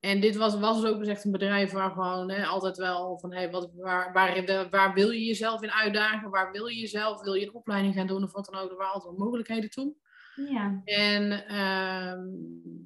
en 0.00 0.20
dit 0.20 0.36
was, 0.36 0.58
was 0.58 0.80
dus 0.80 0.90
ook 0.90 0.98
dus 0.98 1.08
echt 1.08 1.24
een 1.24 1.32
bedrijf 1.32 1.72
waar 1.72 1.90
gewoon 1.90 2.30
hè, 2.30 2.46
altijd 2.46 2.76
wel 2.76 3.18
van 3.18 3.32
hey, 3.32 3.50
wat, 3.50 3.70
waar, 3.74 4.12
waar, 4.12 4.68
waar 4.70 4.94
wil 4.94 5.10
je 5.10 5.24
jezelf 5.24 5.62
in 5.62 5.72
uitdagen? 5.72 6.30
Waar 6.30 6.52
wil 6.52 6.66
je 6.66 6.78
jezelf? 6.78 7.22
Wil 7.22 7.34
je 7.34 7.46
een 7.46 7.54
opleiding 7.54 7.94
gaan 7.94 8.06
doen 8.06 8.22
of 8.22 8.32
wat 8.32 8.44
dan 8.44 8.60
ook? 8.60 8.70
Er 8.70 8.76
waren 8.76 8.92
altijd 8.92 9.16
wel 9.16 9.24
mogelijkheden 9.24 9.70
toe. 9.70 9.94
ja. 10.34 10.80
En 10.84 11.46
ehm, 11.46 12.26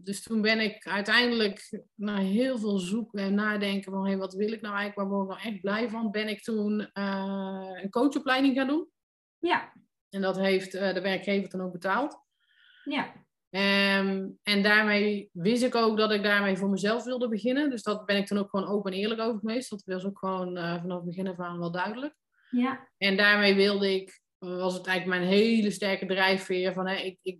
dus 0.04 0.22
toen 0.22 0.40
ben 0.40 0.60
ik 0.60 0.86
uiteindelijk 0.86 1.82
na 1.94 2.16
heel 2.16 2.58
veel 2.58 2.78
zoeken 2.78 3.18
en 3.18 3.34
nadenken 3.34 3.92
van 3.92 4.06
hey, 4.06 4.16
wat 4.16 4.34
wil 4.34 4.52
ik 4.52 4.60
nou 4.60 4.76
eigenlijk, 4.76 5.08
waar 5.08 5.18
word 5.18 5.30
ik 5.30 5.36
nou 5.36 5.52
echt 5.52 5.60
blij 5.60 5.88
van, 5.88 6.10
ben 6.10 6.28
ik 6.28 6.42
toen 6.42 6.90
eh, 6.92 7.78
een 7.82 7.90
coachopleiding 7.90 8.56
gaan 8.56 8.68
doen. 8.68 8.88
Ja. 9.38 9.72
En 10.10 10.20
dat 10.20 10.36
heeft 10.36 10.74
eh, 10.74 10.94
de 10.94 11.00
werkgever 11.00 11.50
dan 11.50 11.60
ook 11.60 11.72
betaald. 11.72 12.18
Ja. 12.84 13.12
Ehm, 13.52 14.28
en 14.42 14.62
daarmee 14.62 15.28
wist 15.32 15.62
ik 15.62 15.74
ook 15.74 15.96
dat 15.96 16.12
ik 16.12 16.22
daarmee 16.22 16.56
voor 16.56 16.70
mezelf 16.70 17.04
wilde 17.04 17.28
beginnen. 17.28 17.70
Dus 17.70 17.82
dat 17.82 18.06
ben 18.06 18.16
ik 18.16 18.26
toen 18.26 18.38
ook 18.38 18.50
gewoon 18.50 18.68
open 18.68 18.92
en 18.92 18.98
eerlijk 18.98 19.20
over 19.20 19.40
geweest. 19.40 19.70
Dat 19.70 19.82
was 19.84 20.04
ook 20.04 20.18
gewoon 20.18 20.56
eh, 20.56 20.80
vanaf 20.80 20.96
het 20.96 21.06
begin 21.06 21.28
af 21.28 21.38
aan 21.38 21.58
wel 21.58 21.70
duidelijk. 21.72 22.14
Ja. 22.50 22.88
En 22.98 23.16
daarmee 23.16 23.54
wilde 23.54 23.94
ik, 23.94 24.20
was 24.38 24.74
het 24.74 24.86
eigenlijk 24.86 25.18
mijn 25.18 25.32
hele 25.32 25.70
sterke 25.70 26.06
drijfveer 26.06 26.72
van, 26.72 26.88
hè, 26.88 26.94
ik, 26.94 27.18
ik, 27.22 27.38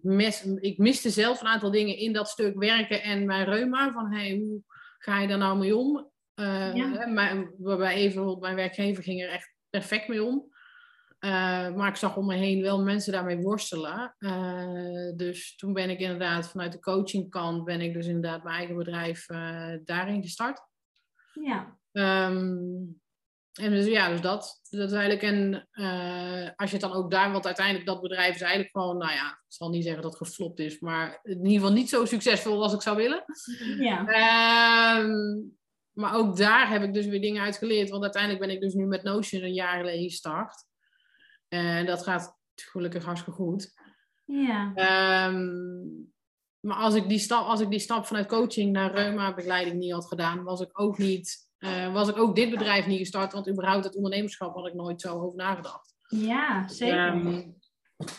ik 0.60 0.78
miste 0.78 1.10
zelf 1.10 1.40
een 1.40 1.46
aantal 1.46 1.70
dingen 1.70 1.96
in 1.96 2.12
dat 2.12 2.28
stuk 2.28 2.58
werken 2.58 3.02
en 3.02 3.26
mijn 3.26 3.44
reuma. 3.44 3.92
Van, 3.92 4.12
hey, 4.12 4.36
hoe 4.36 4.62
ga 4.98 5.20
je 5.20 5.28
daar 5.28 5.38
nou 5.38 5.58
mee 5.58 5.76
om? 5.76 6.10
Eh, 6.34 6.74
Ja. 6.74 6.92
hè, 6.92 7.06
mijn, 7.06 7.54
waarbij 7.58 7.94
even, 7.94 8.38
mijn 8.38 8.56
werkgever 8.56 9.02
ging 9.02 9.22
er 9.22 9.30
echt 9.30 9.54
perfect 9.70 10.08
mee 10.08 10.24
om. 10.24 10.51
Eh, 11.22 11.74
maar 11.74 11.88
ik 11.88 11.96
zag 11.96 12.16
om 12.16 12.26
me 12.26 12.34
heen 12.34 12.62
wel 12.62 12.82
mensen 12.82 13.12
daarmee 13.12 13.38
worstelen. 13.38 14.14
Eh, 14.18 15.16
dus 15.16 15.56
toen 15.56 15.72
ben 15.72 15.90
ik 15.90 15.98
inderdaad 16.00 16.48
vanuit 16.48 16.72
de 16.72 16.80
coachingkant, 16.80 17.64
ben 17.64 17.80
ik 17.80 17.92
dus 17.92 18.06
inderdaad 18.06 18.42
mijn 18.42 18.56
eigen 18.56 18.76
bedrijf 18.76 19.28
eh, 19.28 19.72
daarin 19.84 20.22
gestart. 20.22 20.60
Ja. 21.32 21.78
Ehm, 21.92 22.56
en 23.52 23.70
dus 23.70 23.86
ja, 23.86 24.08
dus 24.08 24.20
dat. 24.20 24.60
Dat 24.70 24.90
is 24.90 24.96
eigenlijk 24.96 25.66
eh, 25.70 26.48
als 26.56 26.70
je 26.70 26.76
het 26.76 26.80
dan 26.80 26.92
ook 26.92 27.10
daar, 27.10 27.32
want 27.32 27.46
uiteindelijk 27.46 27.86
dat 27.86 28.00
bedrijf 28.00 28.34
is 28.34 28.40
eigenlijk 28.40 28.70
gewoon, 28.70 28.96
nou 28.96 29.12
ja, 29.12 29.28
ik 29.28 29.52
zal 29.52 29.70
niet 29.70 29.84
zeggen 29.84 30.02
dat 30.02 30.18
het 30.18 30.28
geflopt 30.28 30.58
is, 30.58 30.80
maar 30.80 31.20
in 31.22 31.36
ieder 31.36 31.52
geval 31.52 31.72
niet 31.72 31.88
zo 31.88 32.04
succesvol 32.04 32.62
als 32.62 32.74
ik 32.74 32.82
zou 32.82 32.96
willen. 32.96 33.24
Ja. 33.78 34.06
Ehm, 34.06 35.40
maar 35.92 36.14
ook 36.14 36.36
daar 36.36 36.70
heb 36.70 36.82
ik 36.82 36.94
dus 36.94 37.06
weer 37.06 37.20
dingen 37.20 37.42
uit 37.42 37.56
geleerd, 37.56 37.90
want 37.90 38.02
uiteindelijk 38.02 38.44
ben 38.46 38.54
ik 38.54 38.60
dus 38.60 38.74
nu 38.74 38.86
met 38.86 39.02
Notion 39.02 39.42
een 39.42 39.54
jaar 39.54 39.78
geleden 39.78 40.02
gestart. 40.02 40.70
En 41.52 41.86
dat 41.86 42.02
gaat 42.02 42.38
gelukkig 42.54 43.04
hartstikke 43.04 43.38
goed. 43.40 43.72
Ja. 44.24 44.72
Ehm, 44.74 45.46
maar 46.60 46.76
als 46.76 46.94
ik, 46.94 47.08
die 47.08 47.18
stap, 47.18 47.46
als 47.46 47.60
ik 47.60 47.70
die 47.70 47.78
stap 47.78 48.06
vanuit 48.06 48.26
coaching 48.28 48.72
naar 48.72 48.92
reuma-begeleiding 48.94 49.78
niet 49.78 49.92
had 49.92 50.06
gedaan, 50.06 50.42
was 50.42 50.60
ik 50.60 50.80
ook 50.80 50.98
niet, 50.98 51.50
eh, 51.58 51.92
was 51.92 52.08
ik 52.08 52.16
ook 52.16 52.34
dit 52.36 52.50
bedrijf 52.50 52.86
niet 52.86 52.98
gestart. 52.98 53.32
Want 53.32 53.48
überhaupt 53.48 53.84
het 53.84 53.96
ondernemerschap 53.96 54.54
had 54.54 54.66
ik 54.66 54.74
nooit 54.74 55.00
zo 55.00 55.20
over 55.20 55.36
nagedacht. 55.36 55.94
Ja, 56.08 56.68
zeker. 56.68 56.96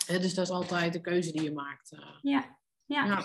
Hè, 0.06 0.20
dus 0.20 0.34
dat 0.34 0.46
is 0.46 0.52
altijd 0.52 0.94
de 0.94 1.02
keuze 1.02 1.32
die 1.32 1.42
je 1.44 1.54
maakt. 1.54 1.92
eh. 1.92 2.00
Ja, 2.22 2.58
ja. 2.86 3.06
Ja. 3.06 3.22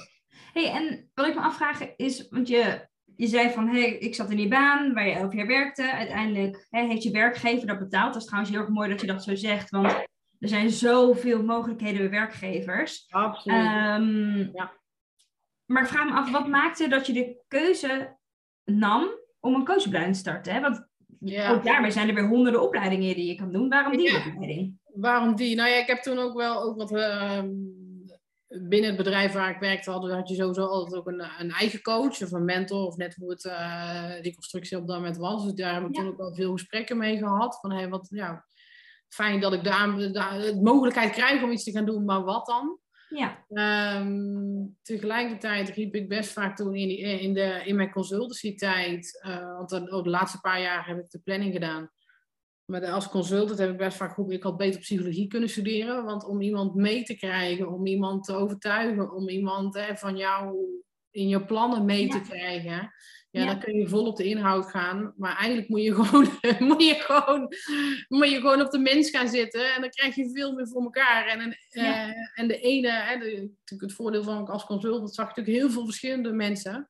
Hey, 0.52 0.70
en 0.72 1.10
wat 1.14 1.26
ik 1.26 1.34
me 1.34 1.40
afvraag 1.40 1.96
is, 1.96 2.28
want 2.28 2.48
je, 2.48 2.88
je 3.16 3.26
zei 3.26 3.50
van, 3.50 3.68
hey, 3.68 3.88
ik 3.98 4.14
zat 4.14 4.30
in 4.30 4.36
die 4.36 4.48
baan 4.48 4.94
waar 4.94 5.06
je 5.06 5.12
elf 5.14 5.32
jaar 5.34 5.46
werkte. 5.46 5.92
Uiteindelijk 5.92 6.66
hè, 6.70 6.86
heeft 6.86 7.02
je 7.02 7.10
werkgever 7.10 7.66
dat 7.66 7.78
betaald. 7.78 8.12
Dat 8.12 8.22
is 8.22 8.26
trouwens 8.28 8.52
heel 8.52 8.60
erg 8.62 8.70
mooi 8.70 8.88
dat 8.88 9.00
je 9.00 9.06
dat 9.06 9.24
zo 9.24 9.34
zegt, 9.34 9.70
want 9.70 9.92
er 10.38 10.48
zijn 10.48 10.70
zoveel 10.70 11.42
mogelijkheden 11.44 11.98
bij 12.00 12.10
werkgevers. 12.10 13.06
Absoluut. 13.08 13.58
Ehm, 13.58 14.36
Ja. 14.52 14.72
Maar 15.66 15.82
ik 15.82 15.88
vraag 15.88 16.04
me 16.04 16.12
af, 16.12 16.30
wat 16.30 16.48
maakte 16.48 16.88
dat 16.88 17.06
je 17.06 17.12
de 17.12 17.42
keuze 17.48 18.16
nam 18.64 19.08
om 19.40 19.54
een 19.54 19.64
coachopleiding 19.64 20.14
te 20.14 20.20
starten? 20.20 20.52
Hè? 20.54 20.60
Want 20.60 20.86
ja. 21.20 21.50
ook 21.50 21.64
daarmee 21.64 21.90
zijn 21.90 22.08
er 22.08 22.14
weer 22.14 22.28
honderden 22.28 22.62
opleidingen 22.62 23.14
die 23.14 23.26
je 23.26 23.34
kan 23.34 23.52
doen. 23.52 23.68
Waarom 23.68 23.96
die 23.96 24.10
Ja. 24.10 24.16
opleiding? 24.26 24.78
Waarom 24.94 25.34
die? 25.36 25.56
Nou 25.56 25.68
ja, 25.68 25.76
ik 25.76 25.86
heb 25.86 25.98
toen 26.02 26.18
ook 26.18 26.36
wel 26.36 26.62
ook 26.62 26.76
wat. 26.76 26.92
ehm, 26.92 27.48
binnen 28.48 28.88
het 28.88 28.96
bedrijf 28.96 29.32
waar 29.32 29.50
ik 29.50 29.60
werkte, 29.60 29.90
hadden, 29.90 30.14
had 30.14 30.28
je 30.28 30.34
sowieso 30.34 30.64
altijd 30.64 31.00
ook 31.00 31.06
een, 31.06 31.24
een 31.38 31.50
eigen 31.50 31.82
coach 31.82 32.22
of 32.22 32.32
een 32.32 32.44
mentor, 32.44 32.86
of 32.86 32.96
net 32.96 33.14
hoe 33.14 33.30
het, 33.30 33.44
eh, 33.44 34.20
die 34.22 34.34
constructie 34.34 34.78
op 34.78 34.86
dat 34.86 34.96
moment 34.96 35.16
was. 35.16 35.44
Dus 35.44 35.54
daar 35.54 35.74
heb 35.74 35.88
ik 35.88 35.96
Ja. 35.96 36.00
toen 36.02 36.10
ook 36.10 36.16
wel 36.18 36.34
veel 36.34 36.52
gesprekken 36.52 36.96
mee 36.96 37.18
gehad. 37.18 37.58
Van 37.60 37.72
hey, 37.72 37.88
wat 37.88 38.06
ja, 38.10 38.44
fijn 39.08 39.40
dat 39.40 39.52
ik 39.52 39.64
daar 39.64 39.96
de, 39.96 40.10
de 40.10 40.58
mogelijkheid 40.62 41.10
krijg 41.10 41.42
om 41.42 41.50
iets 41.50 41.64
te 41.64 41.70
gaan 41.70 41.86
doen, 41.86 42.04
maar 42.04 42.24
wat 42.24 42.46
dan? 42.46 42.78
Ja. 43.08 43.44
Ehm, 43.48 44.66
tegelijkertijd 44.82 45.68
riep 45.68 45.94
ik 45.94 46.08
best 46.08 46.32
vaak 46.32 46.56
toen 46.56 46.74
in, 46.74 46.88
die, 46.88 46.98
in, 46.98 47.34
de, 47.34 47.62
in 47.64 47.76
mijn 47.76 47.90
consultancy-tijd, 47.90 49.24
uh, 49.26 49.56
want 49.56 49.68
dan, 49.68 49.92
oh, 49.92 50.02
de 50.02 50.10
laatste 50.10 50.40
paar 50.40 50.60
jaar 50.60 50.86
heb 50.86 50.98
ik 50.98 51.10
de 51.10 51.20
planning 51.24 51.52
gedaan. 51.52 51.90
Maar 52.70 52.86
als 52.86 53.08
consultant 53.08 53.58
heb 53.58 53.70
ik 53.70 53.76
best 53.76 53.96
vaak 53.96 54.10
geroepen, 54.10 54.36
ik 54.36 54.42
had 54.42 54.56
beter 54.56 54.80
psychologie 54.80 55.28
kunnen 55.28 55.48
studeren. 55.48 56.04
Want 56.04 56.24
om 56.24 56.40
iemand 56.40 56.74
mee 56.74 57.02
te 57.02 57.14
krijgen, 57.14 57.72
om 57.72 57.86
iemand 57.86 58.24
te 58.24 58.32
overtuigen, 58.32 59.12
om 59.12 59.28
iemand 59.28 59.74
hè, 59.74 59.96
van 59.96 60.16
jou 60.16 60.56
in 61.10 61.28
je 61.28 61.44
plannen 61.44 61.84
mee 61.84 62.08
te 62.08 62.20
krijgen, 62.20 62.92
ja, 63.30 63.46
dan 63.46 63.60
kun 63.60 63.74
je 63.74 63.88
vol 63.88 64.06
op 64.06 64.16
de 64.16 64.24
inhoud 64.24 64.70
gaan. 64.70 65.14
Maar 65.16 65.36
eigenlijk 65.36 65.68
moet 65.68 65.82
je 65.82 65.94
gewoon, 66.04 66.28
moet 66.58 66.82
je 66.82 66.94
gewoon, 66.94 67.48
moet 68.08 68.30
je 68.30 68.40
gewoon 68.40 68.62
op 68.62 68.70
de 68.70 68.78
mens 68.78 69.10
gaan 69.10 69.28
zitten. 69.28 69.74
En 69.74 69.80
dan 69.80 69.90
krijg 69.90 70.14
je 70.14 70.30
veel 70.30 70.52
meer 70.52 70.68
voor 70.68 70.82
elkaar. 70.82 71.26
En, 71.26 71.58
uh, 71.70 72.38
en 72.38 72.48
de 72.48 72.60
ene, 72.60 72.90
hè, 72.90 73.18
de, 73.18 73.50
het 73.64 73.92
voordeel 73.92 74.22
van 74.22 74.46
als 74.46 74.64
consultant, 74.64 75.14
zag 75.14 75.24
je 75.24 75.40
natuurlijk 75.40 75.64
heel 75.64 75.70
veel 75.74 75.84
verschillende 75.84 76.32
mensen. 76.32 76.88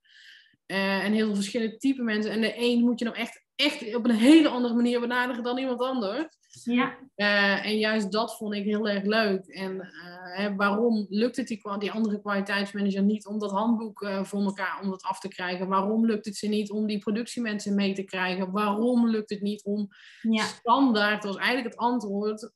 Uh, 0.71 1.05
en 1.05 1.13
heel 1.13 1.27
veel 1.27 1.35
verschillende 1.35 1.77
type 1.77 2.03
mensen. 2.03 2.33
En 2.33 2.41
de 2.41 2.55
een 2.57 2.81
moet 2.81 2.99
je 2.99 3.05
nou 3.05 3.17
echt, 3.17 3.45
echt 3.57 3.95
op 3.95 4.05
een 4.05 4.15
hele 4.15 4.49
andere 4.49 4.75
manier 4.75 5.01
benaderen 5.01 5.43
dan 5.43 5.59
iemand 5.59 5.81
anders. 5.81 6.27
Ja. 6.65 6.97
Uh, 7.17 7.67
en 7.67 7.79
juist 7.79 8.13
dat 8.13 8.37
vond 8.37 8.55
ik 8.55 8.65
heel 8.65 8.89
erg 8.89 9.05
leuk. 9.05 9.47
En 9.47 9.75
uh, 9.75 10.37
hè, 10.37 10.55
waarom 10.55 11.07
lukt 11.09 11.37
het 11.37 11.47
die, 11.47 11.61
die 11.79 11.93
andere 11.93 12.21
kwaliteitsmanager 12.21 13.03
niet 13.03 13.27
om 13.27 13.39
dat 13.39 13.51
handboek 13.51 14.09
voor 14.23 14.43
elkaar 14.43 14.81
om 14.83 14.91
dat 14.91 15.03
af 15.03 15.21
te 15.21 15.29
krijgen? 15.29 15.69
Waarom 15.69 16.07
lukt 16.07 16.25
het 16.25 16.37
ze 16.37 16.47
niet 16.47 16.71
om 16.71 16.87
die 16.87 16.99
productiemensen 16.99 17.75
mee 17.75 17.95
te 17.95 18.05
krijgen? 18.05 18.51
Waarom 18.51 19.09
lukt 19.09 19.31
het 19.31 19.41
niet 19.41 19.65
om 19.65 19.89
ja. 20.21 20.45
standaard, 20.45 21.25
was 21.25 21.37
eigenlijk 21.37 21.69
het 21.69 21.77
antwoord, 21.77 22.53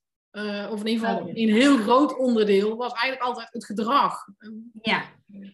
of 0.70 0.80
in 0.80 0.86
ieder 0.86 1.06
geval 1.06 1.28
een 1.28 1.52
heel 1.52 1.76
groot 1.76 2.18
onderdeel, 2.18 2.76
was 2.76 2.92
eigenlijk 2.92 3.22
altijd 3.22 3.52
het 3.52 3.64
gedrag. 3.64 4.26
Ja. 4.82 5.02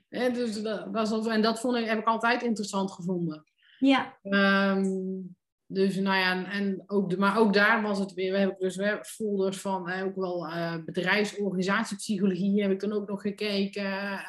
Hè, 0.08 0.30
dus 0.30 0.62
dat, 0.62 0.92
dat, 0.92 1.26
en 1.26 1.42
dat 1.42 1.60
vond 1.60 1.76
ik, 1.76 1.84
heb 1.84 1.98
ik 1.98 2.06
altijd 2.06 2.42
interessant 2.42 2.92
gevonden. 2.92 3.44
Ja. 3.78 4.18
Um, 4.22 5.36
dus 5.70 5.96
nou 5.96 6.16
ja, 6.16 6.50
en 6.50 6.82
ook 6.86 7.10
de, 7.10 7.18
maar 7.18 7.38
ook 7.38 7.52
daar 7.52 7.82
was 7.82 7.98
het 7.98 8.12
weer. 8.12 8.32
We 8.32 8.38
hebben 8.38 8.56
dus 8.58 8.76
we 8.76 8.98
folders 9.02 9.60
van 9.60 9.92
ook 9.92 10.16
wel 10.16 10.46
uh, 10.46 10.74
bedrijfsorganisatiepsychologie 10.84 12.62
heb 12.62 12.70
ik 12.70 12.80
dan 12.80 12.92
ook 12.92 13.08
nog 13.08 13.20
gekeken. 13.20 13.84
Uh, 13.84 14.20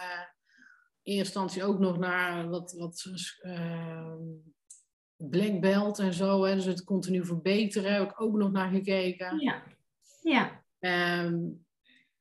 in 1.04 1.16
eerste 1.16 1.40
instantie 1.40 1.64
ook 1.64 1.80
nog 1.80 1.98
naar 1.98 2.50
wat, 2.50 2.74
wat 2.78 3.06
uh, 3.42 4.14
black 5.16 5.60
belt 5.62 6.00
en 6.00 6.14
zo. 6.14 6.44
Hè, 6.44 6.56
dus 6.56 6.66
het 6.66 6.84
continu 6.84 7.26
verbeteren 7.26 7.94
heb 7.94 8.10
ik 8.10 8.22
ook 8.22 8.38
nog 8.38 8.52
naar 8.52 8.70
gekeken. 8.70 9.40
Ja. 9.40 9.64
Ja. 10.30 10.64
Um, 11.24 11.66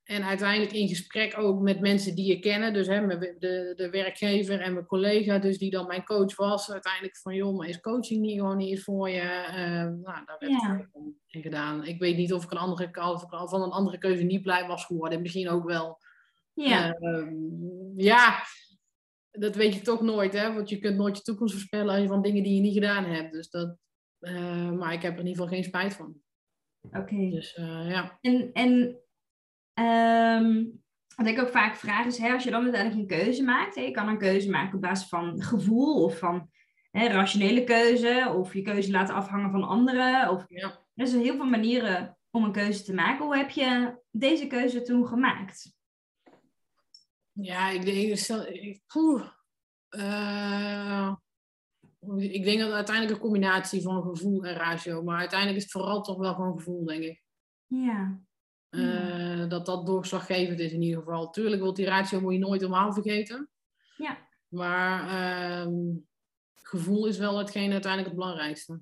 en 0.03 0.23
uiteindelijk 0.23 0.71
in 0.71 0.87
gesprek 0.87 1.37
ook 1.37 1.61
met 1.61 1.79
mensen 1.79 2.15
die 2.15 2.25
je 2.25 2.39
kennen. 2.39 2.73
Dus 2.73 2.87
hè, 2.87 3.07
de, 3.07 3.73
de 3.75 3.89
werkgever 3.89 4.61
en 4.61 4.73
mijn 4.73 4.85
collega, 4.85 5.39
dus 5.39 5.57
die 5.57 5.71
dan 5.71 5.87
mijn 5.87 6.03
coach 6.03 6.35
was. 6.35 6.71
Uiteindelijk 6.71 7.17
van, 7.17 7.35
joh, 7.35 7.57
maar 7.57 7.67
is 7.67 7.79
coaching 7.79 8.21
niet 8.21 8.39
gewoon 8.39 8.57
niet 8.57 8.83
voor 8.83 9.09
je? 9.09 9.21
Uh, 9.21 9.83
nou, 9.83 10.25
daar 10.25 10.35
werd 10.39 10.51
ja. 10.51 10.89
in 11.27 11.41
gedaan. 11.41 11.85
Ik 11.85 11.99
weet 11.99 12.17
niet 12.17 12.33
of 12.33 12.43
ik, 12.43 12.51
een 12.51 12.57
andere, 12.57 12.83
ik 12.83 12.97
van 13.29 13.61
een 13.61 13.71
andere 13.71 13.97
keuze 13.97 14.23
niet 14.23 14.41
blij 14.41 14.67
was 14.67 14.85
geworden. 14.85 15.21
Misschien 15.21 15.49
ook 15.49 15.63
wel. 15.63 15.97
Ja. 16.53 16.97
Uh, 16.99 17.27
ja, 17.95 18.43
dat 19.31 19.55
weet 19.55 19.73
je 19.73 19.81
toch 19.81 20.01
nooit, 20.01 20.33
hè. 20.33 20.53
Want 20.53 20.69
je 20.69 20.79
kunt 20.79 20.97
nooit 20.97 21.17
je 21.17 21.23
toekomst 21.23 21.53
voorspellen 21.53 22.07
van 22.07 22.21
dingen 22.21 22.43
die 22.43 22.55
je 22.55 22.61
niet 22.61 22.73
gedaan 22.73 23.05
hebt. 23.05 23.31
Dus 23.31 23.49
dat, 23.49 23.77
uh, 24.19 24.71
maar 24.71 24.93
ik 24.93 25.01
heb 25.01 25.13
er 25.13 25.19
in 25.19 25.27
ieder 25.27 25.43
geval 25.43 25.57
geen 25.57 25.63
spijt 25.63 25.93
van. 25.93 26.21
Oké. 26.81 26.97
Okay. 26.97 27.29
Dus 27.29 27.53
ja. 27.87 28.17
En... 28.21 28.49
en 28.53 28.99
Um, 29.79 30.81
wat 31.15 31.27
ik 31.27 31.39
ook 31.39 31.49
vaak 31.49 31.75
vraag 31.75 32.05
is, 32.05 32.17
hè, 32.17 32.33
als 32.33 32.43
je 32.43 32.51
dan 32.51 32.63
uiteindelijk 32.63 33.11
een 33.11 33.17
keuze 33.17 33.43
maakt, 33.43 33.75
hè, 33.75 33.81
je 33.81 33.91
kan 33.91 34.07
een 34.07 34.17
keuze 34.17 34.49
maken 34.49 34.75
op 34.75 34.81
basis 34.81 35.07
van 35.07 35.41
gevoel 35.41 36.03
of 36.03 36.17
van 36.17 36.49
hè, 36.91 37.07
rationele 37.07 37.63
keuze, 37.63 38.33
of 38.35 38.53
je 38.53 38.61
keuze 38.61 38.91
laten 38.91 39.15
afhangen 39.15 39.51
van 39.51 39.63
anderen. 39.63 40.29
Of, 40.29 40.45
ja. 40.47 40.85
Er 40.95 41.07
zijn 41.07 41.21
heel 41.21 41.35
veel 41.35 41.45
manieren 41.45 42.17
om 42.29 42.43
een 42.43 42.51
keuze 42.51 42.83
te 42.83 42.93
maken. 42.93 43.25
Hoe 43.25 43.37
heb 43.37 43.49
je 43.49 43.99
deze 44.11 44.47
keuze 44.47 44.81
toen 44.81 45.07
gemaakt? 45.07 45.77
Ja, 47.31 47.69
ik 47.69 47.85
denk, 47.85 48.19
ik, 48.47 48.81
poeh, 48.87 49.27
uh, 49.89 51.15
ik 52.17 52.43
denk 52.43 52.59
dat 52.59 52.71
uiteindelijk 52.71 53.15
een 53.15 53.21
combinatie 53.21 53.81
van 53.81 54.03
gevoel 54.03 54.43
en 54.43 54.55
ratio, 54.55 55.03
maar 55.03 55.19
uiteindelijk 55.19 55.57
is 55.57 55.63
het 55.63 55.71
vooral 55.71 56.01
toch 56.01 56.17
wel 56.17 56.33
gewoon 56.33 56.57
gevoel, 56.57 56.85
denk 56.85 57.03
ik. 57.03 57.23
Ja. 57.65 58.19
Uh, 58.69 59.49
dat 59.49 59.65
dat 59.65 59.85
doorslaggevend 59.85 60.59
is 60.59 60.71
in 60.71 60.81
ieder 60.81 60.99
geval. 60.99 61.29
Tuurlijk, 61.29 61.61
wil 61.61 61.73
die 61.73 61.85
ratio 61.85 62.21
moet 62.21 62.33
je 62.33 62.39
nooit 62.39 62.61
helemaal 62.61 62.93
vergeten. 62.93 63.49
Ja. 63.97 64.27
Maar 64.47 65.03
uh, 65.67 65.73
gevoel 66.55 67.05
is 67.05 67.17
wel 67.17 67.37
hetgeen 67.37 67.71
uiteindelijk 67.71 68.11
het 68.11 68.19
belangrijkste. 68.19 68.81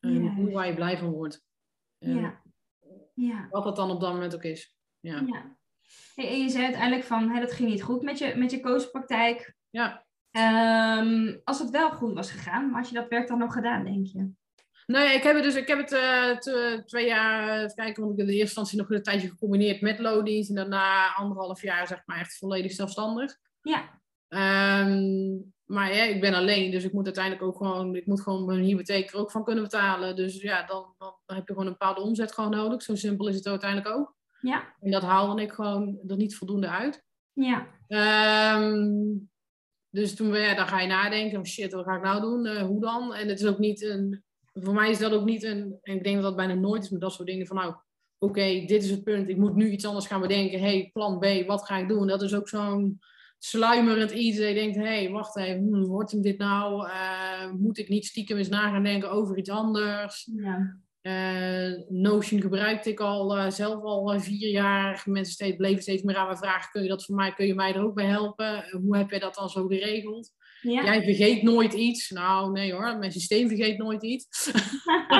Uh, 0.00 0.34
Hoe 0.34 0.50
waar 0.50 0.66
je 0.66 0.74
blij 0.74 0.98
van 0.98 1.10
wordt. 1.10 1.42
ja. 1.98 2.42
ja. 3.14 3.48
Wat 3.50 3.64
dat 3.64 3.76
dan 3.76 3.90
op 3.90 4.00
dat 4.00 4.12
moment 4.12 4.34
ook 4.34 4.42
is. 4.42 4.76
Ja. 5.00 5.24
ja. 5.26 5.56
en 6.14 6.40
je 6.40 6.48
zei 6.48 6.64
uiteindelijk 6.64 7.04
van, 7.04 7.30
hè, 7.30 7.40
dat 7.40 7.52
ging 7.52 7.68
niet 7.70 7.82
goed 7.82 8.02
met 8.02 8.18
je, 8.18 8.34
met 8.36 8.50
je 8.50 8.60
coachpraktijk. 8.60 9.56
Ja. 9.70 10.03
Um, 10.36 11.40
als 11.44 11.58
het 11.58 11.70
wel 11.70 11.90
goed 11.90 12.14
was 12.14 12.30
gegaan, 12.30 12.70
maar 12.70 12.80
had 12.80 12.88
je 12.88 12.94
dat 12.94 13.08
werk 13.08 13.28
dan 13.28 13.38
nog 13.38 13.52
gedaan, 13.52 13.84
denk 13.84 14.06
je? 14.06 14.30
Nee, 14.86 15.14
ik 15.14 15.22
heb 15.22 15.34
het 15.34 15.44
dus 15.44 15.54
ik 15.54 15.68
heb 15.68 15.78
het 15.78 15.92
uh, 16.46 16.78
twee 16.78 17.06
jaar, 17.06 17.58
even 17.58 17.74
kijken, 17.74 18.02
want 18.02 18.12
ik 18.12 18.18
heb 18.18 18.26
in 18.28 18.32
de 18.32 18.40
eerste 18.40 18.60
instantie 18.60 18.78
nog 18.78 18.90
een 18.90 19.02
tijdje 19.02 19.28
gecombineerd 19.28 19.80
met 19.80 19.98
loondienst 19.98 20.48
en 20.48 20.54
daarna 20.54 21.14
anderhalf 21.14 21.62
jaar 21.62 21.86
zeg 21.86 22.02
maar 22.06 22.18
echt 22.18 22.38
volledig 22.38 22.72
zelfstandig. 22.72 23.36
Ja. 23.62 24.00
Um, 24.28 25.52
maar 25.64 25.94
ja, 25.94 26.02
ik 26.02 26.20
ben 26.20 26.34
alleen, 26.34 26.70
dus 26.70 26.84
ik 26.84 26.92
moet 26.92 27.04
uiteindelijk 27.04 27.44
ook 27.44 27.56
gewoon, 27.56 27.96
ik 27.96 28.06
moet 28.06 28.20
gewoon 28.20 28.44
mijn 28.44 28.60
hypotheek 28.60 29.12
er 29.12 29.18
ook 29.18 29.30
van 29.30 29.44
kunnen 29.44 29.62
betalen. 29.62 30.16
Dus 30.16 30.40
ja, 30.42 30.66
dan, 30.66 30.94
dan, 30.98 31.14
dan 31.26 31.36
heb 31.36 31.46
je 31.46 31.52
gewoon 31.52 31.66
een 31.66 31.76
bepaalde 31.78 32.00
omzet 32.00 32.32
gewoon 32.32 32.50
nodig. 32.50 32.82
Zo 32.82 32.94
simpel 32.94 33.28
is 33.28 33.34
het 33.34 33.46
uiteindelijk 33.46 33.96
ook. 33.96 34.16
Ja. 34.40 34.74
En 34.80 34.90
dat 34.90 35.02
haalde 35.02 35.42
ik 35.42 35.52
gewoon 35.52 35.98
er 36.06 36.16
niet 36.16 36.36
voldoende 36.36 36.68
uit. 36.68 37.04
Ja. 37.32 37.66
Um, 38.58 39.30
dus 39.94 40.14
toen, 40.14 40.34
ja, 40.34 40.54
dan 40.54 40.68
ga 40.68 40.80
je 40.80 40.86
nadenken, 40.86 41.38
oh 41.38 41.44
shit, 41.44 41.72
wat 41.72 41.84
ga 41.84 41.96
ik 41.96 42.02
nou 42.02 42.20
doen? 42.20 42.46
Uh, 42.46 42.62
hoe 42.62 42.80
dan? 42.80 43.14
En 43.14 43.28
het 43.28 43.40
is 43.40 43.46
ook 43.46 43.58
niet 43.58 43.82
een 43.82 44.22
voor 44.54 44.74
mij 44.74 44.90
is 44.90 44.98
dat 44.98 45.12
ook 45.12 45.24
niet 45.24 45.42
een, 45.42 45.78
en 45.82 45.96
ik 45.96 46.04
denk 46.04 46.14
dat 46.14 46.24
dat 46.24 46.36
bijna 46.36 46.54
nooit 46.54 46.82
is 46.82 46.90
met 46.90 47.00
dat 47.00 47.12
soort 47.12 47.28
dingen 47.28 47.46
van 47.46 47.56
nou, 47.56 47.74
oké, 48.18 48.64
dit 48.66 48.82
is 48.82 48.90
het 48.90 49.04
punt, 49.04 49.28
ik 49.28 49.36
moet 49.36 49.54
nu 49.54 49.70
iets 49.70 49.84
anders 49.84 50.06
gaan 50.06 50.20
bedenken. 50.20 50.60
hey, 50.60 50.90
plan 50.92 51.18
B, 51.18 51.46
wat 51.46 51.64
ga 51.66 51.78
ik 51.78 51.88
doen? 51.88 52.06
Dat 52.06 52.22
is 52.22 52.34
ook 52.34 52.48
zo'n 52.48 53.00
sluimerend 53.38 54.10
iets. 54.10 54.38
Je 54.38 54.54
denkt, 54.54 54.76
hé, 54.76 54.82
hey, 54.82 55.10
wacht 55.10 55.36
even, 55.36 55.68
hmm, 55.68 55.84
wordt 55.84 56.10
hem 56.10 56.22
dit 56.22 56.38
nou? 56.38 56.86
Uh, 56.86 57.52
moet 57.52 57.78
ik 57.78 57.88
niet 57.88 58.06
stiekem 58.06 58.36
eens 58.36 58.48
na 58.48 58.70
gaan 58.70 58.82
denken 58.82 59.10
over 59.10 59.38
iets 59.38 59.50
anders? 59.50 60.30
Ja. 60.36 60.78
Uh, 61.06 61.72
Notion 61.88 62.40
gebruikte 62.40 62.90
ik 62.90 63.00
al 63.00 63.38
uh, 63.38 63.50
zelf 63.50 63.82
al 63.82 64.20
vier 64.20 64.50
jaar. 64.50 65.02
Mensen 65.04 65.34
steeds, 65.34 65.56
bleven 65.56 65.82
steeds 65.82 66.02
meer 66.02 66.16
aan 66.16 66.28
me 66.28 66.36
vragen, 66.36 66.70
kun 66.70 66.82
je 66.82 66.88
dat 66.88 67.04
voor 67.04 67.14
mij, 67.14 67.32
kun 67.32 67.46
je 67.46 67.54
mij 67.54 67.74
er 67.74 67.84
ook 67.84 67.94
bij 67.94 68.06
helpen? 68.06 68.64
hoe 68.82 68.96
heb 68.96 69.10
je 69.10 69.18
dat 69.18 69.34
dan 69.34 69.48
zo 69.48 69.66
geregeld? 69.66 70.32
Ja. 70.70 70.84
Jij 70.84 71.02
vergeet 71.02 71.42
nooit 71.42 71.72
iets. 71.72 72.10
Nou, 72.10 72.52
nee 72.52 72.72
hoor, 72.72 72.98
mijn 72.98 73.12
systeem 73.12 73.48
vergeet 73.48 73.78
nooit 73.78 74.02
iets. 74.02 74.50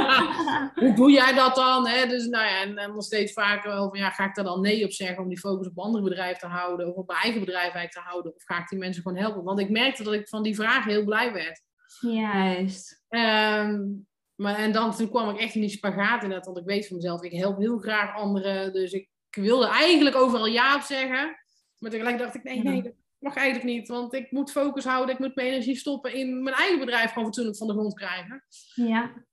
Hoe 0.80 0.94
doe 0.94 1.10
jij 1.10 1.34
dat 1.34 1.54
dan? 1.54 1.86
Hè? 1.86 2.06
Dus 2.06 2.26
nou 2.26 2.44
ja, 2.44 2.62
en, 2.62 2.76
en 2.76 2.92
nog 2.92 3.04
steeds 3.04 3.32
vaker 3.32 3.72
over, 3.72 3.98
ja, 3.98 4.10
ga 4.10 4.24
ik 4.24 4.34
daar 4.34 4.44
dan 4.44 4.60
nee 4.60 4.84
op 4.84 4.92
zeggen 4.92 5.22
om 5.22 5.28
die 5.28 5.38
focus 5.38 5.66
op 5.68 5.78
andere 5.78 6.04
bedrijven 6.04 6.38
te 6.38 6.46
houden 6.46 6.88
of 6.88 6.94
op 6.94 7.06
mijn 7.06 7.18
eigen 7.18 7.40
bedrijf 7.40 7.62
eigenlijk 7.62 7.92
te 7.92 8.10
houden? 8.10 8.34
Of 8.34 8.42
ga 8.44 8.58
ik 8.58 8.68
die 8.68 8.78
mensen 8.78 9.02
gewoon 9.02 9.18
helpen? 9.18 9.42
Want 9.42 9.60
ik 9.60 9.70
merkte 9.70 10.02
dat 10.02 10.12
ik 10.12 10.28
van 10.28 10.42
die 10.42 10.54
vraag 10.54 10.84
heel 10.84 11.04
blij 11.04 11.32
werd. 11.32 11.62
Juist. 12.00 13.04
Um, 13.08 14.06
maar 14.36 14.54
en 14.54 14.72
dan 14.72 14.94
toen 14.96 15.10
kwam 15.10 15.30
ik 15.30 15.40
echt 15.40 15.54
in 15.54 15.60
die 15.60 15.70
spagaat 15.70 16.22
inderdaad, 16.22 16.46
want 16.46 16.58
ik 16.58 16.64
weet 16.64 16.86
van 16.86 16.96
mezelf, 16.96 17.22
ik 17.22 17.32
help 17.32 17.58
heel 17.58 17.78
graag 17.78 18.16
anderen. 18.16 18.72
Dus 18.72 18.92
ik 18.92 19.08
wilde 19.30 19.66
eigenlijk 19.66 20.16
overal 20.16 20.46
ja 20.46 20.74
op 20.74 20.80
zeggen. 20.80 21.36
Maar 21.78 21.90
tegelijk 21.90 22.18
dacht 22.18 22.34
ik, 22.34 22.42
nee, 22.42 22.62
nee, 22.62 22.94
mag 23.18 23.36
eigenlijk 23.36 23.66
niet, 23.66 23.88
want 23.88 24.14
ik 24.14 24.30
moet 24.30 24.50
focus 24.50 24.84
houden, 24.84 25.14
ik 25.14 25.20
moet 25.20 25.34
mijn 25.34 25.48
energie 25.48 25.76
stoppen 25.76 26.14
in 26.14 26.42
mijn 26.42 26.56
eigen 26.56 26.78
bedrijf 26.78 27.08
gewoon 27.08 27.24
fatsoenlijk 27.24 27.56
van 27.56 27.66
de 27.66 27.72
grond 27.72 27.94
krijgen. 27.94 28.44
Ja. 28.74 29.24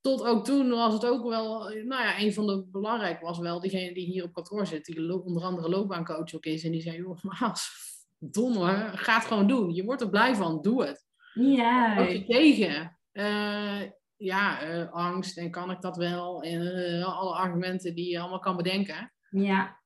Tot 0.00 0.22
ook 0.22 0.44
toen 0.44 0.70
was 0.70 0.92
het 0.92 1.06
ook 1.06 1.28
wel, 1.28 1.68
nou 1.68 2.02
ja, 2.02 2.20
een 2.20 2.32
van 2.32 2.46
de 2.46 2.66
belangrijk 2.70 3.20
was 3.20 3.38
wel 3.38 3.60
diegene 3.60 3.94
die 3.94 4.06
hier 4.06 4.24
op 4.24 4.32
kantoor 4.32 4.66
zit, 4.66 4.84
die 4.84 5.24
onder 5.24 5.42
andere 5.42 5.68
loopbaancoach 5.68 6.34
ook 6.34 6.44
is. 6.44 6.64
En 6.64 6.70
die 6.70 6.80
zei, 6.80 6.96
joh, 6.96 7.22
Maas, 7.40 7.70
domme, 8.18 8.90
ga 8.94 9.14
het 9.14 9.24
gewoon 9.24 9.46
doen. 9.46 9.74
Je 9.74 9.84
wordt 9.84 10.00
er 10.02 10.10
blij 10.10 10.34
van, 10.34 10.62
doe 10.62 10.84
het. 10.84 11.04
Ja. 11.34 12.00
Ook 12.00 12.08
je 12.08 12.24
tegen. 12.24 12.98
Uh, 13.12 13.82
ja, 14.16 14.68
uh, 14.68 14.92
angst 14.92 15.38
en 15.38 15.50
kan 15.50 15.70
ik 15.70 15.80
dat 15.80 15.96
wel? 15.96 16.42
En 16.42 16.62
uh, 16.62 17.18
alle 17.18 17.34
argumenten 17.34 17.94
die 17.94 18.10
je 18.10 18.18
allemaal 18.18 18.38
kan 18.38 18.56
bedenken. 18.56 19.12
Ja. 19.30 19.76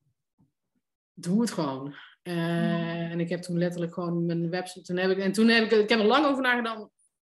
Doe 1.14 1.40
het 1.40 1.50
gewoon. 1.50 1.94
Uh, 2.22 3.10
en 3.10 3.20
ik 3.20 3.28
heb 3.28 3.42
toen 3.42 3.58
letterlijk 3.58 3.94
gewoon 3.94 4.26
mijn 4.26 4.50
website. 4.50 4.84
Toen 4.84 4.96
heb 4.96 5.10
ik, 5.10 5.18
en 5.18 5.32
toen 5.32 5.48
heb 5.48 5.64
ik, 5.64 5.70
ik 5.70 5.88
heb 5.88 5.98
er 5.98 6.06
lang 6.06 6.26
over 6.26 6.42
nagedacht 6.42 6.88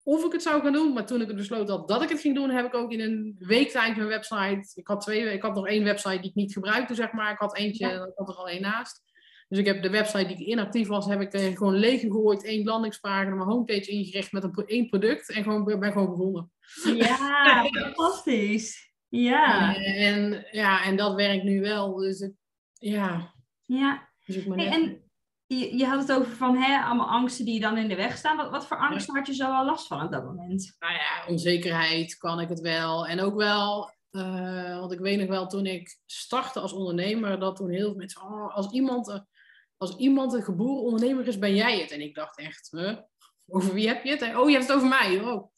of 0.04 0.26
ik 0.26 0.32
het 0.32 0.42
zou 0.42 0.62
gaan 0.62 0.74
doen. 0.74 0.94
Maar 0.94 1.06
toen 1.06 1.22
ik 1.22 1.28
het 1.28 1.36
besloten 1.36 1.76
had 1.76 1.88
dat 1.88 2.02
ik 2.02 2.10
het 2.10 2.20
ging 2.20 2.36
doen, 2.36 2.50
heb 2.50 2.66
ik 2.66 2.74
ook 2.74 2.92
in 2.92 3.00
een 3.00 3.36
week 3.40 3.70
tijd 3.70 3.96
mijn 3.96 4.08
website. 4.08 4.72
Ik 4.74 4.88
had, 4.88 5.02
twee, 5.02 5.34
ik 5.34 5.42
had 5.42 5.56
nog 5.56 5.68
één 5.68 5.84
website 5.84 6.20
die 6.20 6.30
ik 6.30 6.36
niet 6.36 6.54
gebruikte, 6.54 6.96
zeg 6.96 7.12
maar. 7.12 7.32
Ik 7.32 7.40
had 7.40 7.58
eentje, 7.58 7.88
ja. 7.88 8.06
ik 8.06 8.12
had 8.16 8.30
er 8.30 8.36
al 8.36 8.50
één 8.50 8.62
naast. 8.62 9.02
Dus 9.52 9.60
ik 9.60 9.66
heb 9.66 9.82
de 9.82 9.90
website 9.90 10.26
die 10.26 10.38
ik 10.38 10.48
inactief 10.48 10.88
was, 10.88 11.06
heb 11.06 11.22
ik 11.22 11.34
uh, 11.34 11.58
gewoon 11.58 11.76
leeg 11.76 12.02
gegooid, 12.02 12.44
één 12.44 12.64
landingspagina, 12.64 13.36
mijn 13.36 13.50
homepage 13.50 13.92
ingericht 13.92 14.32
met 14.32 14.44
een, 14.44 14.64
één 14.66 14.90
product 14.90 15.32
en 15.32 15.44
gewoon, 15.44 15.64
ben 15.80 15.92
gewoon 15.92 16.10
begonnen. 16.10 16.52
Ja, 16.96 17.66
fantastisch. 17.72 18.94
Ja. 19.08 19.76
En, 19.76 20.48
ja, 20.52 20.84
en 20.84 20.96
dat 20.96 21.16
werkt 21.16 21.44
nu 21.44 21.62
wel. 21.62 21.96
Dus 21.96 22.20
het, 22.20 22.34
ja. 22.74 23.34
Ja. 23.66 24.10
Dus 24.26 24.44
Hey, 24.46 24.68
en 24.68 25.02
je, 25.46 25.78
je 25.78 25.86
had 25.86 26.08
het 26.08 26.18
over 26.18 26.32
van 26.32 26.58
hè, 26.58 26.80
allemaal 26.84 27.10
angsten 27.10 27.46
die 27.46 27.60
dan 27.60 27.78
in 27.78 27.88
de 27.88 27.96
weg 27.96 28.18
staan. 28.18 28.38
Wat, 28.38 28.50
wat 28.50 28.68
voor 28.68 28.78
angsten 28.78 29.16
had 29.16 29.28
je 29.28 29.34
zo 29.34 29.52
wel 29.52 29.66
last 29.66 29.88
van 29.88 30.04
op 30.04 30.12
dat 30.12 30.24
moment? 30.24 30.76
nou 30.80 30.94
ja, 30.94 31.26
onzekerheid 31.28 32.18
kan 32.18 32.40
ik 32.40 32.50
het 32.50 32.60
wel. 32.60 33.08
En 33.08 33.20
ook 33.20 33.36
wel, 33.36 33.92
eh, 34.12 34.80
want 34.80 34.92
ik 34.92 35.00
weet 35.00 35.20
nog 35.20 35.28
wel 35.28 35.48
toen 35.48 35.66
ik 35.66 36.00
startte 36.06 36.60
als 36.60 36.74
ondernemer, 36.74 37.40
dat 37.40 37.56
toen 37.56 37.70
heel 37.70 37.88
veel 37.88 37.98
mensen, 37.98 38.22
oh, 38.22 38.56
als 38.56 38.72
iemand, 38.72 39.10
eh, 39.10 39.20
als 39.82 39.96
iemand 39.98 40.34
een 40.34 40.44
geboren 40.44 40.84
ondernemer 40.84 41.28
is, 41.28 41.38
ben 41.40 41.56
jij 41.56 41.80
het. 41.80 41.92
En 41.92 42.02
ik 42.02 42.16
dacht 42.16 42.38
echt, 42.38 42.68
huh? 42.72 42.98
over 43.48 43.74
wie 43.74 43.88
heb 43.88 44.04
je 44.04 44.12
het? 44.12 44.36
Oh, 44.36 44.50
je 44.50 44.56
hebt 44.56 44.68
het 44.68 44.76
over 44.78 44.88
mij. 44.88 45.20
Oh, 45.22 45.50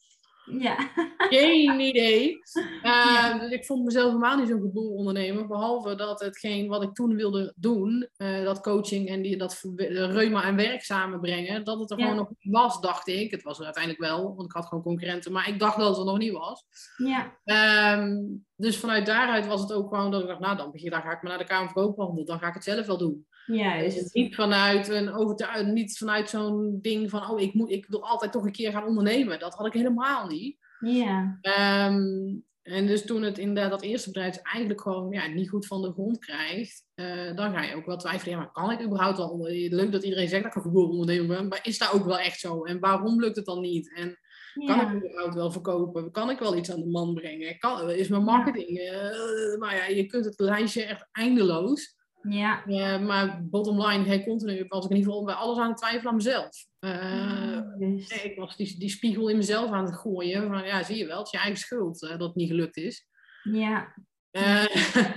Ja. 0.58 0.76
geen 1.16 1.80
idee. 1.80 2.38
Eh, 2.82 2.82
Ja. 3.14 3.38
Dus 3.38 3.50
ik 3.50 3.64
vond 3.64 3.84
mezelf 3.84 4.06
helemaal 4.06 4.36
niet 4.38 4.48
zo'n 4.48 4.60
geboren 4.60 4.96
ondernemer. 4.96 5.46
Behalve 5.46 5.94
dat 5.94 6.20
hetgeen 6.20 6.68
wat 6.68 6.82
ik 6.82 6.92
toen 6.94 7.16
wilde 7.16 7.52
doen, 7.56 8.08
eh, 8.16 8.44
dat 8.44 8.60
coaching 8.60 9.08
en 9.08 9.22
die, 9.22 9.36
dat 9.36 9.60
reuma 9.76 10.44
en 10.44 10.56
werk 10.56 10.82
samenbrengen, 10.82 11.64
dat 11.64 11.78
het 11.80 11.90
er 11.90 11.98
Ja. 11.98 12.02
gewoon 12.04 12.18
nog 12.18 12.28
niet 12.38 12.54
was, 12.54 12.80
dacht 12.80 13.08
ik. 13.08 13.30
Het 13.30 13.42
was 13.42 13.58
er 13.58 13.64
uiteindelijk 13.64 14.02
wel, 14.04 14.34
want 14.34 14.48
ik 14.48 14.52
had 14.56 14.66
gewoon 14.66 14.84
concurrenten. 14.84 15.32
Maar 15.32 15.48
ik 15.48 15.58
dacht 15.58 15.76
dat 15.76 15.88
het 15.88 15.98
er 15.98 16.04
nog 16.04 16.18
niet 16.18 16.32
was. 16.32 16.64
Ja. 16.96 17.38
Ehm, 17.44 18.16
dus 18.56 18.78
vanuit 18.78 19.06
daaruit 19.06 19.46
was 19.46 19.60
het 19.60 19.72
ook 19.72 19.88
gewoon 19.88 20.10
dat 20.10 20.20
ik 20.20 20.26
dacht, 20.26 20.40
nou 20.40 20.56
dan, 20.56 20.70
begin, 20.70 20.90
dan 20.90 21.00
ga 21.00 21.12
ik 21.12 21.22
maar 21.22 21.30
naar 21.30 21.40
de 21.40 21.44
Kamer 21.44 21.70
van 21.70 21.82
Koophandel. 21.82 22.24
Dan 22.24 22.38
ga 22.38 22.48
ik 22.48 22.54
het 22.54 22.64
zelf 22.64 22.86
wel 22.86 22.98
doen. 22.98 23.26
Juist. 23.46 24.14
Niet 24.14 24.34
vanuit 24.34 24.88
een 24.88 25.12
overtuiging, 25.12 25.72
niet 25.72 25.98
vanuit 25.98 26.30
zo'n 26.30 26.78
ding 26.82 27.10
van, 27.10 27.30
oh 27.30 27.40
ik, 27.40 27.54
moet, 27.54 27.70
ik 27.70 27.86
wil 27.88 28.02
altijd 28.02 28.32
toch 28.32 28.44
een 28.44 28.52
keer 28.52 28.72
gaan 28.72 28.86
ondernemen. 28.86 29.38
Dat 29.38 29.54
had 29.54 29.66
ik 29.66 29.72
helemaal 29.72 30.26
niet. 30.26 30.56
Ja. 30.80 31.38
Ehm, 31.40 32.36
en 32.62 32.86
dus 32.86 33.04
toen 33.04 33.22
het 33.22 33.38
inderdaad 33.38 33.70
dat 33.70 33.82
eerste 33.82 34.10
bedrijf 34.10 34.36
eigenlijk 34.36 34.80
gewoon 34.80 35.12
ja, 35.12 35.26
niet 35.26 35.48
goed 35.48 35.66
van 35.66 35.82
de 35.82 35.92
grond 35.92 36.18
krijgt, 36.18 36.84
eh, 36.94 37.36
dan 37.36 37.52
ga 37.52 37.62
je 37.62 37.74
ook 37.74 37.86
wel 37.86 37.96
twijfelen, 37.96 38.34
ja, 38.34 38.38
maar 38.38 38.52
kan 38.52 38.70
ik 38.70 38.82
überhaupt 38.82 39.18
wel 39.18 39.38
Leuk 39.48 39.92
dat 39.92 40.02
iedereen 40.02 40.28
zegt 40.28 40.42
dat 40.42 40.50
ik 40.52 40.56
een 40.56 40.70
geboren 40.70 40.90
ondernemer 40.90 41.36
ben, 41.36 41.48
maar 41.48 41.60
is 41.62 41.78
dat 41.78 41.92
ook 41.92 42.04
wel 42.04 42.18
echt 42.18 42.40
zo? 42.40 42.64
En 42.64 42.80
waarom 42.80 43.20
lukt 43.20 43.36
het 43.36 43.44
dan 43.44 43.60
niet? 43.60 43.94
En 43.94 44.18
kan 44.54 44.64
Ja. 44.66 44.90
ik 44.90 44.96
überhaupt 44.96 45.34
wel 45.34 45.50
verkopen? 45.50 46.10
Kan 46.10 46.30
ik 46.30 46.38
wel 46.38 46.56
iets 46.56 46.72
aan 46.72 46.80
de 46.80 46.86
man 46.86 47.14
brengen? 47.14 47.58
Kan, 47.58 47.90
is 47.90 48.08
mijn 48.08 48.24
marketing? 48.24 48.78
eh, 48.78 49.58
nou 49.58 49.74
ja, 49.74 49.86
je 49.86 50.06
kunt 50.06 50.24
het 50.24 50.38
lijstje 50.38 50.84
echt 50.84 51.08
eindeloos. 51.12 51.96
Ja. 52.28 52.62
Ja, 52.66 52.98
maar 52.98 53.44
bottom 53.44 53.86
line, 53.86 54.04
hey, 54.04 54.24
continu 54.24 54.64
was 54.68 54.84
ik 54.84 54.90
in 54.90 54.96
ieder 54.96 55.12
geval 55.12 55.26
bij 55.26 55.34
alles 55.34 55.58
aan 55.58 55.68
het 55.68 55.76
twijfelen 55.76 56.06
aan 56.08 56.16
mezelf. 56.16 56.66
Eh. 56.78 57.60
Nee, 57.78 58.04
ik 58.22 58.36
was 58.36 58.56
die, 58.56 58.78
die 58.78 58.88
spiegel 58.88 59.28
in 59.28 59.36
mezelf 59.36 59.70
aan 59.70 59.84
het 59.84 59.96
gooien. 59.96 60.48
Van, 60.48 60.64
ja, 60.64 60.82
zie 60.82 60.96
je 60.96 61.06
wel, 61.06 61.16
het 61.18 61.26
is 61.26 61.32
je 61.32 61.38
eigen 61.38 61.58
schuld 61.58 62.02
eh, 62.02 62.10
dat 62.10 62.20
het 62.20 62.34
niet 62.34 62.48
gelukt 62.48 62.76
is. 62.76 63.06
Ja. 63.42 63.94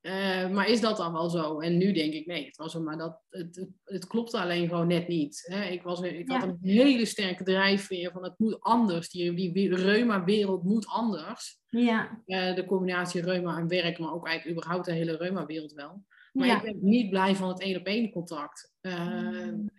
Eh, 0.00 0.50
maar 0.50 0.68
is 0.68 0.80
dat 0.80 0.96
dan 0.96 1.12
wel 1.12 1.30
zo? 1.30 1.60
En 1.60 1.76
nu 1.76 1.92
denk 1.92 2.12
ik, 2.12 2.26
nee, 2.26 2.44
het 2.46 2.56
was 2.56 2.74
er 2.74 2.82
maar 2.82 2.98
dat 2.98 3.20
het, 3.28 3.66
het, 3.84 4.06
klopte 4.06 4.38
alleen 4.40 4.68
gewoon 4.68 4.86
net 4.86 5.08
niet. 5.08 5.44
Hè? 5.46 5.64
Ik, 5.64 5.82
was, 5.82 6.00
ik 6.00 6.28
had 6.30 6.42
een 6.42 6.58
hele 6.60 7.04
sterke 7.04 7.44
drijfveer 7.44 8.10
van 8.12 8.24
het 8.24 8.38
moet 8.38 8.60
anders. 8.60 9.10
Die, 9.10 9.34
die 9.52 9.70
we- 9.70 9.76
reuma-wereld 9.76 10.62
moet 10.64 10.86
anders. 10.86 11.60
Ja. 11.68 12.22
Eh, 12.26 12.54
de 12.54 12.64
combinatie 12.64 13.22
reuma 13.22 13.58
en 13.58 13.68
werk, 13.68 13.98
maar 13.98 14.12
ook 14.12 14.26
eigenlijk 14.26 14.58
überhaupt 14.58 14.86
de 14.86 14.92
hele 14.92 15.16
reuma-wereld 15.16 15.72
wel. 15.72 16.04
Maar 16.32 16.46
Ja. 16.46 16.56
ik 16.56 16.62
ben 16.62 16.78
niet 16.80 17.10
blij 17.10 17.34
van 17.34 17.48
het 17.48 17.60
één-op-één 17.60 18.10
contact. 18.10 18.72
Eh, 18.80 19.08
Mm. 19.08 19.70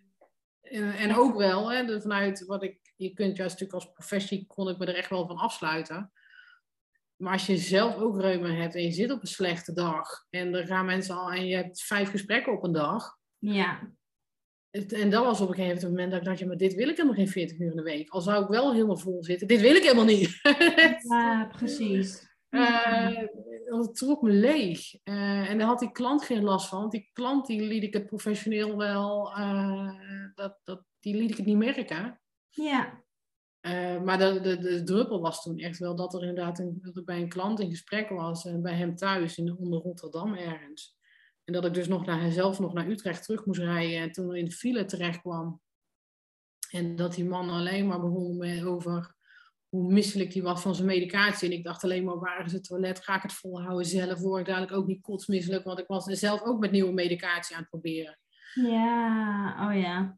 en, 0.61 0.93
en 0.93 1.15
ook 1.15 1.36
wel, 1.38 1.72
hè, 1.72 2.01
vanuit 2.01 2.45
wat 2.45 2.63
ik, 2.63 2.80
je 2.95 3.13
kunt 3.13 3.38
juist 3.38 3.59
natuurlijk 3.59 3.84
als 3.84 3.93
professie, 3.93 4.45
kon 4.47 4.69
ik 4.69 4.78
me 4.78 4.86
er 4.86 4.95
echt 4.95 5.09
wel 5.09 5.28
van 5.28 5.38
afsluiten. 5.38 6.11
Maar 7.22 7.34
als 7.34 7.45
je 7.45 7.57
zelf 7.57 7.95
ook 7.95 8.19
reuma 8.22 8.49
hebt 8.49 8.76
en 8.76 8.84
je 8.84 8.91
zit 8.91 9.11
op 9.11 9.22
een 9.22 9.28
slechte 9.28 9.74
dag 9.74 10.26
en 10.30 10.53
er 10.53 10.65
gaan 10.67 10.86
mensen 10.86 11.15
al 11.15 11.32
en 11.32 11.45
je 11.45 11.55
hebt 11.55 11.82
vijf 11.84 12.09
gesprekken 12.09 12.53
op 12.53 12.63
een 12.63 12.72
dag. 12.72 13.17
Ja. 13.38 13.91
het- 14.69 14.93
En 14.93 15.09
dat 15.09 15.26
was 15.26 15.41
op 15.41 15.49
een 15.49 15.55
gegeven 15.55 15.89
moment 15.89 16.11
dat 16.11 16.19
ik 16.19 16.26
dacht, 16.26 16.39
ja, 16.39 16.47
maar 16.47 16.57
dit 16.57 16.74
wil 16.74 16.88
ik 16.89 16.95
helemaal 16.95 17.17
geen 17.17 17.28
40 17.28 17.59
uur 17.59 17.69
in 17.69 17.76
de 17.76 17.82
week. 17.82 18.09
Al 18.09 18.22
zou 18.22 18.43
ik 18.43 18.49
wel 18.49 18.74
helemaal 18.74 18.97
vol 18.97 19.24
zitten. 19.24 19.47
Dit 19.47 19.61
wil 19.61 19.76
ik 19.76 19.84
helemaal 19.84 20.05
niet. 20.05 20.39
Ja, 21.09 21.49
precies. 21.57 22.30
Want 23.69 23.86
het 23.86 23.95
trok 23.95 24.22
me 24.22 24.30
leeg. 24.32 24.93
Eh, 25.03 25.49
en 25.49 25.57
daar 25.57 25.67
had 25.67 25.80
die 25.80 25.91
klant 25.91 26.24
geen 26.24 26.43
last 26.43 26.67
van. 26.67 26.80
Want 26.80 26.91
die 26.91 27.09
klant 27.13 27.47
die 27.47 27.61
liet 27.61 27.84
ik 27.84 27.93
het 27.93 28.05
professioneel 28.05 28.78
wel, 28.78 29.32
eh, 29.36 29.89
dat, 30.36 30.59
dat, 30.63 30.84
die 30.99 31.15
liet 31.15 31.30
ik 31.32 31.38
het 31.38 31.45
niet 31.45 31.57
merken. 31.57 32.22
Ja. 32.49 33.03
Eh, 33.62 34.01
maar 34.01 34.18
de, 34.18 34.57
de, 34.59 34.84
druppel 34.84 35.22
was 35.22 35.43
toen 35.43 35.57
echt 35.57 35.80
wel 35.80 35.95
dat 35.95 36.14
er 36.14 36.22
inderdaad 36.22 36.59
een, 36.59 36.80
dat 36.82 37.05
bij 37.05 37.22
een 37.22 37.30
klant 37.30 37.59
in 37.59 37.70
gesprek 37.70 38.09
was. 38.09 38.45
En 38.45 38.62
bij 38.62 38.76
hem 38.76 38.95
thuis 38.95 39.38
in 39.38 39.57
onder 39.57 39.80
Rotterdam 39.80 40.34
ergens. 40.34 40.97
En 41.43 41.53
dat 41.53 41.66
ik 41.66 41.74
dus 41.74 41.88
nog 41.88 42.05
naar 42.05 42.32
zelf 42.32 42.59
nog 42.59 42.74
naar 42.74 42.88
Utrecht 42.88 43.24
terug 43.24 43.45
moest 43.45 43.59
rijden. 43.59 43.99
En 43.99 44.12
toen 44.12 44.36
in 44.36 44.45
de 44.45 44.51
file 44.51 44.86
terecht 44.86 45.22
kwam. 45.22 45.62
En 46.70 46.95
dat 46.95 47.14
die 47.14 47.26
man 47.26 47.49
alleen 47.49 47.88
maar 47.88 48.01
begon 48.01 48.64
over 48.66 49.16
hoe 49.70 49.91
misselijk 49.91 50.32
die 50.32 50.43
was 50.43 50.62
van 50.62 50.76
zijn 50.76 50.88
medicatie. 50.88 51.49
En 51.49 51.57
ik 51.57 51.64
dacht 51.64 51.84
alleen 51.84 52.03
maar, 52.03 52.20
waar 52.20 52.45
is 52.45 52.51
het 52.51 52.64
toilet? 52.64 53.03
Ga 53.03 53.16
ik 53.16 53.22
het 53.22 53.34
volhouden 53.34 53.86
zelf? 53.86 54.20
Word 54.20 54.39
ik 54.39 54.47
dadelijk 54.47 54.74
ook 54.74 54.88
niet 54.88 55.01
kotsmisselijk? 55.01 55.64
Want 55.64 55.80
ik 55.80 55.88
was 55.88 56.05
zelf 56.05 56.41
ook 56.43 56.59
met 56.59 56.72
nieuwe 56.72 56.93
medicatie 56.93 57.55
aan 57.55 57.62
het 57.62 57.70
proberen. 57.70 58.20
Ja. 58.53 59.68
Oh 59.68 59.82
ja. 59.82 60.18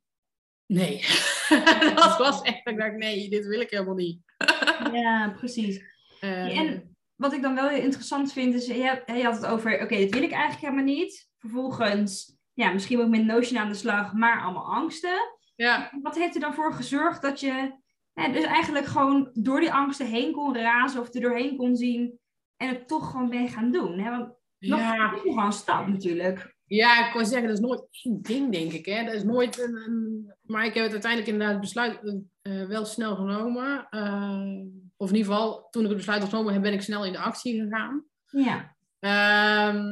Nee, 0.66 1.06
dat 1.96 2.18
was 2.18 2.42
echt, 2.42 2.68
ik 2.68 2.78
dacht, 2.78 2.96
nee, 2.96 3.30
dit 3.30 3.46
wil 3.46 3.60
ik 3.60 3.70
helemaal 3.70 3.96
niet. 3.96 4.20
Ja, 4.92 5.34
precies. 5.38 5.84
Eh, 6.20 6.58
En 6.58 6.96
wat 7.16 7.34
ik 7.34 7.42
dan 7.42 7.56
wel 7.56 7.68
heel 7.68 7.82
interessant 7.82 8.34
vind, 8.34 8.54
is, 8.54 8.66
je, 8.66 9.04
had 9.24 9.36
het 9.36 9.46
over, 9.46 9.82
oké, 9.82 9.96
dit 9.96 10.14
wil 10.14 10.24
ik 10.24 10.32
eigenlijk 10.32 10.62
helemaal 10.62 10.96
niet. 10.96 11.30
Vervolgens, 11.38 12.38
ja, 12.54 12.72
misschien 12.72 13.00
ook 13.02 13.10
met 13.10 13.26
Notion 13.26 13.60
aan 13.60 13.70
de 13.70 13.76
slag, 13.76 14.14
maar 14.14 14.42
allemaal 14.42 14.74
angsten. 14.74 15.20
ja, 15.56 15.92
Wat 16.02 16.16
heeft 16.16 16.36
er 16.36 16.42
dan 16.42 16.54
voor 16.54 16.74
gezorgd 16.74 17.22
dat 17.22 17.40
je 17.40 17.82
ja, 18.14 18.28
dus 18.28 18.44
eigenlijk 18.44 18.86
gewoon 18.86 19.30
door 19.34 19.60
die 19.60 19.74
angsten 19.74 20.08
heen 20.08 20.32
kon 20.32 20.58
razen 20.58 21.02
of 21.02 21.14
er 21.14 21.22
doorheen 21.22 21.58
kon 21.58 21.76
zien 21.76 22.20
en 22.58 22.68
het 22.68 22.88
toch 22.88 23.12
gewoon 23.12 23.30
ben 23.30 23.50
gaan 23.50 23.72
doen? 23.72 24.00
Hè? 24.00 24.10
Want 24.10 24.34
nog, 24.60 24.80
ja. 24.80 25.14
is 25.24 25.36
een 25.36 25.52
stap 25.52 25.88
natuurlijk. 25.88 26.56
Ja, 26.76 27.08
ik 27.08 27.14
wou 27.14 27.26
zeggen, 27.26 27.48
dat 27.48 27.58
is 27.58 27.64
nooit 27.64 27.84
één 28.04 28.22
ding, 28.22 28.52
denk 28.52 28.72
ik. 28.72 28.86
Hè? 28.86 29.04
Dat 29.06 29.14
is 29.14 29.24
nooit 29.24 29.60
een, 29.60 29.76
een- 29.76 30.34
Maar 30.42 30.66
ik 30.66 30.74
heb 30.74 30.84
het 30.84 30.92
uiteindelijk 30.92 31.32
inderdaad 31.32 31.56
het 31.56 31.62
besluit 31.64 32.22
eh, 32.42 32.66
wel 32.68 32.86
snel 32.86 33.16
genomen. 33.16 33.88
Eh, 33.90 34.60
of 34.98 35.10
in 35.10 35.16
ieder 35.16 35.32
geval, 35.34 35.68
toen 35.70 35.82
ik 35.84 35.88
het 35.88 35.98
besluit 35.98 36.24
genomen, 36.24 36.62
ben 36.62 36.74
ik 36.74 36.82
snel 36.82 37.06
in 37.06 37.12
de 37.12 37.20
actie 37.20 37.62
gegaan. 37.62 38.06
Ja, 38.28 38.76
Ehm, 39.00 39.86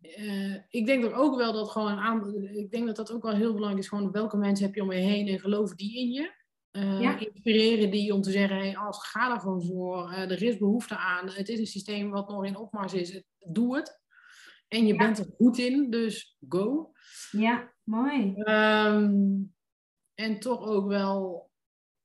eh, 0.00 0.54
ik 0.68 0.86
denk 0.86 1.04
er 1.04 1.12
ook 1.14 1.36
wel 1.36 1.52
dat 1.52 1.70
gewoon 1.70 1.92
een 1.92 1.98
aantal, 1.98 2.32
ik 2.42 2.70
denk 2.70 2.86
dat 2.86 2.96
dat 2.96 3.12
ook 3.12 3.22
wel 3.22 3.34
heel 3.34 3.52
belangrijk 3.54 3.82
is. 3.82 3.88
Gewoon 3.88 4.10
welke 4.10 4.36
mensen 4.36 4.66
heb 4.66 4.74
je 4.74 4.82
om 4.82 4.92
je 4.92 4.98
heen 4.98 5.28
en 5.28 5.40
geloven 5.40 5.76
die 5.76 5.98
in 5.98 6.10
je? 6.10 6.30
Eh, 6.70 7.00
Ja. 7.00 7.18
Inspireren 7.18 7.90
die 7.90 8.14
om 8.14 8.20
te 8.22 8.30
zeggen, 8.30 8.56
hey, 8.56 8.76
als, 8.76 9.08
ga 9.08 9.34
er 9.34 9.40
gewoon 9.40 9.62
voor. 9.64 10.12
Er 10.12 10.42
is 10.42 10.58
behoefte 10.58 10.96
aan. 10.96 11.28
Het 11.30 11.48
is 11.48 11.58
een 11.58 11.66
systeem 11.66 12.10
wat 12.10 12.28
nog 12.28 12.44
in 12.44 12.56
opmars 12.56 12.92
is. 12.94 13.22
Doe 13.38 13.76
het. 13.76 14.02
En 14.68 14.86
je 14.86 14.92
Ja. 14.92 14.98
bent 14.98 15.18
er 15.18 15.26
goed 15.36 15.58
in, 15.58 15.90
dus 15.90 16.36
go. 16.48 16.92
ja, 17.30 17.72
mooi. 17.82 18.34
Ehm, 18.34 19.42
en 20.14 20.40
toch 20.40 20.66
ook 20.66 20.86
wel, 20.88 21.50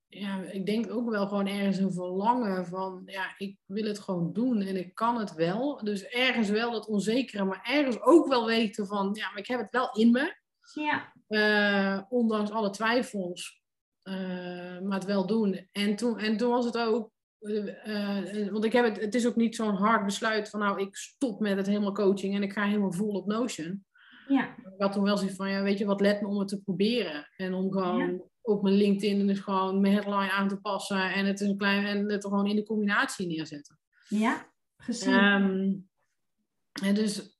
ja, 0.07 0.41
ik 0.41 0.65
denk 0.65 0.91
ook 0.91 1.09
wel 1.09 1.27
gewoon 1.27 1.47
ergens 1.47 1.77
een 1.77 1.93
verlangen 1.93 2.65
van, 2.65 3.01
ja, 3.05 3.33
ik 3.37 3.57
wil 3.65 3.83
het 3.85 3.99
gewoon 3.99 4.33
doen 4.33 4.61
en 4.61 4.75
ik 4.77 4.95
kan 4.95 5.17
het 5.19 5.33
wel. 5.33 5.83
Dus 5.83 6.03
ergens 6.03 6.49
wel 6.49 6.71
dat 6.71 6.87
onzekere, 6.87 7.43
maar 7.43 7.61
ergens 7.63 8.01
ook 8.01 8.27
wel 8.27 8.45
weten 8.45 8.87
van, 8.87 9.09
ja, 9.13 9.29
maar 9.29 9.37
ik 9.39 9.47
heb 9.47 9.59
het 9.59 9.71
wel 9.71 9.91
in 9.91 10.11
me. 10.11 10.37
Ja, 10.73 11.13
Eh, 11.27 12.01
ondanks 12.09 12.51
alle 12.51 12.69
twijfels, 12.69 13.61
eh, 14.01 14.79
maar 14.79 14.93
het 14.93 15.05
wel 15.05 15.25
doen. 15.27 15.67
En 15.71 15.95
toen, 15.95 16.17
en 16.19 16.37
toen 16.37 16.49
was 16.49 16.65
het 16.65 16.77
ook, 16.77 17.11
eh, 17.39 18.41
eh, 18.45 18.51
want 18.51 18.63
ik 18.63 18.73
heb 18.73 18.85
het, 18.85 18.99
het 19.01 19.15
is 19.15 19.27
ook 19.27 19.35
niet 19.35 19.55
zo'n 19.55 19.75
hard 19.75 20.05
besluit 20.05 20.49
van, 20.49 20.59
nou, 20.59 20.81
ik 20.81 20.95
stop 20.95 21.39
met 21.39 21.57
het 21.57 21.67
helemaal 21.67 21.93
coaching 21.93 22.35
en 22.35 22.43
ik 22.43 22.53
ga 22.53 22.63
helemaal 22.65 22.91
vol 22.93 23.09
op 23.13 23.25
Notion. 23.27 23.85
ja, 24.27 24.55
Ik 24.57 24.73
had 24.77 24.91
toen 24.93 25.03
wel 25.03 25.17
zoiets 25.17 25.35
van, 25.35 25.49
ja, 25.49 25.63
weet 25.63 25.77
je 25.77 25.85
wat, 25.85 26.01
let 26.01 26.21
me 26.21 26.27
om 26.27 26.39
het 26.39 26.47
te 26.47 26.61
proberen. 26.61 27.29
En 27.37 27.53
om 27.53 27.71
gewoon 27.71 27.99
op 28.41 28.61
mijn 28.63 28.75
LinkedIn 28.75 29.27
dus 29.27 29.39
gewoon 29.39 29.81
mijn 29.81 29.93
headline 29.93 30.31
aan 30.31 30.47
te 30.47 30.57
passen 30.59 31.13
en 31.13 31.25
het 31.25 31.39
is 31.39 31.47
een 31.47 31.57
klein 31.57 31.85
en 31.85 32.09
het 32.11 32.23
gewoon 32.25 32.47
in 32.47 32.55
de 32.55 32.63
combinatie 32.65 33.27
neerzetten. 33.27 33.79
ja, 34.07 34.51
precies. 34.75 35.05
Ehm, 35.05 35.73
en 36.83 36.93
dus 36.93 37.39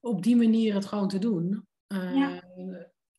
op 0.00 0.22
die 0.22 0.36
manier 0.36 0.74
het 0.74 0.86
gewoon 0.86 1.08
te 1.08 1.18
doen. 1.18 1.66
eh, 1.86 2.14
Ja. 2.16 2.42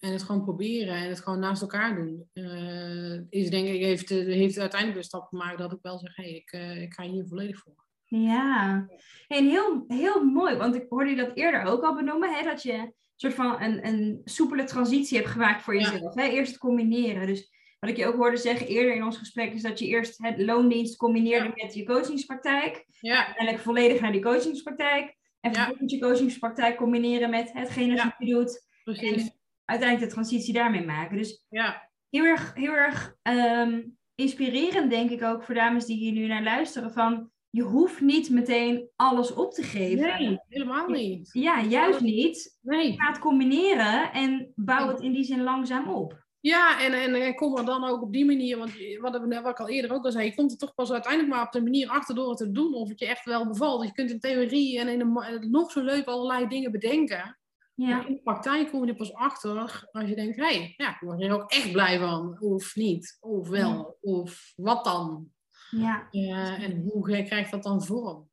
En 0.01 0.11
het 0.11 0.23
gewoon 0.23 0.43
proberen 0.43 0.95
en 0.95 1.09
het 1.09 1.19
gewoon 1.19 1.39
naast 1.39 1.61
elkaar 1.61 1.95
doen. 1.95 2.29
eh, 2.33 3.19
is 3.29 3.49
denk 3.49 3.67
ik, 3.67 3.81
heeft, 3.81 4.09
heeft 4.09 4.59
uiteindelijk 4.59 4.99
de 4.99 5.05
stap 5.05 5.27
gemaakt 5.27 5.57
dat 5.57 5.71
ik 5.71 5.79
wel 5.81 5.99
zeg, 5.99 6.15
hé, 6.15 6.23
hey, 6.23 6.33
ik, 6.33 6.51
eh, 6.51 6.81
ik 6.81 6.93
ga 6.93 7.03
hier 7.03 7.25
volledig 7.27 7.59
voor. 7.59 7.85
Ja, 8.05 8.87
en 9.27 9.49
heel, 9.49 9.83
heel 9.87 10.23
mooi, 10.25 10.55
want 10.55 10.75
ik 10.75 10.85
hoorde 10.89 11.09
je 11.09 11.15
dat 11.15 11.31
eerder 11.35 11.63
ook 11.63 11.83
al 11.83 11.95
benoemen, 11.95 12.33
hè, 12.35 12.43
dat 12.43 12.63
je 12.63 12.93
soort 13.15 13.33
van 13.33 13.61
een, 13.61 13.87
een 13.87 14.21
soepele 14.23 14.63
transitie 14.63 15.17
hebt 15.17 15.29
gemaakt 15.29 15.61
voor 15.61 15.75
Ja. 15.75 15.91
jezelf. 15.91 16.15
Hè? 16.15 16.23
Eerst 16.23 16.51
het 16.51 16.59
combineren. 16.59 17.27
Dus 17.27 17.49
wat 17.79 17.89
ik 17.89 17.97
je 17.97 18.05
ook 18.05 18.15
hoorde 18.15 18.37
zeggen 18.37 18.67
eerder 18.67 18.95
in 18.95 19.03
ons 19.03 19.17
gesprek, 19.17 19.53
is 19.53 19.61
dat 19.61 19.79
je 19.79 19.85
eerst 19.87 20.17
het 20.23 20.41
loondienst 20.41 20.97
combineerde 20.97 21.51
met 21.55 21.73
je 21.73 21.83
coachingspraktijk. 21.85 22.85
Ja, 22.99 23.25
Uiteindelijk 23.25 23.63
volledig 23.63 24.01
naar 24.01 24.11
die 24.11 24.21
coachingspraktijk. 24.21 25.15
En 25.39 25.51
Ja. 25.51 25.57
vervolgens 25.57 25.93
je 25.93 25.99
coachingspraktijk 25.99 26.77
combineren 26.77 27.29
met 27.29 27.51
hetgene 27.53 27.95
dat 27.95 28.13
je 28.17 28.25
doet. 28.25 28.67
precies. 28.83 29.23
En 29.23 29.33
uiteindelijk 29.66 30.09
de 30.09 30.16
transitie 30.16 30.53
daarmee 30.53 30.86
maken. 30.86 31.18
Dus 31.18 31.45
Ja, 31.49 31.89
heel 32.09 32.24
erg, 32.24 32.53
heel 32.53 32.74
erg 32.74 33.16
ehm, 33.22 33.82
inspirerend, 34.16 34.89
denk 34.89 35.09
ik 35.09 35.24
ook, 35.24 35.43
voor 35.43 35.55
dames 35.55 35.86
die 35.86 35.97
hier 35.97 36.12
nu 36.12 36.28
naar 36.28 36.43
luisteren. 36.43 36.91
Van 36.91 37.30
je 37.49 37.62
hoeft 37.62 38.01
niet 38.01 38.30
meteen 38.30 38.89
alles 38.95 39.34
op 39.34 39.53
te 39.53 39.64
geven. 39.64 39.97
nee, 40.20 40.39
helemaal 40.47 40.88
niet. 40.88 41.30
Ja, 41.34 41.62
juist 41.62 41.99
niet. 42.01 42.57
Nee. 42.62 42.93
Ga 42.97 43.07
het 43.07 43.20
combineren 43.20 44.12
en 44.14 44.51
bouw 44.55 44.88
het 44.88 44.99
in 45.01 45.12
die 45.12 45.24
zin 45.24 45.43
langzaam 45.43 45.89
op. 45.89 46.20
Ja, 46.39 46.80
en, 46.86 46.93
en, 46.93 47.14
en 47.16 47.36
kom 47.36 47.57
er 47.57 47.66
dan 47.66 47.84
ook 47.84 48.01
op 48.01 48.14
die 48.14 48.26
manier, 48.26 48.57
want 48.57 48.72
wat, 48.99 49.16
ik- 49.16 49.39
wat 49.41 49.47
ik 49.51 49.59
al 49.59 49.70
eerder 49.70 49.91
ook 49.93 50.05
al 50.05 50.12
zei, 50.12 50.26
je 50.26 50.36
komt 50.36 50.51
er 50.51 50.57
toch 50.57 50.74
pas 50.74 50.91
uiteindelijk 50.91 51.34
maar 51.34 51.45
op 51.45 51.51
de 51.51 51.62
manier 51.64 51.89
achter 51.89 52.16
door 52.16 52.30
het 52.30 52.38
te 52.38 52.51
doen 52.51 52.74
of 52.74 52.89
het 52.89 52.99
je 52.99 53.05
echt 53.07 53.26
wel 53.26 53.47
bevalt. 53.47 53.84
Je 53.86 53.91
kunt 53.91 54.09
in 54.09 54.20
theorie 54.20 54.80
en 54.80 54.88
in 54.88 54.99
de, 54.99 55.47
nog 55.49 55.72
zo 55.72 55.82
leuk 55.84 56.05
allerlei 56.05 56.47
dingen 56.47 56.72
bedenken. 56.72 57.39
Ja, 57.76 58.05
in 58.05 58.13
de 58.13 58.22
praktijk 58.22 58.69
kom 58.69 58.84
je 58.86 58.91
er 58.91 58.97
pas 58.97 59.13
achter 59.13 59.57
als 59.91 60.09
je 60.09 60.15
denkt, 60.15 60.36
hé, 60.38 60.43
hey, 60.43 60.74
ja, 60.78 60.89
ik 60.93 60.99
word 60.99 61.19
hier 61.19 61.32
ook 61.34 61.51
echt 61.51 61.72
blij 61.72 61.99
van. 61.99 62.39
Of 62.41 62.76
niet, 62.76 63.17
of 63.19 63.47
wel, 63.49 63.97
of 64.01 64.53
wat 64.55 64.84
dan. 64.84 65.32
ja, 65.69 66.07
Eh, 66.11 66.63
en 66.63 66.82
hoe 66.82 67.03
krijgt 67.24 67.51
dat 67.51 67.63
dan 67.63 67.84
vorm? 67.84 68.30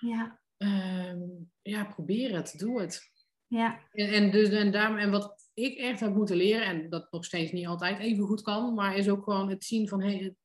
ja, 0.00 0.38
Ehm, 0.56 1.18
ja, 1.62 1.84
probeer 1.84 2.34
het, 2.34 2.54
doe 2.58 2.80
het. 2.80 3.10
ja, 3.46 3.80
En, 3.92 4.08
en, 4.12 4.30
dus, 4.30 4.48
en, 4.48 4.72
daarom, 4.72 4.96
en 4.96 5.10
wat 5.10 5.50
ik 5.54 5.78
echt 5.78 6.00
heb 6.00 6.14
moeten 6.14 6.36
leren, 6.36 6.64
en 6.66 6.90
dat 6.90 7.12
nog 7.12 7.24
steeds 7.24 7.52
niet 7.52 7.66
altijd 7.66 7.98
even 7.98 8.24
goed 8.26 8.42
kan, 8.42 8.74
maar 8.74 8.96
is 8.96 9.08
ook 9.08 9.24
gewoon 9.24 9.50
het 9.50 9.64
zien 9.64 9.88
van, 9.88 10.02
hé, 10.02 10.16
het- 10.24 10.36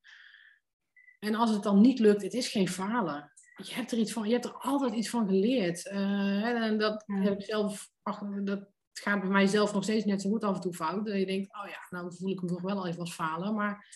en 1.20 1.36
als 1.36 1.50
het 1.50 1.64
dan 1.64 1.82
niet 1.82 2.00
lukt, 2.00 2.22
het 2.22 2.34
is 2.34 2.48
geen 2.50 2.68
falen. 2.68 3.32
Je 3.64 3.74
hebt 3.74 3.92
er, 3.92 3.98
iets 3.98 4.12
van, 4.14 4.26
je 4.28 4.32
hebt 4.34 4.46
er 4.46 4.54
altijd 4.54 4.94
iets 4.94 5.10
van 5.10 5.28
geleerd. 5.28 5.88
Eh, 5.88 6.44
en 6.44 6.78
dat 6.78 7.04
Ja. 7.08 7.16
heb 7.22 7.40
ik 7.40 7.46
zelf, 7.46 7.90
ach, 8.02 8.20
dat 8.44 8.68
gaat 8.94 9.20
bij 9.22 9.30
mij 9.30 9.46
zelf 9.48 9.74
nog 9.74 9.84
steeds 9.84 10.06
net 10.06 10.22
zo 10.22 10.30
goed 10.30 10.44
af 10.44 10.56
en 10.56 10.62
toe 10.62 10.74
fout. 10.74 11.06
Dat 11.06 11.16
je 11.18 11.26
denkt, 11.26 11.56
oh 11.58 11.68
ja, 11.70 11.88
nou 11.90 12.16
voel 12.16 12.30
ik 12.32 12.40
hem 12.40 12.48
toch 12.50 12.62
wel 12.62 12.88
even 12.88 13.00
als 13.00 13.14
falen. 13.14 13.56
Maar 13.56 13.88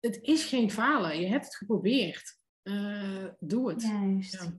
het 0.00 0.18
is 0.22 0.44
geen 0.44 0.70
falen. 0.70 1.20
Je 1.20 1.26
hebt 1.26 1.44
het 1.44 1.56
geprobeerd. 1.56 2.36
Eh, 2.62 3.24
doe 3.40 3.68
het. 3.68 3.82
juist. 3.82 4.32
Ja. 4.32 4.58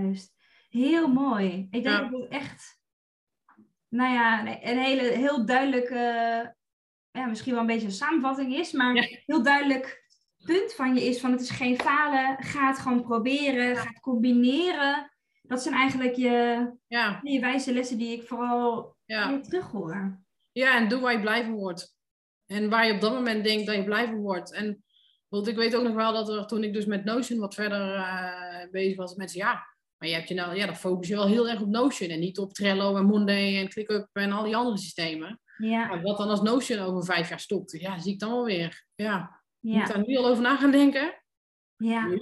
Juist. 0.00 0.34
Heel 0.68 1.08
mooi. 1.08 1.68
Ik 1.70 1.82
denk 1.82 1.84
Ja. 1.84 2.08
dat 2.08 2.20
het 2.20 2.30
echt, 2.30 2.80
nou 3.88 4.12
ja, 4.12 4.40
een- 4.62 4.78
hele, 4.78 5.02
heel 5.02 5.46
duidelijke, 5.46 5.94
ja, 7.10 7.26
misschien 7.26 7.52
wel 7.52 7.60
een 7.60 7.66
beetje 7.66 7.86
een 7.86 7.92
samenvatting 7.92 8.54
is, 8.54 8.72
maar 8.72 8.94
heel 9.26 9.42
duidelijk 9.42 10.01
punt 10.44 10.74
van 10.74 10.94
je 10.94 11.04
is 11.04 11.20
van 11.20 11.32
het 11.32 11.40
is 11.40 11.50
geen 11.50 11.80
falen, 11.80 12.36
ga 12.44 12.68
het 12.68 12.78
gewoon 12.78 13.02
proberen, 13.02 13.76
ga 13.76 13.88
het 13.88 14.00
combineren. 14.00 15.10
Dat 15.42 15.62
zijn 15.62 15.74
eigenlijk 15.74 16.16
je, 16.16 16.70
Ja, 16.86 17.20
je 17.22 17.40
wijze 17.40 17.72
lessen 17.72 17.98
die 17.98 18.16
ik 18.16 18.26
vooral 18.26 18.96
ja. 19.04 19.28
weer 19.28 19.42
terug 19.42 19.70
hoor. 19.70 20.20
Ja, 20.52 20.76
en 20.76 20.88
doe 20.88 21.00
waar 21.00 21.12
je 21.12 21.20
blij 21.20 21.44
van 21.44 21.52
wordt. 21.52 21.96
En 22.46 22.68
waar 22.68 22.86
je 22.86 22.92
op 22.92 23.00
dat 23.00 23.12
moment 23.12 23.44
denkt 23.44 23.66
dat 23.66 23.76
je 23.76 23.84
blij 23.84 24.06
van 24.06 24.20
wordt. 24.20 24.52
En 24.52 24.84
want 25.28 25.48
ik 25.48 25.56
weet 25.56 25.74
ook 25.76 25.84
nog 25.84 25.94
wel 25.94 26.12
dat 26.12 26.28
er 26.28 26.46
toen 26.46 26.64
ik 26.64 26.72
dus 26.72 26.86
met 26.86 27.04
Notion 27.04 27.38
wat 27.38 27.54
verder 27.54 27.94
eh, 27.94 28.70
bezig 28.70 28.96
was, 28.96 29.14
mensen 29.14 29.38
ja, 29.38 29.66
maar 29.96 30.08
je 30.08 30.14
hebt 30.14 30.28
je 30.28 30.34
nou, 30.34 30.56
ja, 30.56 30.66
dan 30.66 30.76
focus 30.76 31.08
je 31.08 31.14
wel 31.14 31.26
heel 31.26 31.48
erg 31.48 31.60
op 31.60 31.68
Notion 31.68 32.10
en 32.10 32.20
niet 32.20 32.38
op 32.38 32.52
Trello 32.52 32.96
en 32.96 33.04
Monday 33.04 33.58
en 33.58 33.68
ClickUp 33.68 34.08
en 34.12 34.32
al 34.32 34.44
die 34.44 34.56
andere 34.56 34.78
systemen. 34.78 35.40
Ja, 35.56 35.86
Maar 35.86 36.02
wat 36.02 36.18
dan 36.18 36.28
als 36.28 36.42
Notion 36.42 36.78
over 36.78 37.04
vijf 37.04 37.28
jaar 37.28 37.40
stopt? 37.40 37.80
Ja, 37.80 37.98
zie 37.98 38.12
ik 38.12 38.18
dan 38.18 38.30
wel 38.30 38.44
weer. 38.44 38.86
Ja, 38.94 39.41
moet 39.62 39.74
ja, 39.74 39.80
ik 39.82 39.94
daar 39.94 40.06
nu 40.06 40.16
al 40.16 40.26
over 40.26 40.42
na 40.42 40.56
gaan 40.56 40.70
denken? 40.70 41.22
ja, 41.76 42.18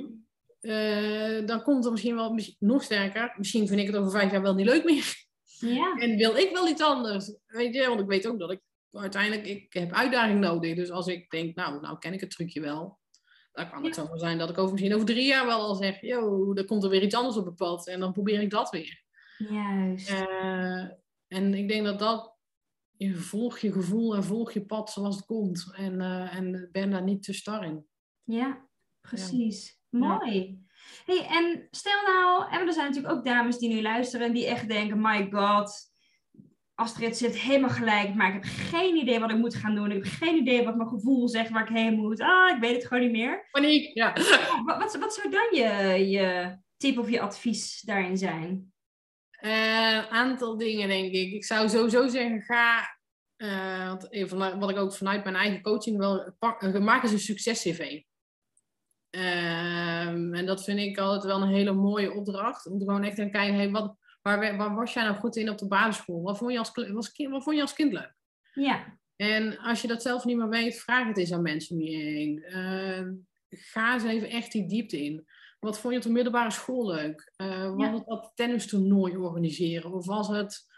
Eh, 0.60 1.46
dan 1.46 1.62
komt 1.62 1.84
er 1.84 1.90
misschien 1.90 2.14
wel 2.14 2.38
nog 2.58 2.82
sterker. 2.82 3.34
Misschien 3.36 3.66
vind 3.68 3.80
ik 3.80 3.86
het 3.86 3.96
over 3.96 4.10
vijf 4.10 4.30
jaar 4.32 4.42
wel 4.42 4.54
niet 4.54 4.66
leuk 4.66 4.84
meer. 4.84 5.14
ja, 5.58 5.94
En 5.96 6.16
wil 6.16 6.36
ik 6.36 6.50
wel 6.52 6.68
iets 6.68 6.82
anders? 6.82 7.34
Weet 7.46 7.74
je, 7.74 7.88
want 7.88 8.00
ik 8.00 8.06
weet 8.06 8.26
ook 8.26 8.38
dat 8.38 8.50
ik 8.50 8.60
uiteindelijk, 8.92 9.46
ik 9.46 9.72
heb 9.72 9.92
uitdaging 9.92 10.40
nodig. 10.40 10.76
Dus 10.76 10.90
als 10.90 11.06
ik 11.06 11.30
denk, 11.30 11.54
nou, 11.56 11.80
nou 11.80 11.98
ken 11.98 12.12
ik 12.12 12.20
het 12.20 12.30
trucje 12.30 12.60
wel. 12.60 12.98
Dan 13.52 13.70
kan 13.70 13.84
het 13.84 13.94
zomaar 13.94 14.18
zijn 14.18 14.38
dat 14.38 14.50
ik 14.50 14.58
over, 14.58 14.72
misschien 14.72 14.94
over 14.94 15.06
drie 15.06 15.26
jaar 15.26 15.46
wel 15.46 15.60
al 15.60 15.74
zeg, 15.74 16.00
yo, 16.00 16.54
er 16.54 16.64
komt 16.64 16.84
er 16.84 16.90
weer 16.90 17.02
iets 17.02 17.14
anders 17.14 17.36
op 17.36 17.44
het 17.46 17.56
pad. 17.56 17.86
En 17.86 18.00
dan 18.00 18.12
probeer 18.12 18.40
ik 18.40 18.50
dat 18.50 18.70
weer. 18.70 19.02
juist. 19.36 20.10
Eh, 20.10 20.84
en 21.26 21.54
ik 21.54 21.68
denk 21.68 21.84
dat 21.84 21.98
dat, 21.98 22.34
je 23.06 23.14
volg 23.14 23.58
je 23.58 23.72
gevoel 23.72 24.14
en 24.14 24.24
volg 24.24 24.52
je 24.52 24.66
pad 24.66 24.90
zoals 24.90 25.16
het 25.16 25.24
komt. 25.24 25.72
En, 25.76 26.00
eh, 26.00 26.36
en 26.36 26.68
ben 26.72 26.90
daar 26.90 27.02
niet 27.02 27.22
te 27.22 27.32
star 27.32 27.64
in. 27.64 27.86
Ja, 28.24 28.68
precies. 29.00 29.80
Mooi. 29.88 30.58
Hey, 31.04 31.26
en 31.26 31.68
stel 31.70 32.02
nou, 32.06 32.50
en 32.50 32.66
er 32.66 32.72
zijn 32.72 32.86
natuurlijk 32.86 33.14
ook 33.14 33.24
dames 33.24 33.58
die 33.58 33.68
nu 33.68 33.82
luisteren 33.82 34.26
en 34.26 34.32
die 34.32 34.46
echt 34.46 34.68
denken, 34.68 35.00
my 35.00 35.28
god, 35.30 35.90
Astrid 36.74 37.16
zit 37.16 37.38
helemaal 37.38 37.70
gelijk, 37.70 38.14
maar 38.14 38.28
ik 38.28 38.34
heb 38.34 38.44
geen 38.44 38.96
idee 38.96 39.20
wat 39.20 39.30
ik 39.30 39.36
moet 39.36 39.54
gaan 39.54 39.74
doen. 39.74 39.90
Ik 39.90 40.04
heb 40.04 40.12
geen 40.12 40.36
idee 40.36 40.64
wat 40.64 40.76
mijn 40.76 40.88
gevoel 40.88 41.28
zegt 41.28 41.50
waar 41.50 41.68
ik 41.68 41.76
heen 41.76 41.94
moet. 41.94 42.20
Ah, 42.20 42.54
ik 42.54 42.60
weet 42.60 42.74
het 42.74 42.86
gewoon 42.86 43.02
niet 43.02 43.12
meer. 43.12 43.48
Paniek, 43.50 43.94
ja. 43.94 44.14
Ja, 44.14 44.62
wat, 44.64 44.78
wat, 44.78 44.96
wat 44.98 45.14
zou 45.14 45.30
dan 45.30 45.48
je, 45.52 46.08
je 46.10 46.58
tip 46.76 46.98
of 46.98 47.10
je 47.10 47.20
advies 47.20 47.80
daarin 47.80 48.16
zijn? 48.16 48.72
Een 49.40 50.06
aantal 50.10 50.56
dingen, 50.56 50.88
denk 50.88 51.12
ik. 51.12 51.32
Ik 51.32 51.44
zou 51.44 51.68
sowieso 51.68 52.08
zeggen, 52.08 52.40
ga... 52.42 52.96
eh, 53.36 53.86
want 53.88 54.12
even 54.12 54.28
vanuit- 54.28 54.58
wat 54.58 54.70
ik 54.70 54.76
ook 54.76 54.94
vanuit 54.94 55.24
mijn 55.24 55.36
eigen 55.36 55.62
coaching 55.62 55.96
wel... 55.98 56.34
Pak, 56.38 56.62
eh, 56.62 56.80
maak 56.80 57.02
eens 57.02 57.12
een 57.12 57.18
succes-cv. 57.18 58.00
Ehm, 59.10 60.34
en 60.34 60.46
dat 60.46 60.64
vind 60.64 60.78
ik 60.78 60.98
altijd 60.98 61.24
wel 61.24 61.42
een 61.42 61.54
hele 61.54 61.72
mooie 61.72 62.12
opdracht. 62.12 62.66
Om 62.66 62.78
gewoon 62.78 63.02
echt 63.04 63.16
te 63.16 63.22
gaan 63.22 63.30
kijken, 63.30 63.54
hey, 63.54 63.70
wat, 63.70 63.96
waar, 64.22 64.74
was 64.74 64.92
jij 64.92 65.02
nou 65.02 65.16
goed 65.16 65.36
in 65.36 65.50
op 65.50 65.58
de 65.58 65.66
basisschool? 65.68 66.22
Wat 66.22 66.38
vond 66.38 66.52
je 66.52 66.58
als, 66.58 66.70
was, 66.92 67.12
kind- 67.12 67.30
wat 67.30 67.42
vond 67.42 67.56
je 67.56 67.62
als 67.62 67.74
kind 67.74 67.92
leuk? 67.92 68.14
Ja, 68.52 68.98
En 69.16 69.58
als 69.58 69.82
je 69.82 69.88
dat 69.88 70.02
zelf 70.02 70.24
niet 70.24 70.36
meer 70.36 70.48
weet, 70.48 70.80
vraag 70.80 71.06
het 71.06 71.18
eens 71.18 71.32
aan 71.32 71.42
mensen 71.42 71.76
om 71.76 71.82
je 71.82 71.96
heen. 71.96 72.42
Eh, 72.42 73.06
ga 73.48 73.94
eens 73.94 74.04
even 74.04 74.28
echt 74.28 74.52
die 74.52 74.66
diepte 74.68 75.04
in. 75.04 75.26
Wat 75.60 75.78
vond 75.80 75.92
je 75.92 75.98
op 75.98 76.06
de 76.06 76.12
middelbare 76.12 76.50
school 76.50 76.86
leuk? 76.86 77.32
Eh, 77.36 77.74
was 77.74 77.86
Ja. 77.86 77.92
het 77.94 78.06
dat 78.06 78.32
tennistoernooi 78.34 79.16
organiseren? 79.16 79.92
Of 79.92 80.06
was 80.06 80.28
het 80.28 80.68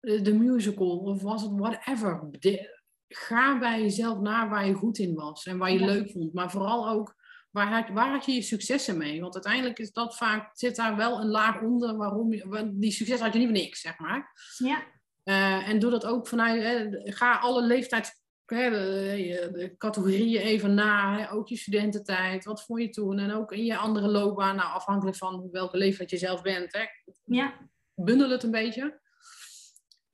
eh, 0.00 0.22
de 0.22 0.34
musical? 0.34 0.98
Of 0.98 1.22
was 1.22 1.42
het 1.42 1.52
whatever? 1.54 2.28
De- 2.30 2.78
ga 3.08 3.58
bij 3.58 3.80
jezelf 3.80 4.18
na 4.20 4.48
waar 4.48 4.66
je 4.66 4.74
goed 4.74 4.98
in 4.98 5.14
was 5.14 5.44
en 5.46 5.58
waar 5.58 5.72
je 5.72 5.78
Ja. 5.78 5.86
leuk 5.86 6.10
vond. 6.10 6.32
Maar 6.32 6.50
vooral 6.50 6.88
ook, 6.88 7.14
waar 7.50 7.66
had, 7.72 7.88
waar 7.94 8.10
had 8.12 8.24
je 8.24 8.32
je 8.32 8.42
successen 8.42 8.96
mee? 8.98 9.20
Want 9.20 9.34
uiteindelijk 9.34 9.78
is 9.78 9.92
dat 9.92 10.16
vaak, 10.16 10.50
zit 10.52 10.76
daar 10.76 10.96
wel 10.96 11.20
een 11.20 11.28
laag 11.28 11.60
onder 11.62 11.96
waarom 11.96 12.32
je, 12.32 12.70
die 12.74 12.90
succes 12.90 13.20
had 13.20 13.32
je 13.32 13.38
niet 13.38 13.48
voor 13.48 13.56
niks, 13.56 13.80
zeg 13.80 13.98
maar. 13.98 14.32
ja, 14.58 14.82
Eh, 15.24 15.68
en 15.68 15.78
doe 15.78 15.90
dat 15.90 16.06
ook 16.06 16.26
vanuit, 16.28 16.62
hè, 16.62 16.88
ga 17.12 17.38
alle 17.38 17.62
leeftijds, 17.62 18.19
de, 18.56 19.50
de 19.52 19.74
categorieën 19.76 20.40
even 20.40 20.74
na, 20.74 21.18
hè, 21.18 21.32
ook 21.32 21.48
je 21.48 21.56
studententijd, 21.56 22.44
wat 22.44 22.64
vond 22.64 22.80
je 22.80 22.88
toen? 22.88 23.18
En 23.18 23.32
ook 23.32 23.52
in 23.52 23.64
je 23.64 23.76
andere 23.76 24.08
loopbaan, 24.08 24.56
nou, 24.56 24.72
afhankelijk 24.72 25.16
van 25.16 25.48
welke 25.50 25.76
leeftijd 25.76 26.10
je 26.10 26.16
zelf 26.16 26.42
bent, 26.42 26.72
hè, 26.72 26.84
ja, 27.24 27.70
bundel 27.94 28.30
het 28.30 28.42
een 28.42 28.50
beetje. 28.50 29.00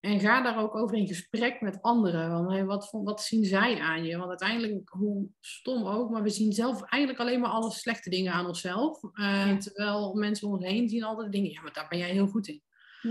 En 0.00 0.20
ga 0.20 0.42
daar 0.42 0.58
ook 0.62 0.74
over 0.74 0.96
in 0.96 1.06
gesprek 1.06 1.60
met 1.60 1.82
anderen. 1.82 2.44
Want, 2.44 2.66
wat, 2.66 2.88
wat 2.92 3.22
zien 3.22 3.44
zij 3.44 3.80
aan 3.80 4.04
je? 4.04 4.16
Want 4.16 4.28
uiteindelijk, 4.28 4.88
hoe 4.88 5.28
stom 5.40 5.86
ook, 5.86 6.10
maar 6.10 6.22
we 6.22 6.30
zien 6.30 6.52
zelf 6.52 6.82
eigenlijk 6.82 7.22
alleen 7.22 7.40
maar 7.40 7.50
alle 7.50 7.70
slechte 7.70 8.10
dingen 8.10 8.32
aan 8.32 8.46
onszelf. 8.46 9.02
Eh, 9.02 9.46
Ja. 9.46 9.56
Terwijl 9.56 10.14
mensen 10.14 10.46
om 10.48 10.54
ons 10.54 10.64
heen 10.64 10.88
zien 10.88 11.04
altijd 11.04 11.32
dingen, 11.32 11.50
ja, 11.50 11.62
maar 11.62 11.72
daar 11.72 11.88
ben 11.88 11.98
jij 11.98 12.10
heel 12.10 12.26
goed 12.26 12.48
in. 12.48 12.62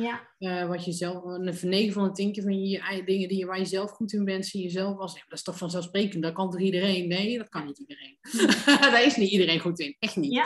Ja, 0.01 0.33
Eh, 0.37 0.67
wat 0.67 0.85
je 0.85 0.91
zelf, 0.91 1.23
een 1.23 1.57
9 1.69 1.93
van 1.93 2.03
de 2.03 2.11
10 2.11 2.31
keer 2.31 2.43
van 2.43 2.65
je 2.67 2.79
eigen 2.79 3.05
dingen 3.05 3.27
die 3.29 3.37
je, 3.37 3.45
waar 3.45 3.59
je 3.59 3.65
zelf 3.65 3.91
goed 3.91 4.13
in 4.13 4.25
bent, 4.25 4.45
zie 4.45 4.63
je 4.63 4.69
zelf 4.69 4.97
als, 4.97 5.13
ja, 5.13 5.21
dat 5.27 5.37
is 5.37 5.43
toch 5.43 5.57
vanzelfsprekend, 5.57 6.23
dat 6.23 6.33
kan 6.33 6.49
toch 6.51 6.59
iedereen? 6.61 7.07
Nee, 7.07 7.37
dat 7.37 7.49
kan 7.49 7.65
niet 7.65 7.77
iedereen. 7.79 8.17
Daar 8.91 9.03
is 9.05 9.15
niet 9.15 9.29
iedereen 9.31 9.59
goed 9.59 9.79
in, 9.79 9.95
echt 9.99 10.15
niet. 10.15 10.31
ja, 10.33 10.45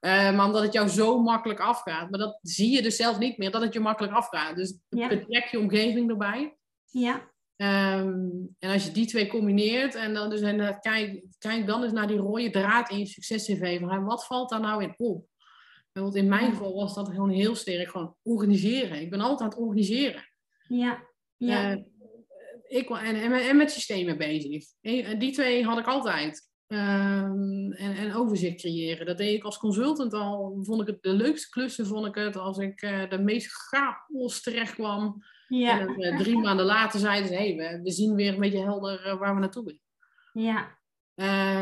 Eh, 0.00 0.36
maar 0.36 0.46
omdat 0.46 0.62
het 0.62 0.72
jou 0.72 0.88
zo 0.88 1.22
makkelijk 1.22 1.60
afgaat, 1.60 2.10
maar 2.10 2.18
dat 2.20 2.38
zie 2.42 2.70
je 2.70 2.82
dus 2.82 2.96
zelf 2.96 3.18
niet 3.18 3.38
meer, 3.38 3.50
dat 3.50 3.62
het 3.62 3.72
je 3.72 3.80
makkelijk 3.80 4.12
afgaat. 4.14 4.56
Dus 4.56 4.78
Ja. 4.88 5.08
betrek 5.08 5.44
je 5.44 5.58
omgeving 5.58 6.10
erbij. 6.10 6.56
ja, 6.84 7.28
Ehm, 7.56 8.18
en 8.58 8.70
als 8.72 8.84
je 8.84 8.92
die 8.92 9.06
twee 9.06 9.26
combineert 9.26 9.94
en 9.94 10.14
dan 10.14 10.30
dus 10.30 10.40
en, 10.40 10.60
eh, 10.60 10.78
kijk, 10.80 11.24
kijk 11.38 11.66
dan 11.66 11.82
eens 11.82 11.92
naar 11.92 12.06
die 12.06 12.16
rode 12.16 12.50
draad 12.50 12.90
in 12.90 12.98
je 12.98 13.06
succes-cv. 13.06 13.80
Wat 13.80 14.26
valt 14.26 14.50
daar 14.50 14.60
nou 14.60 14.82
in 14.82 14.94
op? 14.96 15.26
Want 15.92 16.14
in 16.14 16.28
mijn 16.28 16.50
geval 16.50 16.74
was 16.74 16.94
dat 16.94 17.08
gewoon 17.08 17.30
heel 17.30 17.54
sterk 17.54 17.90
gewoon 17.90 18.16
organiseren. 18.22 19.00
Ik 19.00 19.10
ben 19.10 19.20
altijd 19.20 19.40
aan 19.40 19.48
het 19.48 19.58
organiseren. 19.58 20.28
ja, 20.68 21.08
ja, 21.36 21.70
Eh, 21.70 21.78
ik, 22.68 22.90
en, 22.90 23.14
en, 23.22 23.30
met- 23.30 23.46
en 23.46 23.56
met 23.56 23.70
systemen 23.70 24.18
bezig. 24.18 24.64
En, 24.80 25.18
die 25.18 25.32
twee 25.32 25.64
had 25.64 25.78
ik 25.78 25.86
altijd. 25.86 26.48
Ehm, 26.66 27.72
en, 27.72 27.96
en 27.96 28.14
overzicht 28.14 28.60
creëren. 28.60 29.06
Dat 29.06 29.18
deed 29.18 29.34
ik 29.34 29.44
als 29.44 29.58
consultant 29.58 30.12
al. 30.12 30.58
Vond 30.62 30.80
ik 30.80 30.86
het 30.86 31.02
de 31.02 31.12
leukste 31.12 31.48
klussen, 31.48 31.86
vond 31.86 32.06
ik 32.06 32.14
het. 32.14 32.36
Als 32.36 32.58
ik 32.58 32.82
uh, 32.82 33.10
de 33.10 33.18
meest 33.18 33.52
chaos 33.52 34.42
terecht 34.42 34.74
kwam. 34.74 35.22
Ja. 35.48 35.80
En 35.80 36.00
uh, 36.00 36.16
drie 36.18 36.38
maanden 36.38 36.66
later 36.66 37.00
zeiden 37.00 37.28
ze, 37.28 37.34
hey, 37.34 37.56
we, 37.56 37.80
we, 37.82 37.90
zien 37.90 38.14
weer 38.14 38.34
een 38.34 38.40
beetje 38.40 38.62
helder 38.62 39.18
waar 39.18 39.34
we 39.34 39.40
naartoe 39.40 39.64
willen. 39.64 39.80
Ja. 40.32 40.78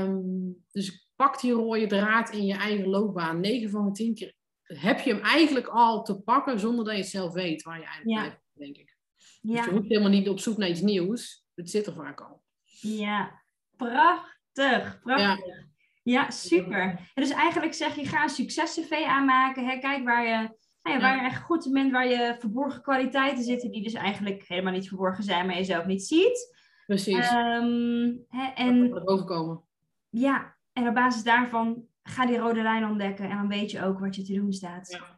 Um, 0.04 0.64
dus 0.70 1.07
pak 1.18 1.40
die 1.40 1.52
rode 1.52 1.86
draad 1.86 2.30
in 2.30 2.46
je 2.46 2.54
eigen 2.54 2.88
loopbaan. 2.88 3.40
9 3.40 3.70
van 3.70 3.84
de 3.84 3.92
10 3.92 4.14
keer 4.14 4.34
heb 4.62 5.00
je 5.00 5.14
hem 5.14 5.22
eigenlijk 5.22 5.66
al 5.66 6.02
te 6.02 6.20
pakken 6.20 6.60
zonder 6.60 6.84
dat 6.84 6.94
je 6.94 7.00
het 7.00 7.10
zelf 7.10 7.32
weet 7.32 7.62
waar 7.62 7.78
je 7.78 7.84
eigenlijk 7.84 8.18
ja. 8.18 8.24
blijft, 8.24 8.42
denk 8.52 8.76
ik. 8.76 8.96
Ja. 9.40 9.54
Dus 9.56 9.64
je 9.64 9.70
hoeft 9.70 9.88
helemaal 9.88 10.10
niet 10.10 10.28
op 10.28 10.40
zoek 10.40 10.56
naar 10.56 10.68
iets 10.68 10.80
nieuws. 10.80 11.46
Het 11.54 11.70
zit 11.70 11.86
er 11.86 11.94
vaak 11.94 12.20
al. 12.20 12.42
Ja, 12.80 13.42
prachtig. 13.76 15.00
Prachtig. 15.00 15.46
Ja. 15.46 15.66
Ja, 16.02 16.30
super. 16.30 16.80
En 17.14 17.22
dus 17.22 17.30
eigenlijk 17.30 17.74
zeg 17.74 17.94
je, 17.94 18.06
ga 18.06 18.22
een 18.22 18.28
succes-cv 18.28 19.04
aanmaken. 19.06 19.66
Hè? 19.66 19.78
Kijk 19.78 20.04
waar 20.04 20.26
je, 20.26 20.36
nou 20.82 20.96
ja, 20.96 21.00
waar 21.00 21.16
je 21.16 21.22
echt 21.22 21.42
goed 21.42 21.68
bent, 21.72 21.92
waar 21.92 22.08
je 22.08 22.36
verborgen 22.38 22.82
kwaliteiten 22.82 23.44
zitten, 23.44 23.70
die 23.70 23.82
dus 23.82 23.92
eigenlijk 23.92 24.44
helemaal 24.46 24.72
niet 24.72 24.88
verborgen 24.88 25.24
zijn, 25.24 25.46
maar 25.46 25.56
je 25.56 25.64
zelf 25.64 25.84
niet 25.84 26.02
ziet. 26.02 26.56
Precies. 26.86 27.32
Um, 27.32 28.24
hè, 28.28 28.46
en, 28.54 28.90
dat 28.90 29.06
overkomen. 29.06 29.62
Ja, 30.08 30.57
en 30.78 30.88
op 30.88 30.94
basis 30.94 31.22
daarvan 31.22 31.84
ga 32.02 32.26
die 32.26 32.38
rode 32.38 32.62
lijn 32.62 32.84
ontdekken 32.84 33.30
en 33.30 33.36
dan 33.36 33.48
weet 33.48 33.70
je 33.70 33.84
ook 33.84 33.98
wat 33.98 34.16
je 34.16 34.22
te 34.22 34.34
doen 34.34 34.52
staat. 34.52 34.90
Ja. 34.90 35.16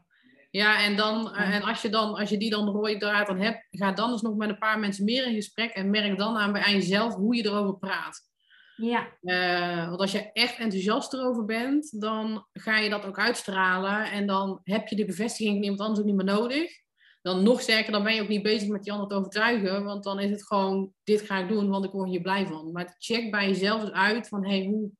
Ja, 0.50 0.84
en, 0.84 0.96
dan, 0.96 1.34
en 1.34 1.62
als, 1.62 1.82
je 1.82 1.88
dan, 1.88 2.14
als 2.14 2.30
je 2.30 2.36
die 2.36 2.50
dan 2.50 2.68
rode 2.68 2.96
draad 2.96 3.26
dan 3.26 3.40
hebt, 3.40 3.66
ga 3.70 3.92
dan 3.92 4.10
eens 4.10 4.22
nog 4.22 4.36
met 4.36 4.48
een 4.48 4.58
paar 4.58 4.78
mensen 4.78 5.04
meer 5.04 5.26
in 5.26 5.34
gesprek 5.34 5.70
en 5.70 5.90
merk 5.90 6.18
dan 6.18 6.36
aan 6.36 6.52
bij 6.52 6.72
jezelf 6.72 7.14
hoe 7.14 7.36
je 7.36 7.44
erover 7.44 7.78
praat. 7.78 8.28
Ja. 8.76 9.08
Uh, 9.22 9.88
want 9.88 10.00
als 10.00 10.12
je 10.12 10.32
echt 10.32 10.58
enthousiast 10.58 11.12
erover 11.12 11.44
bent, 11.44 12.00
dan 12.00 12.46
ga 12.52 12.78
je 12.78 12.90
dat 12.90 13.04
ook 13.04 13.18
uitstralen 13.18 14.10
en 14.10 14.26
dan 14.26 14.60
heb 14.64 14.88
je 14.88 14.96
de 14.96 15.04
bevestiging 15.04 15.54
van 15.54 15.62
iemand 15.62 15.80
anders 15.80 16.00
ook 16.00 16.06
niet 16.06 16.16
meer 16.16 16.34
nodig. 16.34 16.70
Dan 17.22 17.42
nog 17.42 17.60
sterker, 17.60 17.92
dan 17.92 18.02
ben 18.02 18.14
je 18.14 18.22
ook 18.22 18.28
niet 18.28 18.42
bezig 18.42 18.68
met 18.68 18.82
die 18.82 18.92
ander 18.92 19.08
te 19.08 19.14
overtuigen, 19.14 19.84
want 19.84 20.04
dan 20.04 20.20
is 20.20 20.30
het 20.30 20.46
gewoon, 20.46 20.92
dit 21.04 21.20
ga 21.20 21.38
ik 21.38 21.48
doen, 21.48 21.68
want 21.68 21.84
ik 21.84 21.90
word 21.90 22.08
hier 22.08 22.20
blij 22.20 22.46
van. 22.46 22.72
Maar 22.72 22.94
check 22.98 23.30
bij 23.30 23.48
jezelf 23.48 23.80
eens 23.80 23.90
uit 23.90 24.28
van, 24.28 24.44
hé, 24.44 24.58
hey, 24.58 24.66
hoe, 24.66 24.90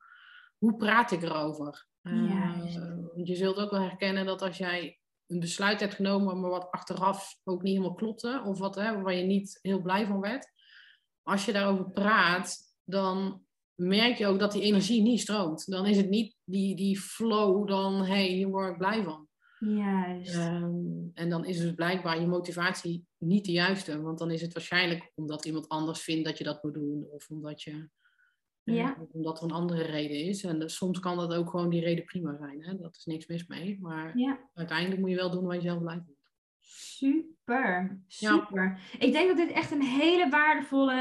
hoe 0.61 0.77
praat 0.77 1.11
ik 1.11 1.23
erover? 1.23 1.87
Ja, 2.03 2.55
uh, 2.57 3.27
je 3.27 3.37
zult 3.37 3.57
ook 3.57 3.71
wel 3.71 3.81
herkennen 3.81 4.27
dat 4.27 4.43
als 4.43 4.59
jij 4.59 4.99
een 5.27 5.41
besluit 5.41 5.81
hebt 5.81 5.95
genomen, 5.95 6.41
maar 6.41 6.51
wat 6.51 6.71
achteraf 6.71 7.39
ook 7.45 7.63
niet 7.63 7.77
helemaal 7.77 7.97
klopte, 7.97 8.43
of 8.45 8.59
wat, 8.59 8.75
hè, 8.75 9.03
waar 9.03 9.15
je 9.15 9.25
niet 9.25 9.59
heel 9.63 9.81
blij 9.81 10.07
van 10.07 10.21
werd. 10.21 10.49
Als 11.23 11.45
je 11.45 11.53
daarover 11.53 11.91
praat, 11.91 12.59
dan 12.85 13.45
merk 13.75 14.19
je 14.19 14.27
ook 14.27 14.39
dat 14.39 14.53
die 14.53 14.63
energie 14.63 15.03
niet 15.03 15.21
stroomt. 15.21 15.71
Dan 15.71 15.87
is 15.87 15.97
het 15.97 16.09
niet 16.09 16.37
die, 16.45 16.77
die 16.77 17.01
flow, 17.01 17.69
dan 17.69 17.95
hé, 17.95 18.05
hey, 18.05 18.27
hier 18.27 18.49
word 18.49 18.71
ik 18.71 18.79
blij 18.79 19.03
van. 19.03 19.29
Juist. 19.59 20.37
Um, 20.37 21.11
en 21.15 21.31
dan 21.31 21.45
is 21.45 21.59
dus 21.59 21.75
blijkbaar 21.75 22.21
je 22.21 22.27
motivatie 22.27 23.07
niet 23.19 23.45
de 23.45 23.53
juiste, 23.53 24.03
want 24.03 24.19
dan 24.19 24.31
is 24.31 24.41
het 24.41 24.53
waarschijnlijk 24.53 25.13
omdat 25.15 25.45
iemand 25.45 25.69
anders 25.69 26.03
vindt 26.03 26.25
dat 26.25 26.39
je 26.39 26.45
dat 26.45 26.63
moet 26.63 26.75
doen, 26.75 27.07
of 27.11 27.31
omdat 27.31 27.63
je 27.63 27.89
ja. 28.75 28.97
Omdat 29.13 29.39
er 29.39 29.45
een 29.45 29.51
andere 29.51 29.83
reden 29.83 30.17
is. 30.17 30.45
En 30.45 30.71
soms 30.71 31.01
kan 31.01 31.17
dat 31.17 31.35
ook 31.35 31.51
gewoon 31.51 31.71
die 31.71 31.81
reden 31.81 32.05
prima 32.05 32.37
zijn. 32.37 32.65
Hè? 32.65 32.77
Dat 32.77 32.97
is 32.97 33.05
niks 33.05 33.27
mis 33.27 33.47
mee. 33.47 33.79
Maar 33.81 34.19
ja. 34.19 34.39
uiteindelijk 34.55 35.01
moet 35.01 35.11
je 35.11 35.17
wel 35.17 35.31
doen 35.31 35.45
waar 35.45 35.55
je 35.55 35.61
zelf 35.61 35.81
blij 35.81 36.03
vindt. 36.05 36.21
Super, 36.73 38.01
super. 38.07 38.81
Ja. 38.93 39.07
Ik 39.07 39.13
denk 39.13 39.29
dat 39.29 39.37
dit 39.37 39.51
echt 39.51 39.71
een 39.71 39.83
hele 39.83 40.29
waardevolle, 40.29 40.95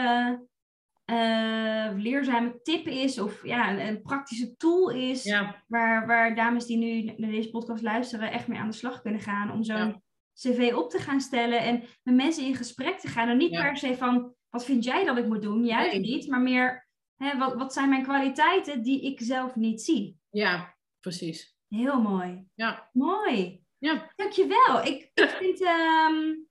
uh, 1.06 1.90
leerzame 1.96 2.60
tip 2.62 2.88
is. 2.88 3.20
Of 3.20 3.46
ja, 3.46 3.72
een, 3.72 3.88
een 3.88 4.02
praktische 4.02 4.56
tool 4.56 4.90
is. 4.90 5.32
Waar, 5.68 6.08
waar 6.08 6.36
dames 6.36 6.66
die 6.66 6.78
nu 6.78 7.14
naar 7.18 7.32
deze 7.32 7.50
podcast 7.50 7.84
luisteren 7.84 8.32
echt 8.32 8.48
mee 8.48 8.60
aan 8.60 8.70
de 8.70 8.76
slag 8.76 9.02
kunnen 9.02 9.22
gaan. 9.22 9.52
Om 9.52 9.64
zo'n 9.64 10.02
cv 10.34 10.74
op 10.76 10.90
te 10.90 11.00
gaan 11.00 11.22
stellen. 11.22 11.62
En 11.62 11.84
met 12.04 12.16
mensen 12.16 12.46
in 12.46 12.56
gesprek 12.56 13.00
te 13.00 13.08
gaan. 13.08 13.30
En 13.30 13.38
niet 13.38 13.52
per 13.52 13.78
se 13.78 13.98
van, 13.98 14.34
wat 14.50 14.66
vind 14.66 14.84
jij 14.84 15.06
dat 15.06 15.18
ik 15.18 15.28
moet 15.28 15.42
doen? 15.42 15.66
Juist 15.66 15.92
nee. 15.92 16.02
niet. 16.02 16.28
Maar 16.28 16.42
meer 16.42 16.89
Hè, 17.20 17.38
wat, 17.38 17.56
wat 17.56 17.74
zijn 17.74 17.90
mijn 17.90 18.04
kwaliteiten 18.04 18.84
die 18.84 19.02
ik 19.02 19.22
zelf 19.22 19.56
niet 19.56 19.82
zie? 19.82 20.20
Ja, 20.30 20.76
precies. 21.00 21.58
Heel 21.68 22.02
mooi. 22.02 22.48
Ja. 22.54 22.90
Mooi. 22.94 23.64
Ja. 23.78 24.12
Dankjewel. 24.16 24.86
Ik, 24.86 25.12
ik, 25.14 25.30
vind, 25.30 25.62
um, 25.62 26.48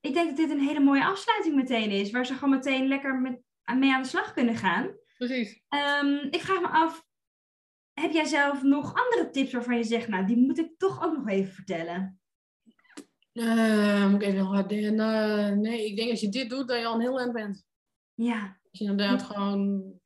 ik 0.00 0.14
denk 0.14 0.28
dat 0.28 0.36
dit 0.36 0.50
een 0.50 0.66
hele 0.66 0.80
mooie 0.80 1.04
afsluiting 1.04 1.54
meteen 1.54 1.90
is. 1.90 2.10
Waar 2.10 2.26
ze 2.26 2.34
gewoon 2.34 2.50
meteen 2.50 2.88
lekker 2.88 3.20
met, 3.20 3.40
mee 3.78 3.92
aan 3.92 4.02
de 4.02 4.08
slag 4.08 4.32
kunnen 4.32 4.56
gaan. 4.56 4.94
Precies. 5.16 5.62
Um, 5.68 6.18
ik 6.30 6.40
vraag 6.40 6.60
me 6.60 6.68
af, 6.68 7.04
heb 7.92 8.12
jij 8.12 8.24
zelf 8.24 8.62
nog 8.62 8.94
andere 8.94 9.30
tips 9.30 9.52
waarvan 9.52 9.76
je 9.76 9.84
zegt, 9.84 10.08
nou, 10.08 10.26
die 10.26 10.36
moet 10.36 10.58
ik 10.58 10.78
toch 10.78 11.04
ook 11.04 11.16
nog 11.16 11.28
even 11.28 11.52
vertellen? 11.52 12.20
Uh, 13.32 14.10
moet 14.10 14.22
ik 14.22 14.28
even 14.28 14.44
hard 14.44 14.68
denken. 14.68 14.94
Uh, 14.94 15.56
nee, 15.56 15.86
ik 15.86 15.96
denk 15.96 16.10
als 16.10 16.20
je 16.20 16.28
dit 16.28 16.50
doet, 16.50 16.68
dat 16.68 16.78
je 16.78 16.86
al 16.86 16.94
een 16.94 17.00
heel 17.00 17.18
eind 17.18 17.32
bent. 17.32 17.64
Ja. 18.14 18.58
Dat 18.62 18.78
je 18.78 18.84
inderdaad 18.84 19.22
gewoon 19.22 19.99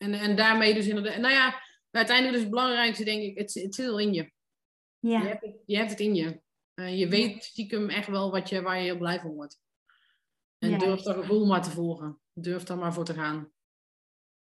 en, 0.00 0.12
en 0.14 0.36
daarmee 0.36 0.74
dus 0.74 0.86
inderdaad, 0.86 1.16
nou 1.16 1.34
ja, 1.34 1.62
uiteindelijk 1.90 2.36
is 2.36 2.42
het 2.42 2.50
belangrijkste 2.50 3.04
denk 3.04 3.22
ik, 3.22 3.38
het, 3.38 3.54
het 3.54 3.74
zit 3.74 3.88
al 3.88 3.98
in 3.98 4.12
je. 4.12 4.32
Ja. 4.98 5.20
Je, 5.20 5.28
hebt 5.28 5.44
het, 5.44 5.56
je 5.66 5.76
hebt 5.76 5.90
het 5.90 6.00
in 6.00 6.14
je. 6.14 6.40
Uh, 6.74 6.98
je 6.98 7.08
weet 7.08 7.44
stiekem 7.44 7.88
echt 7.88 8.06
wel 8.06 8.30
wat 8.30 8.48
je, 8.48 8.62
waar 8.62 8.76
je 8.76 8.82
heel 8.82 8.98
blij 8.98 9.20
van 9.20 9.34
wordt. 9.34 9.60
En 10.58 10.68
Juist. 10.68 10.84
durf 10.84 11.02
dat 11.02 11.16
gevoel 11.16 11.46
maar 11.46 11.62
te 11.62 11.70
volgen. 11.70 12.20
Durf 12.32 12.62
daar 12.62 12.78
maar 12.78 12.92
voor 12.92 13.04
te 13.04 13.14
gaan. 13.14 13.52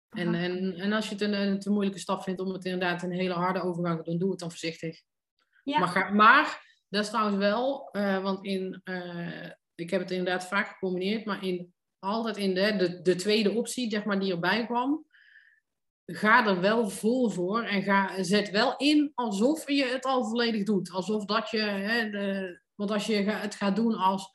En, 0.10 0.34
en, 0.34 0.74
en 0.74 0.94
als 0.94 1.06
je 1.06 1.12
het 1.12 1.22
een, 1.22 1.34
een 1.34 1.60
te 1.60 1.70
moeilijke 1.70 2.00
stap 2.00 2.24
vindt 2.24 2.40
om 2.40 2.54
het 2.54 2.66
inderdaad 2.66 3.04
een 3.04 3.12
hele 3.12 3.34
harde 3.34 3.62
overgang 3.62 3.98
te 3.98 4.10
doen, 4.10 4.20
doe 4.20 4.30
het 4.30 4.40
dan 4.40 4.50
voorzichtig. 4.50 5.02
Ja. 5.64 5.80
Maar, 5.80 6.16
maar 6.16 6.76
dat 6.90 7.04
is 7.04 7.10
trouwens 7.10 7.38
wel, 7.38 7.90
uh, 7.92 8.24
want 8.24 8.46
in, 8.46 8.82
uh, 8.84 9.50
ik 9.76 9.90
heb 9.90 10.02
het 10.02 10.12
inderdaad 10.12 10.48
vaak 10.48 10.68
gecombineerd, 10.68 11.26
maar 11.26 11.44
in, 11.44 11.74
altijd 12.00 12.38
in 12.38 12.54
de, 12.54 12.76
de, 12.76 13.02
de 13.02 13.16
tweede 13.16 13.52
optie, 13.52 13.90
zeg 13.90 14.06
maar, 14.06 14.20
die 14.20 14.32
erbij 14.32 14.66
kwam, 14.66 15.06
ga 16.16 16.48
er 16.48 16.62
wel 16.62 16.90
vol 16.90 17.30
voor 17.30 17.64
en 17.64 17.84
ga, 17.84 18.24
zet 18.24 18.50
wel 18.50 18.78
in 18.78 19.12
alsof 19.14 19.70
je 19.70 19.86
het 19.86 20.06
al 20.06 20.26
volledig 20.26 20.64
doet. 20.64 20.92
Alsof 20.92 21.26
dat 21.26 21.50
je, 21.50 21.62
hè, 21.62 22.10
de, 22.10 22.60
want 22.76 22.92
als 22.92 23.06
je 23.06 23.16
het 23.16 23.56
gaat 23.56 23.76
doen 23.76 23.96
als, 23.96 24.32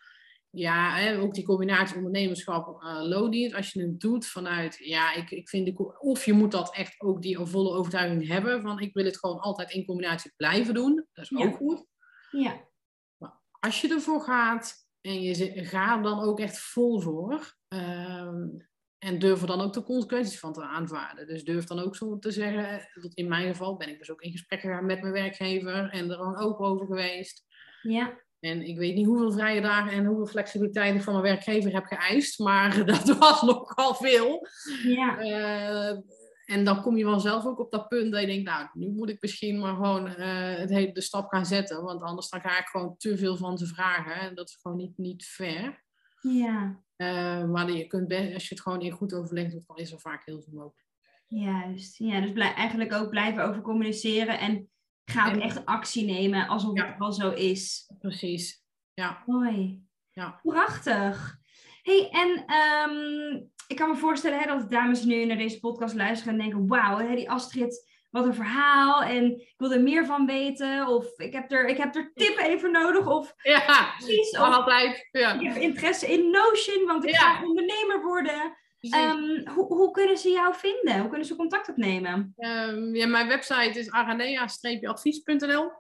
ja, 0.50 0.94
hè, 0.96 1.18
ook 1.18 1.34
die 1.34 1.44
combinatie 1.44 1.96
ondernemerschap, 1.96 2.82
uh, 2.82 3.00
loondienst, 3.02 3.54
als 3.54 3.72
je 3.72 3.80
het 3.80 4.00
doet 4.00 4.26
vanuit, 4.26 4.76
ja, 4.76 5.14
ik, 5.14 5.30
ik 5.30 5.48
vind, 5.48 5.66
de, 5.66 5.98
of 5.98 6.24
je 6.24 6.32
moet 6.32 6.52
dat 6.52 6.74
echt 6.74 7.00
ook 7.00 7.22
die 7.22 7.38
volle 7.38 7.76
overtuiging 7.76 8.26
hebben 8.26 8.62
van, 8.62 8.80
ik 8.80 8.94
wil 8.94 9.04
het 9.04 9.18
gewoon 9.18 9.40
altijd 9.40 9.70
in 9.70 9.84
combinatie 9.84 10.32
blijven 10.36 10.74
doen. 10.74 11.06
Dat 11.12 11.24
is 11.24 11.38
ja. 11.38 11.44
ook 11.44 11.56
goed. 11.56 11.84
Ja. 12.30 12.68
Maar 13.16 13.40
als 13.60 13.80
je 13.80 13.88
ervoor 13.88 14.20
gaat 14.20 14.74
en 15.00 15.22
je 15.22 15.64
gaat 15.64 16.04
dan 16.04 16.20
ook 16.20 16.40
echt 16.40 16.58
vol 16.58 17.00
voor, 17.00 17.56
um, 17.68 18.68
en 18.98 19.18
durf 19.18 19.40
er 19.40 19.46
dan 19.46 19.60
ook 19.60 19.72
de 19.72 19.82
consequenties 19.82 20.38
van 20.38 20.52
te 20.52 20.62
aanvaarden. 20.62 21.26
Dus 21.26 21.44
durf 21.44 21.64
dan 21.64 21.78
ook 21.78 21.96
zo 21.96 22.18
te 22.18 22.30
zeggen, 22.30 22.88
in 23.14 23.28
mijn 23.28 23.48
geval 23.48 23.76
ben 23.76 23.88
ik 23.88 23.98
dus 23.98 24.10
ook 24.10 24.22
in 24.22 24.30
gesprek 24.30 24.60
gegaan 24.60 24.86
met 24.86 25.00
mijn 25.00 25.12
werkgever 25.12 25.90
en 25.90 26.10
er 26.10 26.16
gewoon 26.16 26.36
open 26.36 26.66
over 26.66 26.86
geweest. 26.86 27.44
Ja. 27.82 28.20
En 28.40 28.62
ik 28.62 28.78
weet 28.78 28.94
niet 28.94 29.06
hoeveel 29.06 29.32
vrije 29.32 29.60
dagen 29.60 29.92
en 29.92 30.04
hoeveel 30.04 30.26
flexibiliteit 30.26 30.94
ik 30.94 31.02
van 31.02 31.12
mijn 31.12 31.24
werkgever 31.24 31.72
heb 31.72 31.84
geëist, 31.84 32.38
maar 32.38 32.84
dat 32.86 33.18
was 33.18 33.42
nogal 33.42 33.94
veel. 33.94 34.46
Ja. 34.82 35.20
Uh, 35.20 35.98
en 36.44 36.64
dan 36.64 36.82
kom 36.82 36.96
je 36.96 37.04
vanzelf 37.04 37.46
ook 37.46 37.58
op 37.58 37.70
dat 37.70 37.88
punt 37.88 38.12
dat 38.12 38.20
je 38.20 38.26
denkt, 38.26 38.44
nou, 38.44 38.68
nu 38.72 38.90
moet 38.90 39.10
ik 39.10 39.20
misschien 39.20 39.58
maar 39.58 39.74
gewoon 39.74 40.06
uh, 40.06 40.14
het 40.56 40.70
hele, 40.70 40.92
de 40.92 41.00
stap 41.00 41.28
gaan 41.28 41.46
zetten, 41.46 41.82
want 41.82 42.02
anders 42.02 42.28
dan 42.28 42.40
ga 42.40 42.58
ik 42.58 42.66
gewoon 42.66 42.96
te 42.96 43.18
veel 43.18 43.36
van 43.36 43.58
ze 43.58 43.66
vragen. 43.66 44.14
En 44.14 44.34
dat 44.34 44.48
is 44.48 44.58
gewoon 44.62 44.76
niet, 44.76 44.98
niet 44.98 45.24
fair. 45.24 45.86
Ja. 46.20 46.82
Uh, 46.96 47.44
maar 47.44 47.70
je 47.70 47.86
kunt 47.86 48.08
best, 48.08 48.34
als 48.34 48.48
je 48.48 48.54
het 48.54 48.62
gewoon 48.62 48.80
in 48.80 48.90
goed 48.90 49.14
overleg 49.14 49.50
doet, 49.50 49.66
dan 49.66 49.76
is 49.76 49.92
er 49.92 50.00
vaak 50.00 50.24
heel 50.24 50.42
veel 50.42 50.52
mogelijk. 50.52 50.86
Juist. 51.26 51.98
Ja, 51.98 52.20
dus 52.20 52.32
blij, 52.32 52.54
eigenlijk 52.54 52.92
ook 52.92 53.10
blijven 53.10 53.44
over 53.44 53.62
communiceren 53.62 54.38
en 54.38 54.70
ga 55.04 55.28
ook 55.28 55.34
en, 55.34 55.40
echt 55.40 55.66
actie 55.66 56.04
nemen 56.04 56.48
alsof 56.48 56.76
ja. 56.76 56.86
het 56.86 56.98
wel 56.98 57.12
zo 57.12 57.30
is. 57.30 57.92
Precies. 57.98 58.64
Ja. 58.94 59.22
Mooi. 59.26 59.82
Ja. 60.10 60.40
Prachtig. 60.42 61.38
hey, 61.82 62.08
en 62.10 62.54
um, 62.54 63.50
ik 63.66 63.76
kan 63.76 63.88
me 63.88 63.96
voorstellen 63.96 64.38
hè, 64.38 64.46
dat 64.46 64.70
dames 64.70 65.04
nu 65.04 65.24
naar 65.24 65.36
deze 65.36 65.60
podcast 65.60 65.94
luisteren 65.94 66.32
en 66.32 66.40
denken, 66.40 66.66
wauw, 66.66 67.14
die 67.14 67.30
Astrid 67.30 67.87
wat 68.10 68.24
een 68.24 68.34
verhaal 68.34 69.02
en 69.02 69.40
ik 69.40 69.54
wil 69.56 69.72
er 69.72 69.80
meer 69.80 70.06
van 70.06 70.26
weten 70.26 70.86
of 70.86 71.18
ik 71.18 71.32
heb 71.32 71.52
er, 71.52 71.66
ik 71.66 71.76
heb 71.76 71.94
er 71.94 72.12
tip 72.14 72.38
even 72.38 72.70
nodig 72.70 73.06
of 73.06 73.34
ja, 73.42 73.94
precies, 73.98 74.30
of 74.30 74.38
altijd. 74.38 75.08
Ja. 75.10 75.32
ik 75.32 75.46
heb 75.46 75.56
interesse 75.56 76.06
in 76.06 76.30
Notion, 76.30 76.86
want 76.86 77.04
ik 77.04 77.10
ja. 77.10 77.18
ga 77.18 77.44
ondernemer 77.44 78.02
worden. 78.02 78.56
Um, 78.80 79.48
hoe, 79.48 79.66
hoe 79.66 79.90
kunnen 79.90 80.18
ze 80.18 80.30
jou 80.30 80.54
vinden? 80.54 81.00
Hoe 81.00 81.08
kunnen 81.08 81.26
ze 81.26 81.36
contact 81.36 81.68
opnemen? 81.68 82.34
Um, 82.36 82.94
ja, 82.94 83.06
mijn 83.06 83.28
website 83.28 83.78
is 83.78 83.90
aranea-advies.nl 83.90 85.70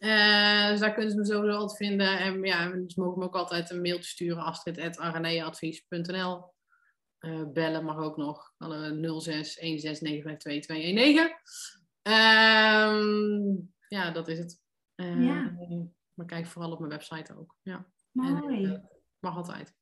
uh, 0.00 0.68
dus 0.68 0.80
daar 0.80 0.92
kunnen 0.92 1.10
ze 1.10 1.16
me 1.16 1.24
sowieso 1.24 1.56
altijd 1.56 1.88
vinden. 1.88 2.18
En 2.18 2.42
ja, 2.42 2.70
ze 2.86 3.00
mogen 3.00 3.18
me 3.18 3.24
ook 3.24 3.36
altijd 3.36 3.70
een 3.70 3.80
mailtje 3.80 4.10
sturen, 4.10 4.42
astrid.araneaadvies.nl 4.42 6.52
bellen 7.52 7.84
mag 7.84 7.96
ook 7.96 8.16
nog. 8.16 8.54
06 8.58 9.58
16952 9.58 11.38
Um, 12.02 13.72
ja, 13.88 14.10
dat 14.10 14.28
is 14.28 14.38
het. 14.38 14.60
ja. 14.94 15.56
Maar 16.14 16.26
kijk 16.26 16.46
vooral 16.46 16.72
op 16.72 16.78
mijn 16.78 16.90
website 16.90 17.38
ook. 17.38 17.56
Ja. 17.62 17.86
Mooi. 18.12 18.80
mag 19.18 19.36
altijd. 19.36 19.74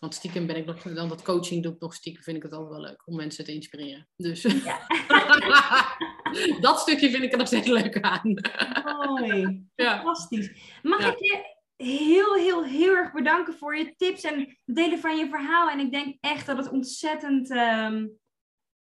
Want 0.00 0.14
stiekem 0.14 0.46
ben 0.46 0.56
ik 0.56 0.64
nog, 0.64 0.82
dan 0.82 1.08
dat 1.08 1.22
coaching 1.22 1.62
doe 1.62 1.72
ik 1.72 1.80
nog 1.80 1.94
stiekem, 1.94 2.22
vind 2.22 2.36
ik 2.36 2.42
het 2.42 2.52
altijd 2.52 2.70
wel 2.70 2.80
leuk 2.80 3.06
om 3.06 3.16
mensen 3.16 3.44
te 3.44 3.52
inspireren. 3.52 4.08
Dus 4.16 4.42
ja. 4.42 4.86
dat 6.60 6.80
stukje 6.80 7.10
vind 7.10 7.22
ik 7.22 7.32
er 7.32 7.38
nog 7.38 7.46
steeds 7.46 7.68
leuk 7.68 8.00
aan. 8.00 8.34
Mooi, 9.06 9.66
ja. 9.74 9.96
fantastisch. 9.96 10.78
Mag 10.82 11.06
ik 11.06 11.18
je 11.18 11.58
heel, 11.82 12.34
heel, 12.34 12.64
heel 12.64 12.96
erg 12.96 13.12
bedanken 13.12 13.54
voor 13.54 13.76
je 13.76 13.94
tips 13.96 14.22
en 14.22 14.38
het 14.38 14.58
delen 14.64 14.98
van 14.98 15.16
je 15.16 15.28
verhaal. 15.28 15.70
En 15.70 15.78
ik 15.78 15.92
denk 15.92 16.16
echt 16.20 16.46
dat 16.46 16.56
het 16.56 16.70
ontzettend 16.70 17.50
um, 17.50 18.18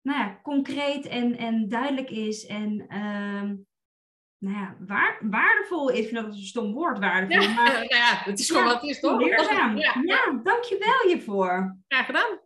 nou 0.03 0.19
ja, 0.19 0.39
concreet 0.43 1.07
en, 1.07 1.37
en 1.37 1.69
duidelijk 1.69 2.11
is. 2.11 2.47
En 2.47 2.97
um, 2.97 3.67
nou 4.39 4.57
ja, 4.57 4.77
waar, 4.87 5.19
waardevol. 5.21 5.91
Ik 5.91 6.09
vind 6.09 6.15
dat 6.15 6.35
een 6.35 6.39
stom 6.39 6.73
woord, 6.73 6.99
waardevol. 6.99 7.43
Ja, 7.43 7.55
maar, 7.55 7.85
ja 7.95 8.17
het 8.25 8.39
is 8.39 8.51
gewoon 8.51 8.65
wat 8.65 8.81
het 8.81 8.91
is, 8.91 9.01
toch? 9.01 9.21
Leerzaam. 9.21 9.77
Ja, 9.77 9.95
ja 10.05 10.41
dankjewel 10.43 11.01
hiervoor. 11.07 11.77
Graag 11.89 12.07
gedaan. 12.07 12.39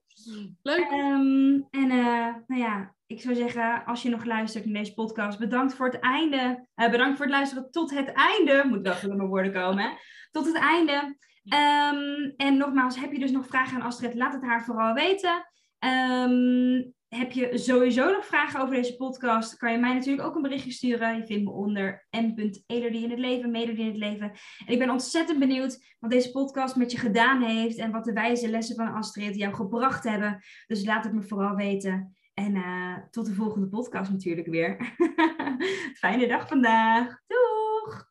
Leuk. 0.63 0.91
Um, 0.91 1.67
en 1.71 1.91
uh, 1.91 2.35
nou 2.47 2.61
ja, 2.61 2.95
ik 3.07 3.21
zou 3.21 3.35
zeggen, 3.35 3.85
als 3.85 4.03
je 4.03 4.09
nog 4.09 4.25
luistert 4.25 4.65
naar 4.65 4.83
deze 4.83 4.95
podcast, 4.95 5.39
bedankt 5.39 5.75
voor 5.75 5.87
het 5.87 5.99
einde. 5.99 6.67
Uh, 6.77 6.91
bedankt 6.91 7.17
voor 7.17 7.27
het 7.27 7.35
luisteren 7.35 7.71
tot 7.71 7.91
het 7.91 8.13
einde. 8.13 8.65
Moet 8.69 8.83
wel 8.83 8.95
voor 8.95 9.17
mijn 9.17 9.29
woorden 9.29 9.53
komen. 9.53 9.93
Tot 10.31 10.47
het 10.47 10.57
einde. 10.57 11.17
Um, 11.45 12.35
en 12.37 12.57
nogmaals, 12.57 13.01
heb 13.01 13.13
je 13.13 13.19
dus 13.19 13.31
nog 13.31 13.47
vragen 13.47 13.77
aan 13.77 13.87
Astrid, 13.87 14.15
laat 14.15 14.33
het 14.33 14.43
haar 14.43 14.65
vooral 14.65 14.95
weten. 14.95 15.47
Um, 15.79 16.95
heb 17.17 17.33
je 17.33 17.59
sowieso 17.59 18.11
nog 18.11 18.27
vragen 18.27 18.61
over 18.61 18.75
deze 18.75 18.97
podcast, 18.97 19.57
kan 19.57 19.73
je 19.73 19.79
mij 19.79 19.95
natuurlijk 19.95 20.27
ook 20.29 20.35
een 20.35 20.43
berichtje 20.43 20.71
sturen. 20.71 21.17
Je 21.17 21.27
vindt 21.27 21.45
me 21.45 21.51
onder 21.51 22.07
m.elodie 22.11 23.05
in 23.05 23.11
het 23.11 23.19
leven, 23.19 23.51
melodie 23.51 23.85
in 23.85 23.87
het 23.87 23.97
leven. 23.97 24.31
En 24.67 24.73
ik 24.73 24.79
ben 24.79 24.91
ontzettend 24.91 25.39
benieuwd 25.39 25.97
wat 25.99 26.11
deze 26.11 26.31
podcast 26.31 26.77
met 26.77 26.93
je 26.93 26.99
gedaan 26.99 27.43
heeft 27.43 27.77
en 27.77 27.91
wat 27.91 28.05
de 28.05 28.13
wijze 28.13 28.49
lessen 28.49 28.77
van 28.77 28.95
Astrid 28.95 29.37
jou 29.37 29.55
gebracht 29.55 30.05
hebben. 30.05 30.43
Dus 30.67 30.85
laat 30.85 31.05
het 31.05 31.13
me 31.13 31.23
vooral 31.23 31.57
weten. 31.57 32.17
En 32.35 32.55
uh, 32.55 32.97
tot 33.11 33.27
de 33.27 33.35
volgende 33.35 33.69
podcast 33.69 34.11
natuurlijk 34.11 34.47
weer. 34.47 34.95
Fijne 36.01 36.29
dag 36.29 36.49
vandaag. 36.49 37.19
Doeg! 37.27 38.11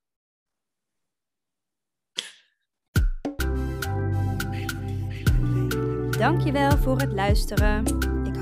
Dankjewel 6.18 6.78
voor 6.78 7.00
het 7.00 7.14
luisteren 7.14 8.11